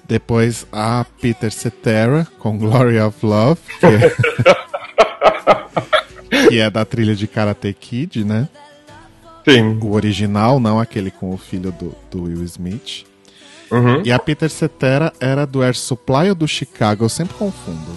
Depois 0.08 0.66
a 0.72 1.06
Peter 1.22 1.52
Cetera 1.52 2.26
com 2.40 2.58
Glory 2.58 3.00
of 3.00 3.26
Love, 3.26 3.60
que 3.80 3.86
é, 3.86 4.16
que 6.50 6.60
é 6.60 6.70
da 6.70 6.86
trilha 6.86 7.14
de 7.14 7.28
Karate 7.28 7.74
Kid, 7.74 8.24
né? 8.24 8.48
Sim. 9.48 9.80
O 9.82 9.94
original, 9.94 10.60
não 10.60 10.80
aquele 10.80 11.12
com 11.12 11.34
o 11.34 11.38
filho 11.38 11.72
do, 11.72 11.94
do 12.10 12.24
Will 12.24 12.44
Smith. 12.44 13.06
Uhum. 13.70 14.02
E 14.06 14.12
a 14.12 14.20
Peter 14.20 14.50
Cetera 14.50 15.12
era 15.20 15.46
do 15.46 15.62
Air 15.62 15.76
Supply 15.76 16.30
ou 16.30 16.36
do 16.36 16.48
Chicago? 16.48 17.04
Eu 17.06 17.10
sempre 17.10 17.36
confundo. 17.36 17.92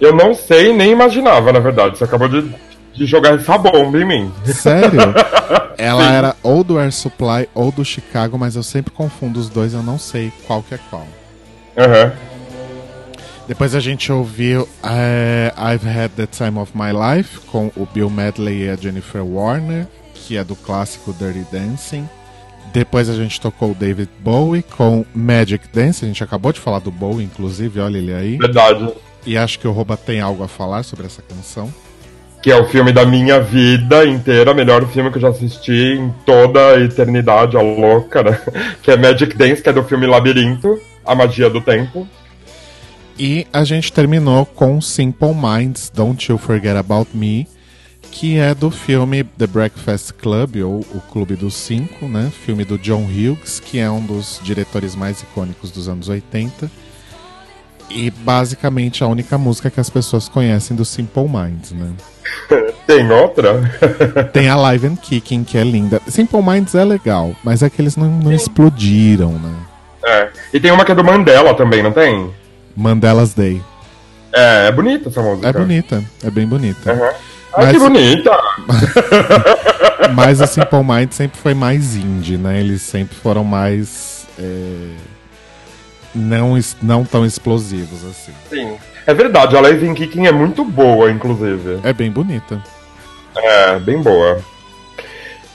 Eu 0.00 0.14
não 0.14 0.34
sei, 0.34 0.74
nem 0.74 0.92
imaginava, 0.92 1.52
na 1.52 1.58
verdade. 1.58 1.96
Você 1.98 2.04
acabou 2.04 2.28
de, 2.28 2.50
de 2.94 3.06
jogar 3.06 3.34
essa 3.34 3.56
bomba 3.56 3.98
em 3.98 4.04
mim. 4.04 4.32
Sério? 4.44 5.14
Ela 5.76 6.04
Sim. 6.06 6.14
era 6.14 6.36
ou 6.42 6.62
do 6.62 6.78
Air 6.78 6.92
Supply 6.92 7.48
ou 7.54 7.72
do 7.72 7.84
Chicago, 7.84 8.38
mas 8.38 8.56
eu 8.56 8.62
sempre 8.62 8.92
confundo 8.92 9.40
os 9.40 9.48
dois, 9.48 9.72
eu 9.72 9.82
não 9.82 9.98
sei 9.98 10.30
qual 10.46 10.62
que 10.62 10.74
é 10.74 10.78
qual. 10.90 11.06
Uhum. 11.76 12.30
Depois 13.46 13.74
a 13.74 13.80
gente 13.80 14.12
ouviu 14.12 14.62
uh, 14.62 15.74
I've 15.74 15.88
Had 15.88 16.10
the 16.10 16.26
Time 16.26 16.58
of 16.58 16.72
My 16.74 16.92
Life 16.92 17.40
com 17.46 17.70
o 17.76 17.84
Bill 17.84 18.08
Medley 18.08 18.66
e 18.66 18.68
a 18.68 18.76
Jennifer 18.76 19.24
Warner, 19.24 19.88
que 20.14 20.36
é 20.36 20.44
do 20.44 20.54
clássico 20.54 21.12
Dirty 21.12 21.44
Dancing. 21.50 22.08
Depois 22.72 23.08
a 23.08 23.14
gente 23.14 23.40
tocou 23.40 23.72
o 23.72 23.74
David 23.74 24.08
Bowie 24.20 24.62
com 24.62 25.04
Magic 25.12 25.66
Dance. 25.72 26.04
A 26.04 26.08
gente 26.08 26.22
acabou 26.22 26.52
de 26.52 26.60
falar 26.60 26.78
do 26.78 26.90
Bowie, 26.92 27.24
inclusive, 27.24 27.80
olha 27.80 27.98
ele 27.98 28.14
aí. 28.14 28.36
Verdade. 28.36 28.88
E 29.26 29.36
acho 29.36 29.58
que 29.58 29.66
o 29.66 29.72
Roba 29.72 29.96
tem 29.96 30.20
algo 30.20 30.44
a 30.44 30.48
falar 30.48 30.84
sobre 30.84 31.06
essa 31.06 31.20
canção. 31.20 31.72
Que 32.40 32.50
é 32.50 32.56
o 32.56 32.66
filme 32.66 32.92
da 32.92 33.04
minha 33.04 33.40
vida 33.40 34.06
inteira, 34.06 34.54
melhor 34.54 34.86
filme 34.86 35.10
que 35.10 35.18
eu 35.18 35.22
já 35.22 35.28
assisti 35.28 35.98
em 35.98 36.14
toda 36.24 36.74
a 36.74 36.80
eternidade, 36.80 37.56
a 37.56 37.60
louca, 37.60 38.22
né? 38.22 38.40
Que 38.80 38.92
é 38.92 38.96
Magic 38.96 39.36
Dance, 39.36 39.60
que 39.60 39.68
é 39.68 39.72
do 39.72 39.82
filme 39.82 40.06
Labirinto. 40.06 40.80
A 41.10 41.14
Magia 41.16 41.50
do 41.50 41.60
Tempo. 41.60 42.06
E 43.18 43.44
a 43.52 43.64
gente 43.64 43.92
terminou 43.92 44.46
com 44.46 44.80
Simple 44.80 45.34
Minds, 45.34 45.90
Don't 45.92 46.30
You 46.30 46.38
Forget 46.38 46.76
About 46.76 47.10
Me, 47.12 47.48
que 48.12 48.38
é 48.38 48.54
do 48.54 48.70
filme 48.70 49.24
The 49.24 49.48
Breakfast 49.48 50.12
Club, 50.12 50.58
ou 50.64 50.78
O 50.94 51.00
Clube 51.10 51.34
dos 51.34 51.54
Cinco, 51.54 52.06
né? 52.06 52.30
Filme 52.46 52.64
do 52.64 52.78
John 52.78 53.02
Hughes, 53.06 53.58
que 53.58 53.80
é 53.80 53.90
um 53.90 54.00
dos 54.00 54.40
diretores 54.44 54.94
mais 54.94 55.20
icônicos 55.20 55.72
dos 55.72 55.88
anos 55.88 56.08
80. 56.08 56.70
E 57.90 58.08
basicamente 58.12 59.02
a 59.02 59.08
única 59.08 59.36
música 59.36 59.68
que 59.68 59.80
as 59.80 59.90
pessoas 59.90 60.28
conhecem 60.28 60.76
do 60.76 60.84
Simple 60.84 61.24
Minds, 61.28 61.72
né? 61.72 61.92
Tem 62.86 63.10
outra? 63.10 63.60
Tem 64.32 64.48
a 64.48 64.54
Live 64.54 64.86
and 64.86 64.96
Kicking, 64.96 65.42
que 65.42 65.58
é 65.58 65.64
linda. 65.64 66.00
Simple 66.06 66.40
Minds 66.40 66.76
é 66.76 66.84
legal, 66.84 67.34
mas 67.42 67.64
é 67.64 67.68
que 67.68 67.82
eles 67.82 67.96
não, 67.96 68.08
não 68.08 68.32
explodiram, 68.32 69.32
né? 69.32 69.69
É. 70.04 70.28
E 70.52 70.60
tem 70.60 70.70
uma 70.70 70.84
que 70.84 70.92
é 70.92 70.94
do 70.94 71.04
Mandela 71.04 71.54
também, 71.54 71.82
não 71.82 71.92
tem? 71.92 72.32
Mandela's 72.76 73.34
Day. 73.34 73.62
É, 74.32 74.68
é 74.68 74.72
bonita 74.72 75.08
essa 75.08 75.22
música. 75.22 75.48
É 75.48 75.52
bonita, 75.52 76.04
é 76.24 76.30
bem 76.30 76.46
bonita. 76.46 76.92
Uhum. 76.92 77.10
Ai, 77.54 77.72
que 77.72 77.78
bonita! 77.78 78.30
Mas 80.14 80.40
a 80.40 80.46
Simple 80.46 80.84
Minds 80.84 81.16
sempre 81.16 81.38
foi 81.40 81.52
mais 81.52 81.96
indie, 81.96 82.36
né? 82.36 82.60
Eles 82.60 82.82
sempre 82.82 83.16
foram 83.16 83.42
mais. 83.42 84.26
é, 84.38 84.94
não, 86.14 86.58
não 86.82 87.04
tão 87.04 87.24
explosivos 87.24 88.04
assim. 88.04 88.32
Sim. 88.48 88.76
É 89.06 89.14
verdade, 89.14 89.56
a 89.56 89.60
Live 89.60 89.86
in 89.86 89.94
Kicking 89.94 90.26
é 90.26 90.32
muito 90.32 90.64
boa, 90.64 91.10
inclusive. 91.10 91.80
É 91.82 91.92
bem 91.92 92.10
bonita. 92.10 92.62
É, 93.36 93.78
bem 93.78 94.00
boa. 94.02 94.40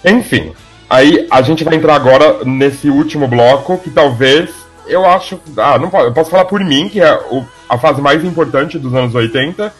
Enfim, 0.03 0.53
aí 0.90 1.28
a 1.32 1.41
gente 1.41 1.64
vai 1.64 1.76
entrar 1.76 1.95
agora 1.95 2.40
nesse 2.45 2.90
último 2.90 3.28
bloco 3.28 3.78
que 3.78 3.90
talvez 3.90 4.49
eu 4.88 5.06
acho. 5.06 5.40
Ah, 5.57 5.78
não 5.80 5.90
posso, 5.90 6.06
eu 6.06 6.14
posso 6.14 6.30
falar 6.30 6.45
por 6.45 6.60
mim, 6.64 6.88
que 6.90 7.02
é 7.02 7.14
o- 7.32 7.45
a 7.68 7.78
fase 7.78 8.02
mais 8.02 8.24
importante 8.24 8.78
dos 8.78 8.94
anos 8.94 9.16
80, 9.16 9.74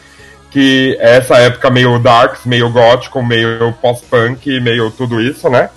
que 0.50 0.98
é 1.00 1.18
essa 1.18 1.38
época 1.38 1.70
meio 1.70 2.00
darks, 2.00 2.46
meio 2.46 2.70
gótico, 2.70 3.22
meio 3.22 3.74
pós-punk, 3.82 4.60
meio 4.62 4.90
tudo 4.92 5.22
isso, 5.22 5.50
né? 5.50 5.70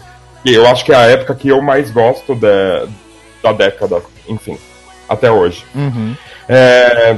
E 0.44 0.54
eu 0.54 0.66
acho 0.66 0.84
que 0.84 0.92
é 0.92 0.96
a 0.96 1.06
época 1.06 1.34
que 1.34 1.48
eu 1.48 1.60
mais 1.60 1.90
gosto 1.90 2.34
da, 2.34 2.86
da 3.42 3.52
década, 3.52 4.00
enfim, 4.28 4.56
até 5.08 5.30
hoje. 5.30 5.64
Uhum. 5.74 6.14
É, 6.48 7.16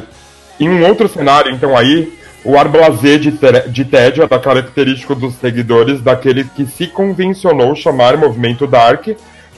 em 0.59 0.69
um 0.69 0.85
outro 0.87 1.09
cenário, 1.09 1.53
então, 1.53 1.77
aí, 1.77 2.13
o 2.45 2.59
ar 2.59 2.69
blasé 2.69 3.19
de, 3.19 3.33
de 3.69 3.85
tédio 3.85 4.23
era 4.23 4.39
característico 4.39 5.15
dos 5.15 5.35
seguidores 5.35 6.01
daquele 6.01 6.45
que 6.45 6.67
se 6.67 6.87
convencionou 6.87 7.75
chamar 7.75 8.17
movimento 8.17 8.67
dark 8.67 9.09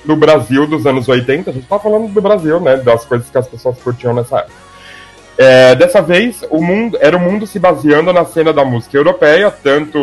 no 0.04 0.16
Brasil 0.16 0.66
dos 0.66 0.86
anos 0.86 1.08
80. 1.08 1.50
A 1.50 1.52
gente 1.52 1.66
tá 1.66 1.78
falando 1.78 2.08
do 2.08 2.20
Brasil, 2.20 2.58
né? 2.60 2.76
Das 2.76 3.04
coisas 3.04 3.28
que 3.30 3.38
as 3.38 3.46
pessoas 3.46 3.78
curtiam 3.78 4.12
nessa 4.12 4.38
época. 4.38 4.72
É, 5.38 5.74
dessa 5.74 6.02
vez, 6.02 6.44
o 6.50 6.62
mundo 6.62 6.98
era 7.00 7.16
o 7.16 7.20
mundo 7.20 7.46
se 7.46 7.58
baseando 7.58 8.12
na 8.12 8.24
cena 8.24 8.52
da 8.52 8.64
música 8.64 8.96
europeia, 8.96 9.50
tanto 9.50 9.98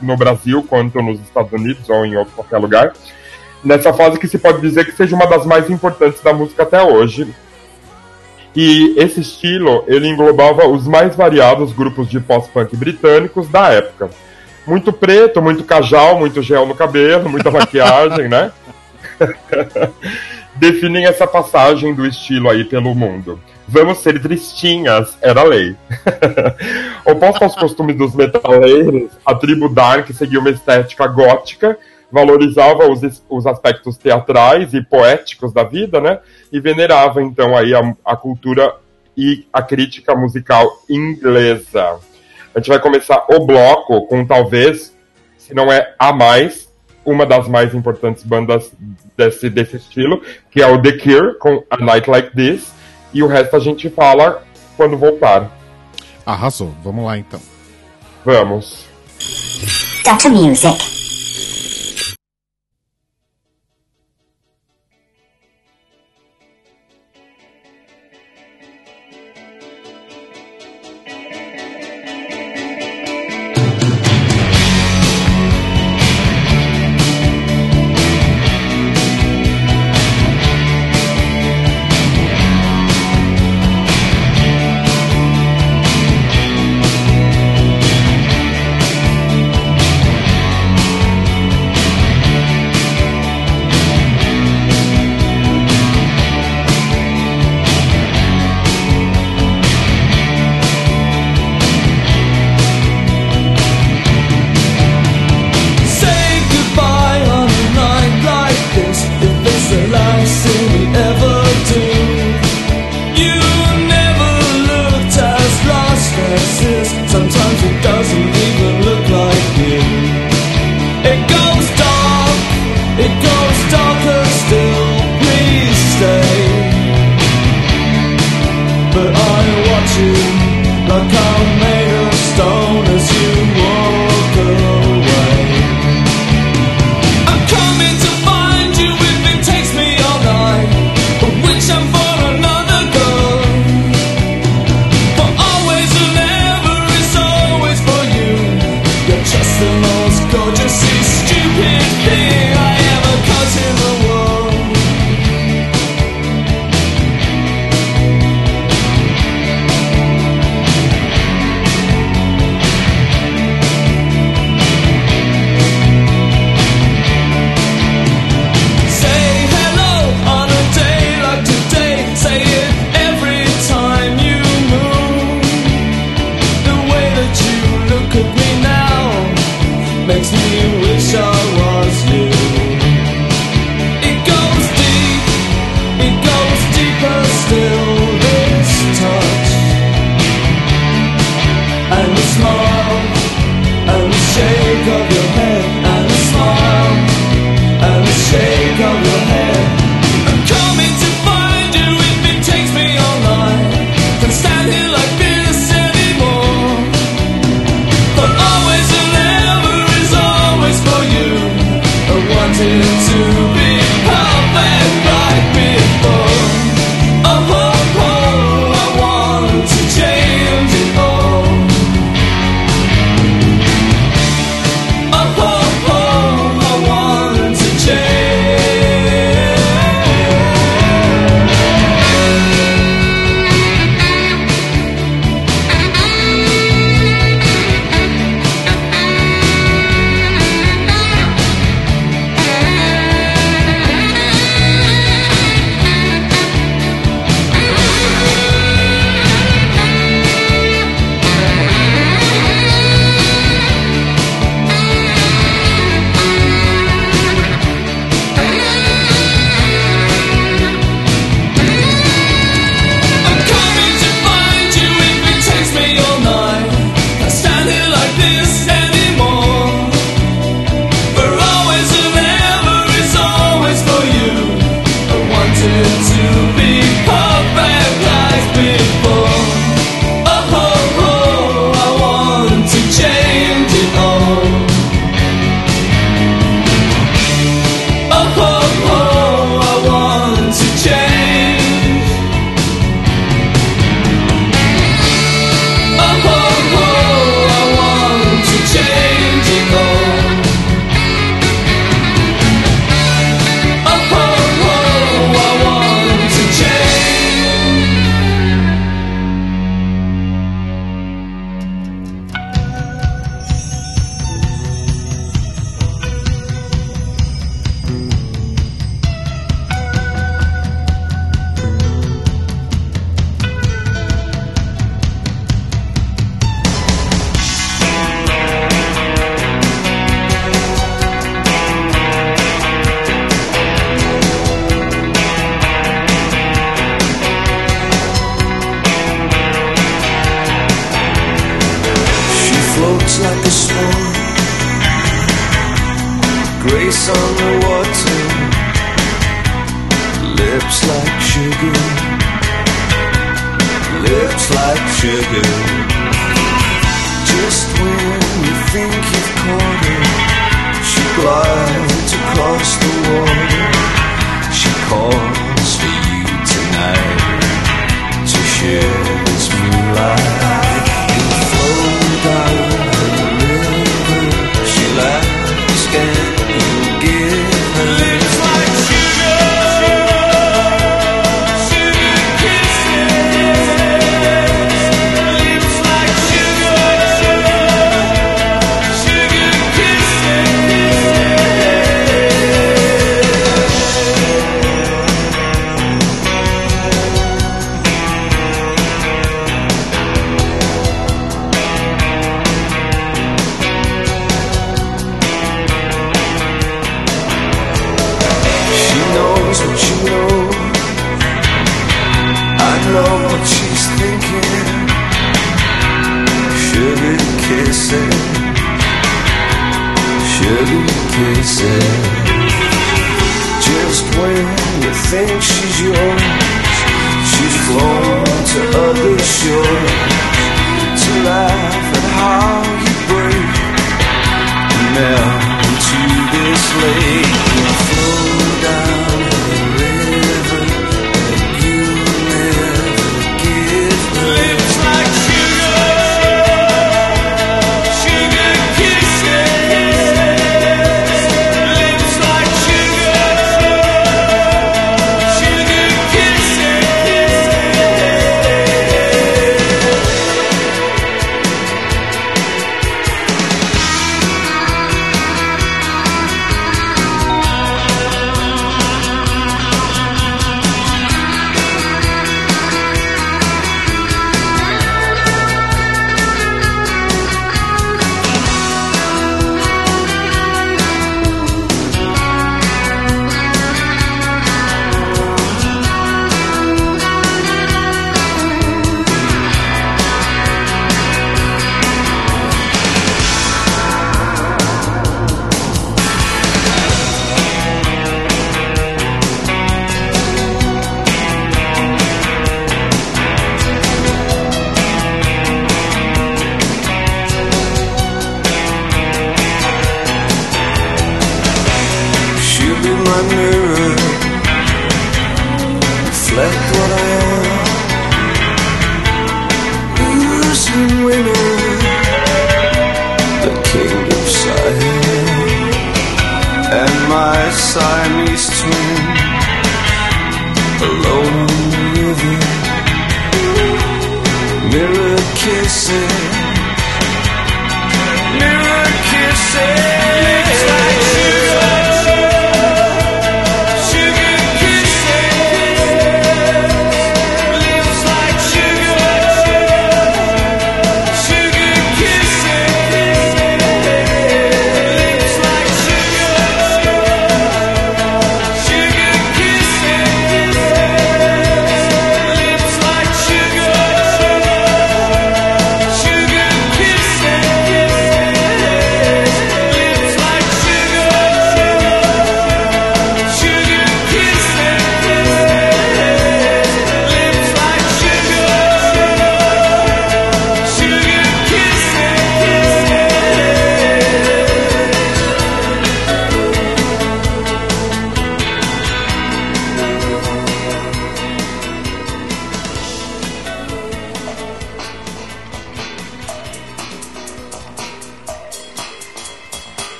no 0.00 0.16
Brasil 0.16 0.64
quanto 0.68 1.00
nos 1.00 1.20
Estados 1.20 1.52
Unidos 1.52 1.88
ou 1.88 2.04
em 2.04 2.16
outro 2.16 2.34
qualquer 2.34 2.58
lugar. 2.58 2.92
Nessa 3.62 3.92
fase 3.92 4.18
que 4.18 4.26
se 4.26 4.38
pode 4.38 4.60
dizer 4.60 4.84
que 4.84 4.92
seja 4.92 5.14
uma 5.14 5.26
das 5.26 5.46
mais 5.46 5.70
importantes 5.70 6.20
da 6.22 6.32
música 6.32 6.64
até 6.64 6.82
hoje. 6.82 7.28
E 8.54 8.94
esse 8.96 9.20
estilo, 9.20 9.84
ele 9.88 10.08
englobava 10.08 10.66
os 10.68 10.86
mais 10.86 11.16
variados 11.16 11.72
grupos 11.72 12.08
de 12.08 12.20
pós-punk 12.20 12.76
britânicos 12.76 13.48
da 13.48 13.68
época. 13.70 14.10
Muito 14.66 14.92
preto, 14.92 15.42
muito 15.42 15.64
cajal, 15.64 16.18
muito 16.18 16.40
gel 16.40 16.64
no 16.64 16.74
cabelo, 16.74 17.28
muita 17.28 17.50
maquiagem, 17.52 18.28
né? 18.28 18.52
Definem 20.54 21.04
essa 21.04 21.26
passagem 21.26 21.92
do 21.92 22.06
estilo 22.06 22.48
aí 22.48 22.64
pelo 22.64 22.94
mundo. 22.94 23.40
Vamos 23.66 23.98
ser 23.98 24.20
tristinhas, 24.20 25.16
era 25.20 25.42
lei. 25.42 25.74
Oposto 27.04 27.42
aos 27.42 27.56
costumes 27.56 27.96
dos 27.96 28.14
metaleiros, 28.14 29.10
a 29.26 29.34
tribo 29.34 29.68
Dark 29.68 30.10
seguia 30.12 30.38
uma 30.38 30.50
estética 30.50 31.06
gótica, 31.08 31.76
valorizava 32.14 32.88
os, 32.88 33.22
os 33.28 33.44
aspectos 33.44 33.98
teatrais 33.98 34.72
e 34.72 34.80
poéticos 34.80 35.52
da 35.52 35.64
vida, 35.64 36.00
né? 36.00 36.20
E 36.52 36.60
venerava 36.60 37.20
então 37.20 37.56
aí 37.56 37.74
a, 37.74 37.92
a 38.04 38.14
cultura 38.14 38.72
e 39.16 39.44
a 39.52 39.60
crítica 39.60 40.14
musical 40.14 40.64
inglesa. 40.88 41.98
A 42.54 42.60
gente 42.60 42.68
vai 42.68 42.78
começar 42.78 43.26
o 43.28 43.44
bloco 43.44 44.06
com 44.06 44.24
talvez, 44.24 44.96
se 45.36 45.52
não 45.52 45.72
é 45.72 45.92
a 45.98 46.12
mais, 46.12 46.72
uma 47.04 47.26
das 47.26 47.48
mais 47.48 47.74
importantes 47.74 48.22
bandas 48.22 48.70
desse, 49.16 49.50
desse 49.50 49.76
estilo, 49.76 50.22
que 50.52 50.62
é 50.62 50.66
o 50.68 50.80
The 50.80 50.92
Cure, 50.92 51.36
com 51.40 51.64
A 51.68 51.76
Night 51.78 52.08
Like 52.08 52.30
This, 52.30 52.72
e 53.12 53.24
o 53.24 53.26
resto 53.26 53.56
a 53.56 53.58
gente 53.58 53.90
fala 53.90 54.44
quando 54.76 54.96
voltar. 54.96 55.50
Arrasou. 56.24 56.72
Vamos 56.84 57.04
lá 57.04 57.18
então. 57.18 57.40
Vamos. 58.24 58.86
Dr. 60.04 60.30
Music. 60.30 61.03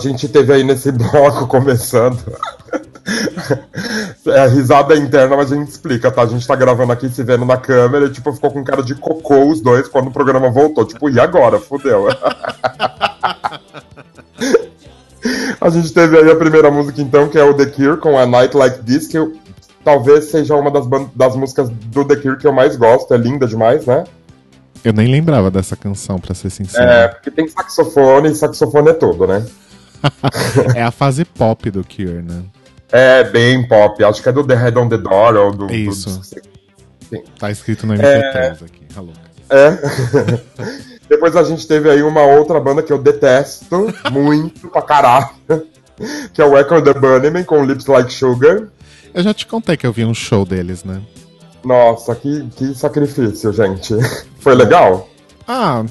Gente 0.00 0.28
teve 0.28 0.52
aí 0.52 0.64
nesse 0.64 0.90
bloco 0.92 1.46
começando. 1.46 2.18
É 4.26 4.46
risada 4.48 4.96
interna, 4.96 5.36
mas 5.36 5.52
a 5.52 5.56
gente 5.56 5.68
explica, 5.68 6.10
tá? 6.10 6.22
A 6.22 6.26
gente 6.26 6.46
tá 6.46 6.54
gravando 6.54 6.92
aqui, 6.92 7.08
se 7.08 7.22
vendo 7.22 7.44
na 7.44 7.56
câmera, 7.56 8.06
e 8.06 8.10
tipo, 8.10 8.32
ficou 8.32 8.50
com 8.50 8.62
cara 8.64 8.82
de 8.82 8.94
cocô 8.94 9.46
os 9.46 9.60
dois 9.60 9.88
quando 9.88 10.08
o 10.08 10.12
programa 10.12 10.50
voltou. 10.50 10.84
Tipo, 10.84 11.08
e 11.08 11.18
agora? 11.18 11.58
Fudeu. 11.58 12.06
a 15.60 15.70
gente 15.70 15.92
teve 15.92 16.18
aí 16.18 16.30
a 16.30 16.36
primeira 16.36 16.70
música, 16.70 17.00
então, 17.02 17.28
que 17.28 17.38
é 17.38 17.44
o 17.44 17.54
The 17.54 17.66
Cure 17.66 17.98
com 17.98 18.18
A 18.18 18.26
Night 18.26 18.56
Like 18.56 18.82
This, 18.84 19.06
que 19.08 19.18
eu- 19.18 19.34
talvez 19.84 20.26
seja 20.26 20.54
uma 20.54 20.70
das, 20.70 20.84
das 21.14 21.34
músicas 21.36 21.68
do 21.68 22.04
The 22.04 22.16
Cure 22.16 22.38
que 22.38 22.46
eu 22.46 22.52
mais 22.52 22.76
gosto. 22.76 23.12
É 23.12 23.16
linda 23.16 23.46
demais, 23.46 23.86
né? 23.86 24.04
Eu 24.82 24.92
nem 24.92 25.08
lembrava 25.10 25.50
dessa 25.50 25.76
canção, 25.76 26.18
pra 26.18 26.34
ser 26.34 26.48
sincero. 26.50 26.88
É, 26.88 27.08
porque 27.08 27.30
tem 27.30 27.46
saxofone, 27.48 28.30
e 28.30 28.34
saxofone 28.34 28.90
é 28.90 28.94
tudo, 28.94 29.26
né? 29.26 29.44
É 30.74 30.82
a 30.82 30.90
fase 30.90 31.24
pop 31.24 31.70
do 31.70 31.84
Cure, 31.84 32.22
né? 32.22 32.42
É 32.92 33.24
bem 33.24 33.66
pop. 33.66 34.02
Acho 34.02 34.22
que 34.22 34.28
é 34.28 34.32
do 34.32 34.44
The 34.44 34.54
Head 34.54 34.78
on 34.78 34.88
the 34.88 34.98
Door 34.98 35.36
ou 35.36 35.52
do. 35.52 35.72
Isso. 35.72 36.20
do-. 37.10 37.22
Tá 37.38 37.50
escrito 37.50 37.86
no 37.86 37.94
MP3 37.94 38.04
É. 38.04 38.48
aqui. 38.50 38.86
Alô. 38.96 39.10
É. 39.50 39.78
Depois 41.08 41.34
a 41.34 41.42
gente 41.42 41.66
teve 41.66 41.90
aí 41.90 42.02
uma 42.02 42.22
outra 42.22 42.60
banda 42.60 42.82
que 42.82 42.92
eu 42.92 42.98
detesto 42.98 43.92
muito 44.12 44.68
pra 44.68 44.82
caralho. 44.82 45.30
Que 46.32 46.40
é 46.40 46.44
o 46.44 46.56
Echo 46.56 46.80
the 46.82 46.94
Bunnymen 46.94 47.44
com 47.44 47.64
Lips 47.64 47.86
Like 47.86 48.12
Sugar. 48.12 48.68
Eu 49.12 49.22
já 49.22 49.34
te 49.34 49.44
contei 49.46 49.76
que 49.76 49.86
eu 49.86 49.92
vi 49.92 50.04
um 50.04 50.14
show 50.14 50.44
deles, 50.44 50.84
né? 50.84 51.00
Nossa, 51.64 52.14
que, 52.14 52.48
que 52.56 52.74
sacrifício, 52.74 53.52
gente. 53.52 53.94
Foi 54.38 54.54
legal? 54.54 55.08
Ah, 55.46 55.84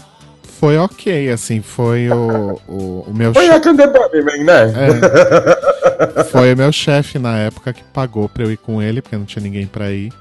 foi 0.59 0.77
ok, 0.77 1.29
assim, 1.29 1.61
foi 1.61 2.09
o, 2.09 2.59
o, 2.67 3.05
o 3.07 3.13
meu 3.13 3.33
Foi 3.33 3.47
the 3.47 3.87
Bunnymen, 3.87 4.43
né? 4.43 4.63
É. 4.63 6.23
Foi 6.25 6.53
o 6.53 6.57
meu 6.57 6.71
chefe 6.71 7.17
na 7.17 7.37
época 7.37 7.73
que 7.73 7.83
pagou 7.93 8.27
pra 8.29 8.43
eu 8.43 8.51
ir 8.51 8.57
com 8.57 8.81
ele, 8.81 9.01
porque 9.01 9.15
não 9.17 9.25
tinha 9.25 9.41
ninguém 9.43 9.65
pra 9.65 9.91
ir. 9.91 10.11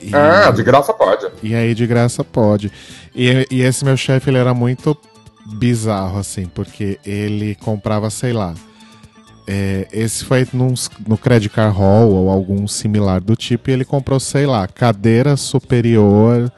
E- 0.00 0.14
Ah, 0.14 0.50
de 0.50 0.62
graça 0.62 0.92
pode. 0.92 1.26
E 1.42 1.54
aí 1.54 1.74
de 1.74 1.86
graça 1.86 2.22
pode. 2.24 2.70
E, 3.14 3.46
e 3.50 3.62
esse 3.62 3.84
meu 3.84 3.96
chefe, 3.96 4.30
ele 4.30 4.38
era 4.38 4.52
muito 4.54 4.96
bizarro, 5.56 6.18
assim, 6.18 6.46
porque 6.46 6.98
ele 7.06 7.54
comprava, 7.56 8.10
sei 8.10 8.32
lá. 8.32 8.54
é, 9.46 9.86
esse 9.92 10.24
foi 10.24 10.46
num, 10.52 10.74
no 11.06 11.16
Credit 11.16 11.48
Car 11.54 11.72
Hall 11.72 12.10
ou 12.10 12.28
algum 12.30 12.66
similar 12.68 13.20
do 13.20 13.34
tipo, 13.34 13.70
e 13.70 13.72
ele 13.72 13.84
comprou, 13.84 14.20
sei 14.20 14.46
lá, 14.46 14.66
cadeira 14.68 15.36
superior 15.36 16.52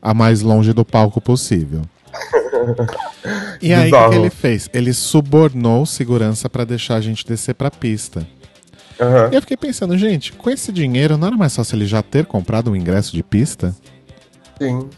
a 0.00 0.14
mais 0.14 0.40
longe 0.42 0.72
do 0.72 0.84
palco 0.84 1.20
possível. 1.20 1.82
E 3.60 3.74
aí, 3.74 3.92
o 3.92 4.08
que 4.10 4.14
ele 4.14 4.30
fez? 4.30 4.70
Ele 4.72 4.92
subornou 4.92 5.84
segurança 5.84 6.48
pra 6.48 6.64
deixar 6.64 6.94
a 6.94 7.00
gente 7.00 7.26
descer 7.26 7.54
pra 7.54 7.70
pista. 7.70 8.26
Aham. 9.00 9.30
E 9.32 9.34
eu 9.34 9.40
fiquei 9.40 9.56
pensando, 9.56 9.96
gente, 9.98 10.32
com 10.32 10.48
esse 10.48 10.72
dinheiro, 10.72 11.16
não 11.16 11.26
era 11.28 11.36
mais 11.36 11.54
fácil 11.54 11.76
ele 11.76 11.86
já 11.86 12.02
ter 12.02 12.24
comprado 12.24 12.70
um 12.70 12.76
ingresso 12.76 13.14
de 13.14 13.22
pista? 13.22 13.74
Sim. 14.60 14.88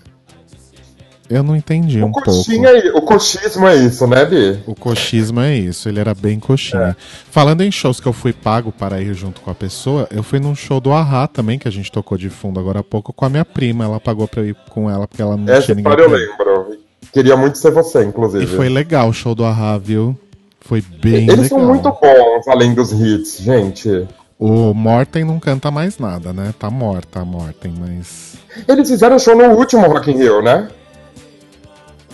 Eu 1.29 1.45
não 1.45 1.55
entendi 1.55 2.03
um 2.03 2.11
pouco. 2.11 2.29
Aí, 2.29 2.91
o 2.91 3.03
coxismo 3.03 3.69
é 3.69 3.77
isso, 3.77 4.05
né, 4.09 4.25
Bi? 4.25 4.61
O 4.67 4.75
coxismo 4.75 5.41
é 5.41 5.57
isso, 5.57 5.89
ele 5.89 6.01
era 6.01 6.13
bem 6.13 6.41
coxinha. 6.41 6.97
Falando 7.31 7.61
em 7.61 7.71
shows 7.71 8.01
que 8.01 8.09
eu 8.09 8.13
fui 8.13 8.33
pago 8.33 8.73
para 8.73 9.01
ir 9.01 9.15
junto 9.15 9.41
com 9.41 9.49
a 9.49 9.55
pessoa, 9.55 10.09
eu 10.11 10.25
fui 10.25 10.41
num 10.41 10.57
show 10.57 10.81
do 10.81 10.93
Ahá 10.93 11.29
também, 11.29 11.57
que 11.57 11.69
a 11.69 11.71
gente 11.71 11.91
tocou 11.93 12.19
de 12.19 12.29
fundo 12.29 12.59
agora 12.59 12.81
há 12.81 12.83
pouco, 12.83 13.13
com 13.13 13.25
a 13.25 13.29
minha 13.29 13.45
prima. 13.45 13.85
Ela 13.85 14.01
pagou 14.01 14.27
pra 14.27 14.41
eu 14.41 14.49
ir 14.49 14.57
com 14.71 14.91
ela, 14.91 15.07
porque 15.07 15.23
ela 15.23 15.37
não 15.37 15.49
Essa 15.49 15.67
tinha 15.67 15.77
ninguém 15.77 15.93
história 15.93 16.13
eu 16.13 16.67
lembro. 16.67 16.80
Queria 17.13 17.37
muito 17.37 17.59
ser 17.59 17.71
você, 17.71 18.05
inclusive. 18.05 18.45
E 18.45 18.47
foi 18.47 18.69
legal 18.69 19.09
o 19.09 19.13
show 19.13 19.35
do 19.35 19.45
Ahá, 19.45 19.79
viu? 19.79 20.17
Foi 20.61 20.81
bem 20.81 21.25
Eles 21.29 21.29
legal. 21.29 21.59
são 21.59 21.61
muito 21.61 21.91
bons, 21.91 22.49
além 22.49 22.75
dos 22.75 22.93
hits, 22.93 23.39
gente. 23.41 24.07
O 24.39 24.73
Morten 24.73 25.25
não 25.25 25.39
canta 25.39 25.71
mais 25.71 25.99
nada, 25.99 26.33
né? 26.33 26.55
Tá 26.59 26.71
morta 26.71 27.21
a 27.21 27.25
Morten, 27.25 27.75
mas... 27.79 28.35
Eles 28.69 28.89
fizeram 28.89 29.19
show 29.19 29.37
no 29.37 29.55
último 29.55 29.87
Rock 29.87 30.11
in 30.11 30.17
Rio, 30.17 30.43
né? 30.43 30.69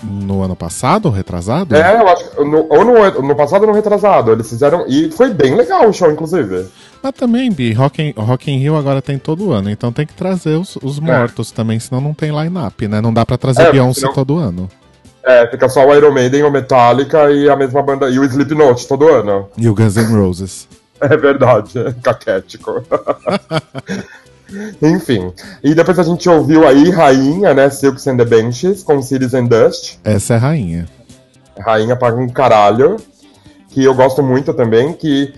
No 0.02 0.42
ano 0.42 0.54
passado, 0.54 1.08
retrasado? 1.10 1.74
É, 1.74 2.00
eu 2.00 2.08
acho 2.08 2.30
que 2.30 2.44
no, 2.44 2.66
ou 2.68 2.84
no, 2.84 3.22
no 3.22 3.34
passado 3.34 3.62
ou 3.62 3.68
no 3.68 3.74
retrasado. 3.74 4.30
Eles 4.32 4.48
fizeram. 4.48 4.84
E 4.88 5.10
foi 5.10 5.32
bem 5.32 5.54
legal 5.54 5.88
o 5.88 5.92
show, 5.92 6.10
inclusive. 6.10 6.66
Mas 7.02 7.12
também, 7.12 7.50
Bi, 7.50 7.72
Rock 7.72 8.02
in, 8.02 8.12
Rock 8.16 8.50
in 8.50 8.58
Rio 8.58 8.76
agora 8.76 9.00
tem 9.00 9.18
todo 9.18 9.52
ano, 9.52 9.70
então 9.70 9.92
tem 9.92 10.04
que 10.06 10.12
trazer 10.14 10.56
os, 10.56 10.76
os 10.82 10.98
mortos 10.98 11.50
também, 11.50 11.78
senão 11.80 12.00
não 12.00 12.12
tem 12.14 12.30
line-up, 12.30 12.86
né? 12.88 13.00
Não 13.00 13.12
dá 13.12 13.24
pra 13.24 13.38
trazer 13.38 13.62
É, 13.62 13.72
Beyoncé 13.72 14.00
senão- 14.00 14.12
todo 14.14 14.36
ano. 14.38 14.68
É, 15.24 15.46
fica 15.50 15.68
só 15.68 15.84
o 15.86 15.94
Iron 15.94 16.12
Maiden, 16.12 16.44
o 16.44 16.50
Metallica 16.52 17.30
e 17.32 17.48
a 17.48 17.56
mesma 17.56 17.82
banda. 17.82 18.08
E 18.08 18.18
o 18.18 18.24
Slipknot 18.24 18.86
todo 18.86 19.08
ano. 19.08 19.48
E 19.58 19.68
o 19.68 19.74
Guns 19.74 19.96
N' 19.96 20.14
Roses. 20.16 20.68
É 21.00 21.16
verdade, 21.16 21.78
é 21.78 21.92
caquético. 22.02 22.82
Enfim. 24.82 25.32
E 25.62 25.74
depois 25.74 25.98
a 25.98 26.02
gente 26.02 26.28
ouviu 26.28 26.66
aí 26.66 26.88
Rainha, 26.90 27.52
né? 27.54 27.68
Silks 27.70 28.06
and 28.06 28.16
the 28.16 28.24
Benches, 28.24 28.82
com 28.82 29.02
Cities 29.02 29.34
and 29.34 29.46
Dust. 29.46 29.98
Essa 30.04 30.34
é 30.34 30.36
a 30.36 30.40
rainha. 30.40 30.86
Rainha 31.58 31.96
para 31.96 32.14
um 32.14 32.28
caralho. 32.28 32.96
Que 33.70 33.84
eu 33.84 33.94
gosto 33.94 34.22
muito 34.22 34.54
também. 34.54 34.92
Que. 34.92 35.34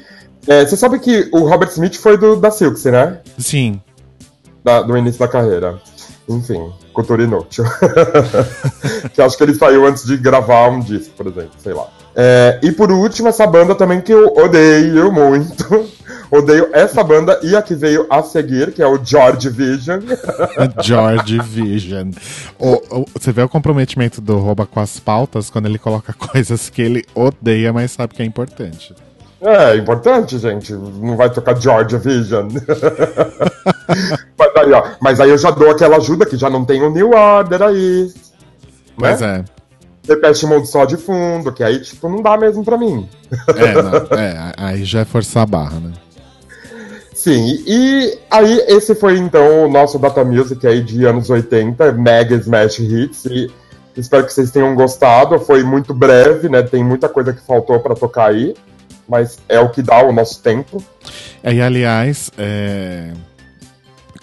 é, 0.46 0.64
Você 0.64 0.76
sabe 0.76 0.98
que 0.98 1.28
o 1.32 1.40
Robert 1.48 1.70
Smith 1.70 1.96
foi 1.96 2.16
do, 2.16 2.36
da 2.36 2.50
Silks, 2.50 2.84
né? 2.84 3.18
Sim. 3.38 3.80
Da- 4.64 4.82
do 4.82 4.96
início 4.96 5.18
da 5.18 5.28
carreira. 5.28 5.78
Enfim, 6.28 6.70
cultura 6.92 7.22
inútil. 7.24 7.64
que 9.14 9.22
acho 9.22 9.36
que 9.36 9.42
ele 9.42 9.54
saiu 9.54 9.86
antes 9.86 10.04
de 10.04 10.16
gravar 10.18 10.68
um 10.68 10.80
disco, 10.80 11.14
por 11.16 11.26
exemplo, 11.26 11.52
sei 11.62 11.72
lá. 11.72 11.86
É, 12.14 12.58
e 12.62 12.70
por 12.72 12.90
último, 12.92 13.28
essa 13.28 13.46
banda 13.46 13.74
também 13.74 14.00
que 14.00 14.12
eu 14.12 14.26
odeio 14.36 15.10
muito. 15.12 15.88
Odeio 16.30 16.68
essa 16.72 17.02
banda 17.02 17.38
e 17.42 17.54
a 17.56 17.62
que 17.62 17.74
veio 17.74 18.06
a 18.10 18.22
seguir, 18.22 18.72
que 18.72 18.82
é 18.82 18.86
o 18.86 19.02
George 19.02 19.48
Vision. 19.48 20.00
George 20.82 21.38
Vision. 21.40 22.10
O- 22.58 23.00
o- 23.00 23.06
você 23.18 23.32
vê 23.32 23.42
o 23.42 23.48
comprometimento 23.48 24.20
do 24.20 24.38
Rouba 24.38 24.66
com 24.66 24.80
as 24.80 24.98
pautas 25.00 25.50
quando 25.50 25.66
ele 25.66 25.78
coloca 25.78 26.12
coisas 26.32 26.68
que 26.70 26.82
ele 26.82 27.04
odeia, 27.14 27.72
mas 27.72 27.92
sabe 27.92 28.14
que 28.14 28.22
é 28.22 28.24
importante. 28.24 28.94
É, 29.40 29.76
importante, 29.76 30.36
gente. 30.38 30.72
Não 30.72 31.16
vai 31.16 31.30
tocar 31.30 31.54
George 31.60 31.96
Vision. 31.98 32.48
mas, 34.36 34.56
aí, 34.56 34.72
ó, 34.72 34.82
mas 35.00 35.20
aí 35.20 35.30
eu 35.30 35.38
já 35.38 35.50
dou 35.50 35.70
aquela 35.70 35.96
ajuda 35.96 36.26
que 36.26 36.36
já 36.36 36.50
não 36.50 36.64
tem 36.64 36.82
o 36.82 36.90
New 36.90 37.10
Order 37.12 37.62
aí. 37.62 38.12
Pois 38.96 39.20
né? 39.20 39.44
é. 39.44 39.58
Depeche 40.08 40.46
Mode 40.46 40.66
só 40.68 40.84
de 40.86 40.96
fundo, 40.96 41.52
que 41.52 41.62
aí, 41.62 41.80
tipo, 41.80 42.08
não 42.08 42.22
dá 42.22 42.36
mesmo 42.36 42.64
pra 42.64 42.78
mim. 42.78 43.06
É, 43.54 43.74
não, 43.82 44.18
é, 44.18 44.52
aí 44.56 44.82
já 44.84 45.00
é 45.00 45.04
forçar 45.04 45.42
a 45.42 45.46
barra, 45.46 45.78
né? 45.78 45.92
Sim, 47.18 47.64
e 47.66 48.16
aí 48.30 48.64
esse 48.68 48.94
foi 48.94 49.18
então 49.18 49.64
o 49.66 49.68
nosso 49.68 49.98
Data 49.98 50.24
Music 50.24 50.64
aí 50.64 50.80
de 50.80 51.04
anos 51.04 51.28
80, 51.28 51.90
Mega 51.90 52.36
Smash 52.36 52.78
Hits, 52.78 53.24
e 53.24 53.50
espero 53.96 54.24
que 54.24 54.32
vocês 54.32 54.52
tenham 54.52 54.72
gostado, 54.76 55.36
foi 55.40 55.64
muito 55.64 55.92
breve, 55.92 56.48
né, 56.48 56.62
tem 56.62 56.84
muita 56.84 57.08
coisa 57.08 57.32
que 57.32 57.44
faltou 57.44 57.80
pra 57.80 57.96
tocar 57.96 58.30
aí, 58.30 58.54
mas 59.08 59.40
é 59.48 59.58
o 59.58 59.68
que 59.68 59.82
dá 59.82 60.00
o 60.04 60.12
nosso 60.12 60.40
tempo. 60.40 60.80
É, 61.42 61.52
E 61.52 61.60
aliás, 61.60 62.30
é, 62.38 63.10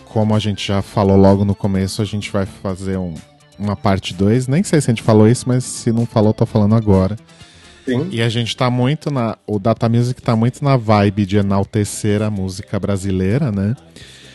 como 0.06 0.34
a 0.34 0.40
gente 0.40 0.66
já 0.66 0.82
falou 0.82 1.18
logo 1.18 1.44
no 1.44 1.54
começo, 1.54 2.02
a 2.02 2.06
gente 2.06 2.32
vai 2.32 2.46
fazer 2.46 2.96
um- 2.96 3.16
uma 3.60 3.76
parte 3.76 4.14
2. 4.14 4.48
Nem 4.48 4.64
sei 4.64 4.80
se 4.80 4.90
a 4.90 4.94
gente 4.94 5.04
falou 5.04 5.28
isso, 5.28 5.44
mas 5.50 5.66
se 5.66 5.92
não 5.92 6.06
falou, 6.06 6.34
tô 6.34 6.46
falando 6.46 6.76
agora. 6.76 7.18
Sim. 7.86 8.08
E 8.12 8.22
a 8.22 8.30
gente 8.30 8.58
tá 8.58 8.70
muito 8.70 9.12
na. 9.12 9.38
O 9.46 9.60
Data 9.60 9.88
Music 9.88 10.22
tá 10.22 10.36
muito 10.36 10.64
na 10.64 10.76
vibe 10.76 11.26
de 11.26 11.38
enaltecer 11.38 12.22
a 12.22 12.32
música 12.32 12.80
brasileira, 12.80 13.52
né? 13.52 13.76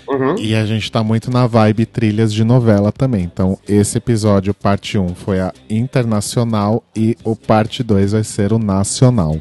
Uhum. 0.08 0.36
E 0.38 0.54
a 0.56 0.64
gente 0.66 0.90
tá 0.90 1.04
muito 1.04 1.30
na 1.30 1.46
vibe 1.46 1.86
trilhas 1.86 2.32
de 2.32 2.42
novela 2.42 2.90
também. 2.90 3.22
Então, 3.22 3.58
esse 3.68 3.98
episódio, 3.98 4.52
parte 4.52 4.98
1, 4.98 5.14
foi 5.14 5.40
a 5.40 5.52
internacional 5.68 6.82
e 6.96 7.16
o 7.22 7.36
parte 7.36 7.82
2 7.82 8.12
vai 8.12 8.24
ser 8.24 8.52
o 8.52 8.58
nacional. 8.58 9.36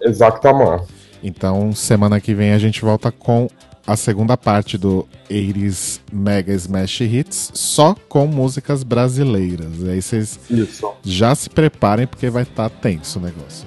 Exatamente. 0.00 0.84
Então, 1.22 1.72
semana 1.72 2.20
que 2.20 2.34
vem 2.34 2.52
a 2.52 2.58
gente 2.58 2.82
volta 2.82 3.12
com 3.12 3.48
a 3.86 3.96
segunda 3.96 4.36
parte 4.36 4.78
do 4.78 5.06
80s 5.30 6.00
Mega 6.12 6.52
Smash 6.52 7.00
Hits, 7.00 7.50
só 7.54 7.94
com 8.08 8.26
músicas 8.26 8.82
brasileiras. 8.82 9.72
E 9.80 9.90
aí 9.90 10.02
vocês 10.02 10.38
Isso. 10.48 10.92
já 11.02 11.34
se 11.34 11.50
preparem 11.50 12.06
porque 12.06 12.30
vai 12.30 12.44
estar 12.44 12.70
tenso 12.70 13.18
o 13.18 13.22
negócio. 13.22 13.66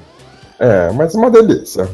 É, 0.58 0.90
mas 0.94 1.14
uma 1.16 1.30
delícia. 1.30 1.90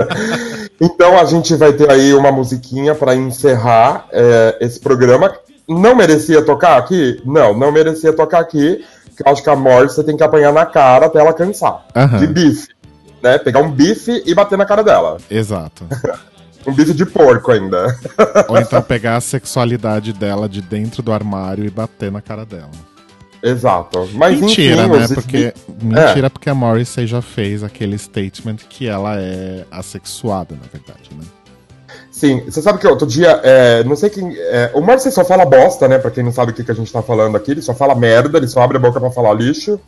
então 0.80 1.18
a 1.18 1.24
gente 1.24 1.54
vai 1.54 1.72
ter 1.72 1.90
aí 1.90 2.12
uma 2.12 2.30
musiquinha 2.30 2.94
para 2.94 3.14
encerrar 3.14 4.06
é, 4.12 4.58
esse 4.60 4.78
programa. 4.78 5.34
Não 5.66 5.94
merecia 5.94 6.44
tocar 6.44 6.76
aqui? 6.76 7.20
Não, 7.24 7.56
não 7.56 7.72
merecia 7.72 8.12
tocar 8.12 8.40
aqui. 8.40 8.84
Porque 9.06 9.22
eu 9.26 9.32
acho 9.32 9.42
que 9.42 9.50
a 9.50 9.56
Morse 9.56 10.04
tem 10.04 10.16
que 10.16 10.22
apanhar 10.22 10.52
na 10.52 10.66
cara 10.66 11.06
até 11.06 11.18
ela 11.18 11.32
cansar. 11.32 11.86
Aham. 11.96 12.18
De 12.18 12.26
bife. 12.26 12.68
Né? 13.22 13.38
Pegar 13.38 13.62
um 13.62 13.70
bife 13.70 14.22
e 14.24 14.34
bater 14.34 14.56
na 14.56 14.66
cara 14.66 14.84
dela. 14.84 15.16
Exato. 15.30 15.84
Um 16.68 16.74
bife 16.74 16.92
de 16.92 17.06
porco 17.06 17.50
ainda. 17.50 17.96
Ou 18.48 18.58
então 18.58 18.82
pegar 18.82 19.16
a 19.16 19.20
sexualidade 19.20 20.12
dela 20.12 20.48
de 20.48 20.60
dentro 20.60 21.02
do 21.02 21.12
armário 21.12 21.64
e 21.64 21.70
bater 21.70 22.12
na 22.12 22.20
cara 22.20 22.44
dela. 22.44 22.70
Exato. 23.42 24.08
Mas 24.14 24.40
mentira, 24.40 24.82
enfim, 24.82 24.96
né? 24.96 25.04
os 25.04 25.12
Porque, 25.12 25.54
mentira, 25.80 26.28
porque 26.28 26.50
a 26.50 26.54
Morrissey 26.54 27.06
já 27.06 27.22
fez 27.22 27.62
aquele 27.62 27.96
statement 27.96 28.56
que 28.68 28.88
ela 28.88 29.16
é 29.18 29.64
assexuada, 29.70 30.54
na 30.54 30.66
verdade, 30.72 31.10
né? 31.16 31.24
Sim, 32.10 32.42
você 32.44 32.60
sabe 32.60 32.78
que 32.78 32.86
outro 32.86 33.06
dia, 33.06 33.40
é, 33.44 33.84
não 33.84 33.94
sei 33.94 34.10
quem. 34.10 34.36
é, 34.36 34.72
o 34.74 34.80
Marcy 34.80 35.10
só 35.10 35.24
fala 35.24 35.46
bosta, 35.46 35.86
né? 35.86 35.98
Pra 35.98 36.10
quem 36.10 36.24
não 36.24 36.32
sabe 36.32 36.50
o 36.50 36.54
que, 36.54 36.64
que 36.64 36.70
a 36.70 36.74
gente 36.74 36.92
tá 36.92 37.00
falando 37.00 37.36
aqui, 37.36 37.52
ele 37.52 37.62
só 37.62 37.72
fala 37.72 37.94
merda, 37.94 38.38
ele 38.38 38.48
só 38.48 38.60
abre 38.60 38.76
a 38.76 38.80
boca 38.80 38.98
pra 38.98 39.10
falar 39.10 39.32
lixo. 39.34 39.80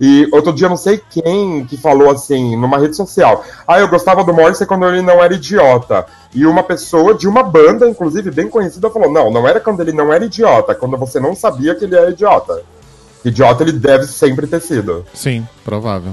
E 0.00 0.28
outro 0.32 0.52
dia, 0.52 0.68
não 0.68 0.76
sei 0.76 1.00
quem 1.10 1.64
que 1.64 1.76
falou 1.76 2.10
assim, 2.10 2.54
numa 2.56 2.78
rede 2.78 2.94
social. 2.94 3.42
Ah, 3.66 3.78
eu 3.80 3.88
gostava 3.88 4.22
do 4.22 4.32
Morrissey 4.34 4.66
quando 4.66 4.86
ele 4.86 5.00
não 5.02 5.22
era 5.24 5.34
idiota. 5.34 6.04
E 6.34 6.44
uma 6.44 6.62
pessoa 6.62 7.14
de 7.14 7.26
uma 7.26 7.42
banda, 7.42 7.88
inclusive 7.88 8.30
bem 8.30 8.48
conhecida, 8.48 8.90
falou: 8.90 9.10
Não, 9.10 9.30
não 9.30 9.48
era 9.48 9.58
quando 9.58 9.80
ele 9.80 9.92
não 9.92 10.12
era 10.12 10.24
idiota, 10.26 10.74
quando 10.74 10.96
você 10.98 11.18
não 11.18 11.34
sabia 11.34 11.74
que 11.74 11.84
ele 11.84 11.96
era 11.96 12.10
idiota. 12.10 12.62
Idiota 13.24 13.62
ele 13.62 13.72
deve 13.72 14.04
sempre 14.06 14.46
ter 14.46 14.60
sido. 14.60 15.04
Sim, 15.14 15.46
provável. 15.64 16.12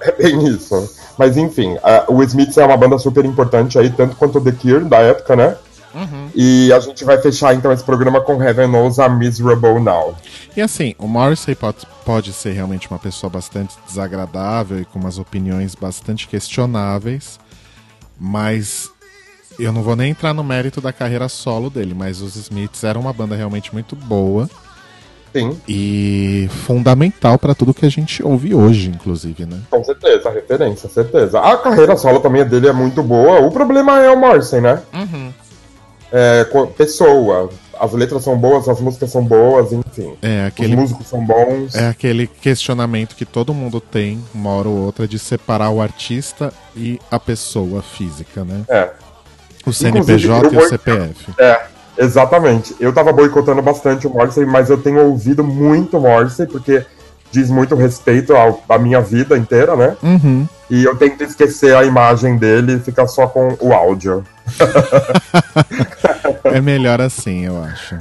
É 0.00 0.12
bem 0.12 0.44
isso. 0.46 0.88
Mas 1.18 1.36
enfim, 1.38 1.76
a- 1.82 2.04
o 2.08 2.22
Smiths 2.22 2.58
é 2.58 2.64
uma 2.66 2.76
banda 2.76 2.98
super 2.98 3.24
importante 3.24 3.78
aí, 3.78 3.88
tanto 3.90 4.14
quanto 4.16 4.38
o 4.38 4.40
The 4.40 4.52
Cure 4.52 4.84
da 4.84 4.98
época, 4.98 5.34
né? 5.34 5.56
E 6.34 6.72
a 6.72 6.80
gente 6.80 7.04
vai 7.04 7.18
fechar 7.20 7.54
então 7.54 7.72
esse 7.72 7.84
programa 7.84 8.20
com 8.20 8.42
Heaven 8.42 8.68
Knows 8.68 8.98
I'm 8.98 9.16
Miserable 9.18 9.80
Now. 9.80 10.14
E 10.56 10.60
assim, 10.60 10.94
o 10.98 11.06
Morrissey 11.06 11.54
pode, 11.54 11.86
pode 12.04 12.32
ser 12.32 12.52
realmente 12.52 12.88
uma 12.90 12.98
pessoa 12.98 13.30
bastante 13.30 13.74
desagradável 13.86 14.80
e 14.80 14.84
com 14.84 14.98
umas 14.98 15.18
opiniões 15.18 15.74
bastante 15.74 16.28
questionáveis, 16.28 17.38
mas 18.18 18.90
eu 19.58 19.72
não 19.72 19.82
vou 19.82 19.96
nem 19.96 20.10
entrar 20.10 20.34
no 20.34 20.44
mérito 20.44 20.80
da 20.80 20.92
carreira 20.92 21.28
solo 21.28 21.70
dele, 21.70 21.94
mas 21.94 22.20
os 22.20 22.36
Smiths 22.36 22.84
eram 22.84 23.00
uma 23.00 23.12
banda 23.12 23.34
realmente 23.34 23.72
muito 23.72 23.96
boa. 23.96 24.48
Sim. 25.32 25.60
E 25.68 26.48
fundamental 26.64 27.38
pra 27.38 27.54
tudo 27.54 27.74
que 27.74 27.84
a 27.84 27.90
gente 27.90 28.22
ouve 28.22 28.54
hoje, 28.54 28.88
inclusive, 28.88 29.44
né? 29.44 29.60
Com 29.68 29.84
certeza, 29.84 30.30
referência, 30.30 30.88
certeza. 30.88 31.40
A 31.40 31.58
carreira 31.58 31.94
solo 31.96 32.20
também 32.20 32.42
dele 32.46 32.68
é 32.68 32.72
muito 32.72 33.02
boa. 33.02 33.40
O 33.40 33.50
problema 33.50 34.00
é 34.00 34.10
o 34.10 34.18
Morrissey, 34.18 34.62
né? 34.62 34.80
É, 36.12 36.46
pessoa. 36.76 37.50
As 37.78 37.92
letras 37.92 38.22
são 38.24 38.38
boas, 38.38 38.68
as 38.68 38.80
músicas 38.80 39.10
são 39.10 39.22
boas, 39.22 39.70
enfim. 39.72 40.14
É 40.22 40.46
aquele, 40.46 40.74
Os 40.74 40.80
músicos 40.80 41.06
são 41.08 41.24
bons. 41.24 41.74
é 41.74 41.88
aquele 41.88 42.26
questionamento 42.26 43.14
que 43.14 43.26
todo 43.26 43.52
mundo 43.52 43.80
tem, 43.80 44.22
uma 44.34 44.50
hora 44.50 44.68
ou 44.68 44.78
outra, 44.78 45.06
de 45.06 45.18
separar 45.18 45.68
o 45.70 45.80
artista 45.80 46.52
e 46.74 46.98
a 47.10 47.20
pessoa 47.20 47.82
física, 47.82 48.44
né? 48.44 48.62
É. 48.68 48.90
O 49.66 49.72
CNPJ 49.72 50.54
e 50.54 50.56
o 50.56 50.68
CPF. 50.68 51.32
É, 51.38 51.66
exatamente. 51.98 52.74
Eu 52.80 52.94
tava 52.94 53.12
boicotando 53.12 53.60
bastante 53.60 54.06
o 54.06 54.10
Morrissey, 54.10 54.46
mas 54.46 54.70
eu 54.70 54.78
tenho 54.80 55.04
ouvido 55.04 55.44
muito 55.44 56.00
Morrissey, 56.00 56.46
porque 56.46 56.82
diz 57.30 57.50
muito 57.50 57.74
respeito 57.74 58.34
ao- 58.34 58.62
à 58.68 58.78
minha 58.78 59.00
vida 59.00 59.36
inteira, 59.36 59.76
né? 59.76 59.96
Uhum. 60.02 60.46
E 60.70 60.84
eu 60.84 60.96
tento 60.96 61.22
esquecer 61.22 61.76
a 61.76 61.84
imagem 61.84 62.36
dele 62.36 62.74
e 62.74 62.80
ficar 62.80 63.06
só 63.06 63.26
com 63.26 63.56
o 63.60 63.72
áudio. 63.72 64.24
É 66.44 66.60
melhor 66.60 67.00
assim, 67.00 67.44
eu 67.44 67.62
acho. 67.62 67.98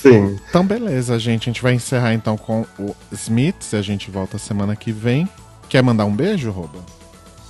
Sim. 0.00 0.38
Então, 0.48 0.64
beleza, 0.64 1.18
gente. 1.18 1.44
A 1.44 1.52
gente 1.52 1.62
vai 1.62 1.74
encerrar 1.74 2.14
então 2.14 2.36
com 2.36 2.64
o 2.78 2.94
Smiths 3.12 3.72
e 3.72 3.76
a 3.76 3.82
gente 3.82 4.10
volta 4.10 4.38
semana 4.38 4.74
que 4.74 4.90
vem. 4.90 5.28
Quer 5.68 5.82
mandar 5.82 6.04
um 6.06 6.14
beijo, 6.14 6.50
Roba? 6.50 6.78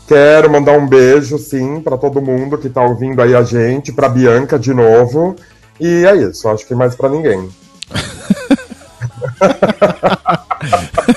Quero 0.07 0.51
mandar 0.51 0.73
um 0.73 0.86
beijo, 0.86 1.39
sim, 1.39 1.81
pra 1.81 1.97
todo 1.97 2.20
mundo 2.20 2.59
que 2.59 2.69
tá 2.69 2.82
ouvindo 2.82 3.23
aí 3.23 3.35
a 3.35 3.43
gente, 3.43 3.93
pra 3.93 4.09
Bianca 4.09 4.59
de 4.59 4.74
novo. 4.74 5.35
E 5.81 6.05
é 6.05 6.15
isso, 6.16 6.49
acho 6.49 6.66
que 6.66 6.74
mais 6.74 6.95
pra 6.95 7.09
ninguém. 7.09 7.49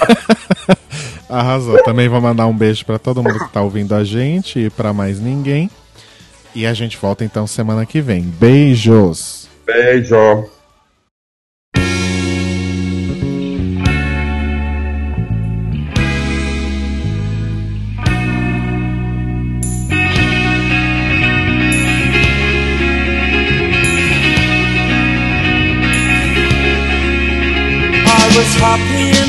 Arrasou. 1.30 1.84
Também 1.84 2.08
vou 2.08 2.22
mandar 2.22 2.48
um 2.48 2.56
beijo 2.56 2.86
pra 2.86 2.98
todo 2.98 3.22
mundo 3.22 3.40
que 3.40 3.52
tá 3.52 3.62
ouvindo 3.62 3.94
a 3.94 4.04
gente 4.04 4.60
e 4.60 4.70
pra 4.70 4.94
mais 4.94 5.20
ninguém. 5.20 5.70
E 6.56 6.66
a 6.66 6.74
gente 6.74 6.98
volta 6.98 7.24
então 7.24 7.46
semana 7.46 7.86
que 7.86 8.02
vem. 8.02 8.22
Beijos! 8.22 9.48
Beijo! 9.66 10.57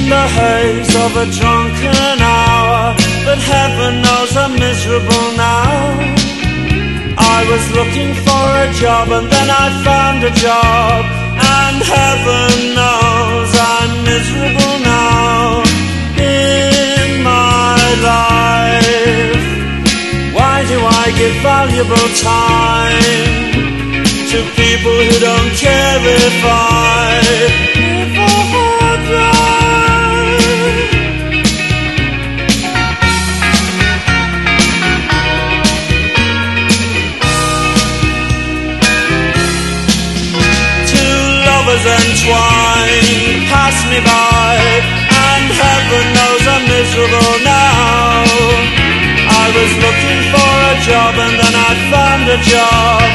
The 0.09 0.27
haze 0.41 0.95
of 1.05 1.13
a 1.17 1.27
drunken 1.39 2.17
hour, 2.21 2.97
but 3.27 3.39
heaven 3.39 4.01
knows 4.01 4.33
I'm 4.37 4.55
miserable 4.55 5.29
now. 5.37 5.69
I 7.37 7.41
was 7.51 7.65
looking 7.79 8.13
for 8.27 8.47
a 8.65 8.69
job 8.81 9.07
and 9.11 9.27
then 9.29 9.49
I 9.51 9.67
found 9.85 10.19
a 10.25 10.33
job, 10.47 11.01
and 11.61 11.77
heaven 11.97 12.53
knows 12.79 13.51
I'm 13.75 13.93
miserable 14.09 14.77
now 14.81 15.63
in 16.17 17.23
my 17.23 17.77
life. 18.13 19.45
Why 20.37 20.57
do 20.73 20.79
I 21.03 21.05
give 21.21 21.37
valuable 21.43 22.09
time 22.17 23.53
to 24.33 24.39
people 24.57 24.97
who 25.09 25.17
don't 25.29 25.53
care 25.67 26.01
if 26.25 26.39
I 26.45 27.88
lovers 41.79 42.07
entwined 42.07 43.47
pass 43.49 43.77
me 43.91 44.01
by, 44.03 44.59
and 45.11 45.47
heaven 45.51 46.05
knows 46.15 46.43
I'm 46.47 46.65
miserable 46.67 47.39
now. 47.45 48.25
I 49.29 49.47
was 49.55 49.71
looking 49.85 50.21
for 50.33 50.55
a 50.73 50.77
job 50.83 51.15
and 51.15 51.35
then 51.39 51.55
I 51.55 51.73
found 51.91 52.25
a 52.29 52.39
job, 52.43 53.07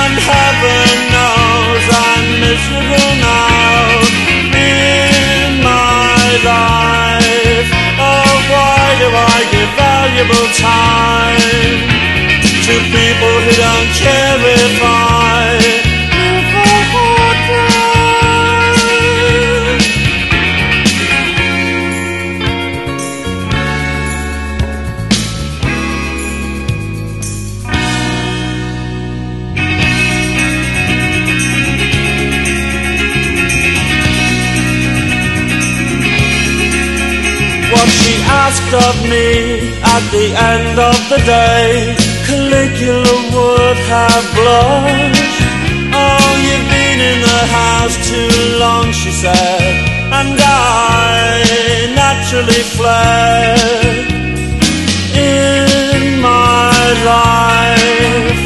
and 0.00 0.14
heaven 0.16 0.88
knows 1.12 1.84
I'm 2.08 2.26
miserable 2.40 3.12
now 3.20 3.84
in 4.56 5.60
my 5.60 6.24
life. 6.48 7.70
Oh, 8.00 8.34
why 8.52 8.84
do 9.00 9.08
I 9.12 9.38
give 9.52 9.70
valuable 9.76 10.48
time 10.56 11.76
to 12.66 12.74
people 12.88 13.34
who 13.44 13.52
don't 13.52 13.90
care 14.00 14.40
if 14.64 14.82
I 14.82 15.87
she 38.08 38.16
asked 38.44 38.72
of 38.88 38.94
me 39.12 39.28
at 39.94 40.04
the 40.16 40.28
end 40.52 40.76
of 40.90 40.98
the 41.12 41.20
day, 41.36 41.94
Caligula 42.26 43.16
would 43.34 43.78
have 43.94 44.26
blushed. 44.36 45.40
Oh, 46.02 46.30
you've 46.46 46.68
been 46.76 47.00
in 47.12 47.18
the 47.30 47.42
house 47.60 47.96
too 48.10 48.32
long, 48.64 48.86
she 49.00 49.12
said, 49.24 49.72
and 50.18 50.36
I 50.40 51.28
naturally 52.02 52.64
fled 52.76 53.92
in 55.36 56.20
my 56.30 56.80
life. 57.12 58.40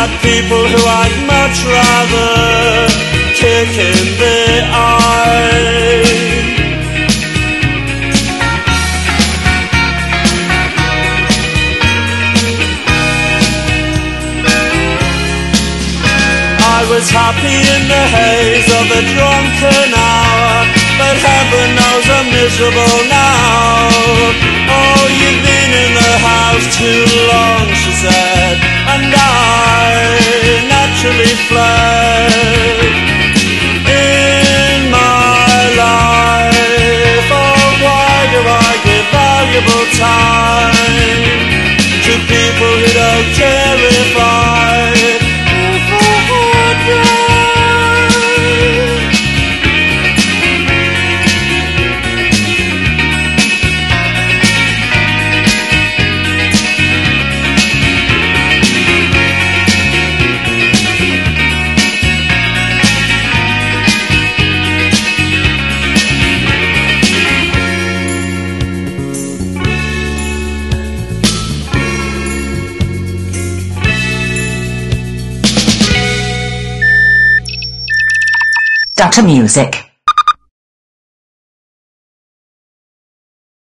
at 0.02 0.10
people 0.28 0.62
who 0.72 0.80
I'd 1.00 1.16
much 1.34 1.58
rather 1.76 3.09
kick 3.40 3.72
in 3.72 4.06
the 4.20 4.40
eye. 4.68 6.04
I 16.60 16.84
was 16.92 17.08
happy 17.08 17.56
in 17.64 17.82
the 17.88 18.04
haze 18.12 18.68
of 18.76 18.86
a 18.92 19.02
drunken 19.08 19.88
hour, 19.96 20.52
but 21.00 21.16
heaven 21.16 21.68
knows 21.80 22.06
I'm 22.12 22.28
miserable 22.28 23.00
now. 23.08 23.88
Oh, 24.68 25.02
you've 25.16 25.40
been 25.48 25.72
in 25.84 25.92
the 25.96 26.14
house 26.28 26.66
too 26.76 27.08
long, 27.32 27.64
she 27.72 27.92
said, 28.04 28.56
and 28.92 29.08
I 29.16 29.88
naturally 30.68 31.34
fled. 31.48 33.09
Valuable 39.60 39.86
time 39.92 40.74
to 42.04 42.12
people 42.26 42.72
who 42.80 42.86
don't 42.92 43.34
care 43.34 43.76
if 43.78 44.16
I 44.16 44.69
Dr. 79.00 79.22
Music. 79.22 79.79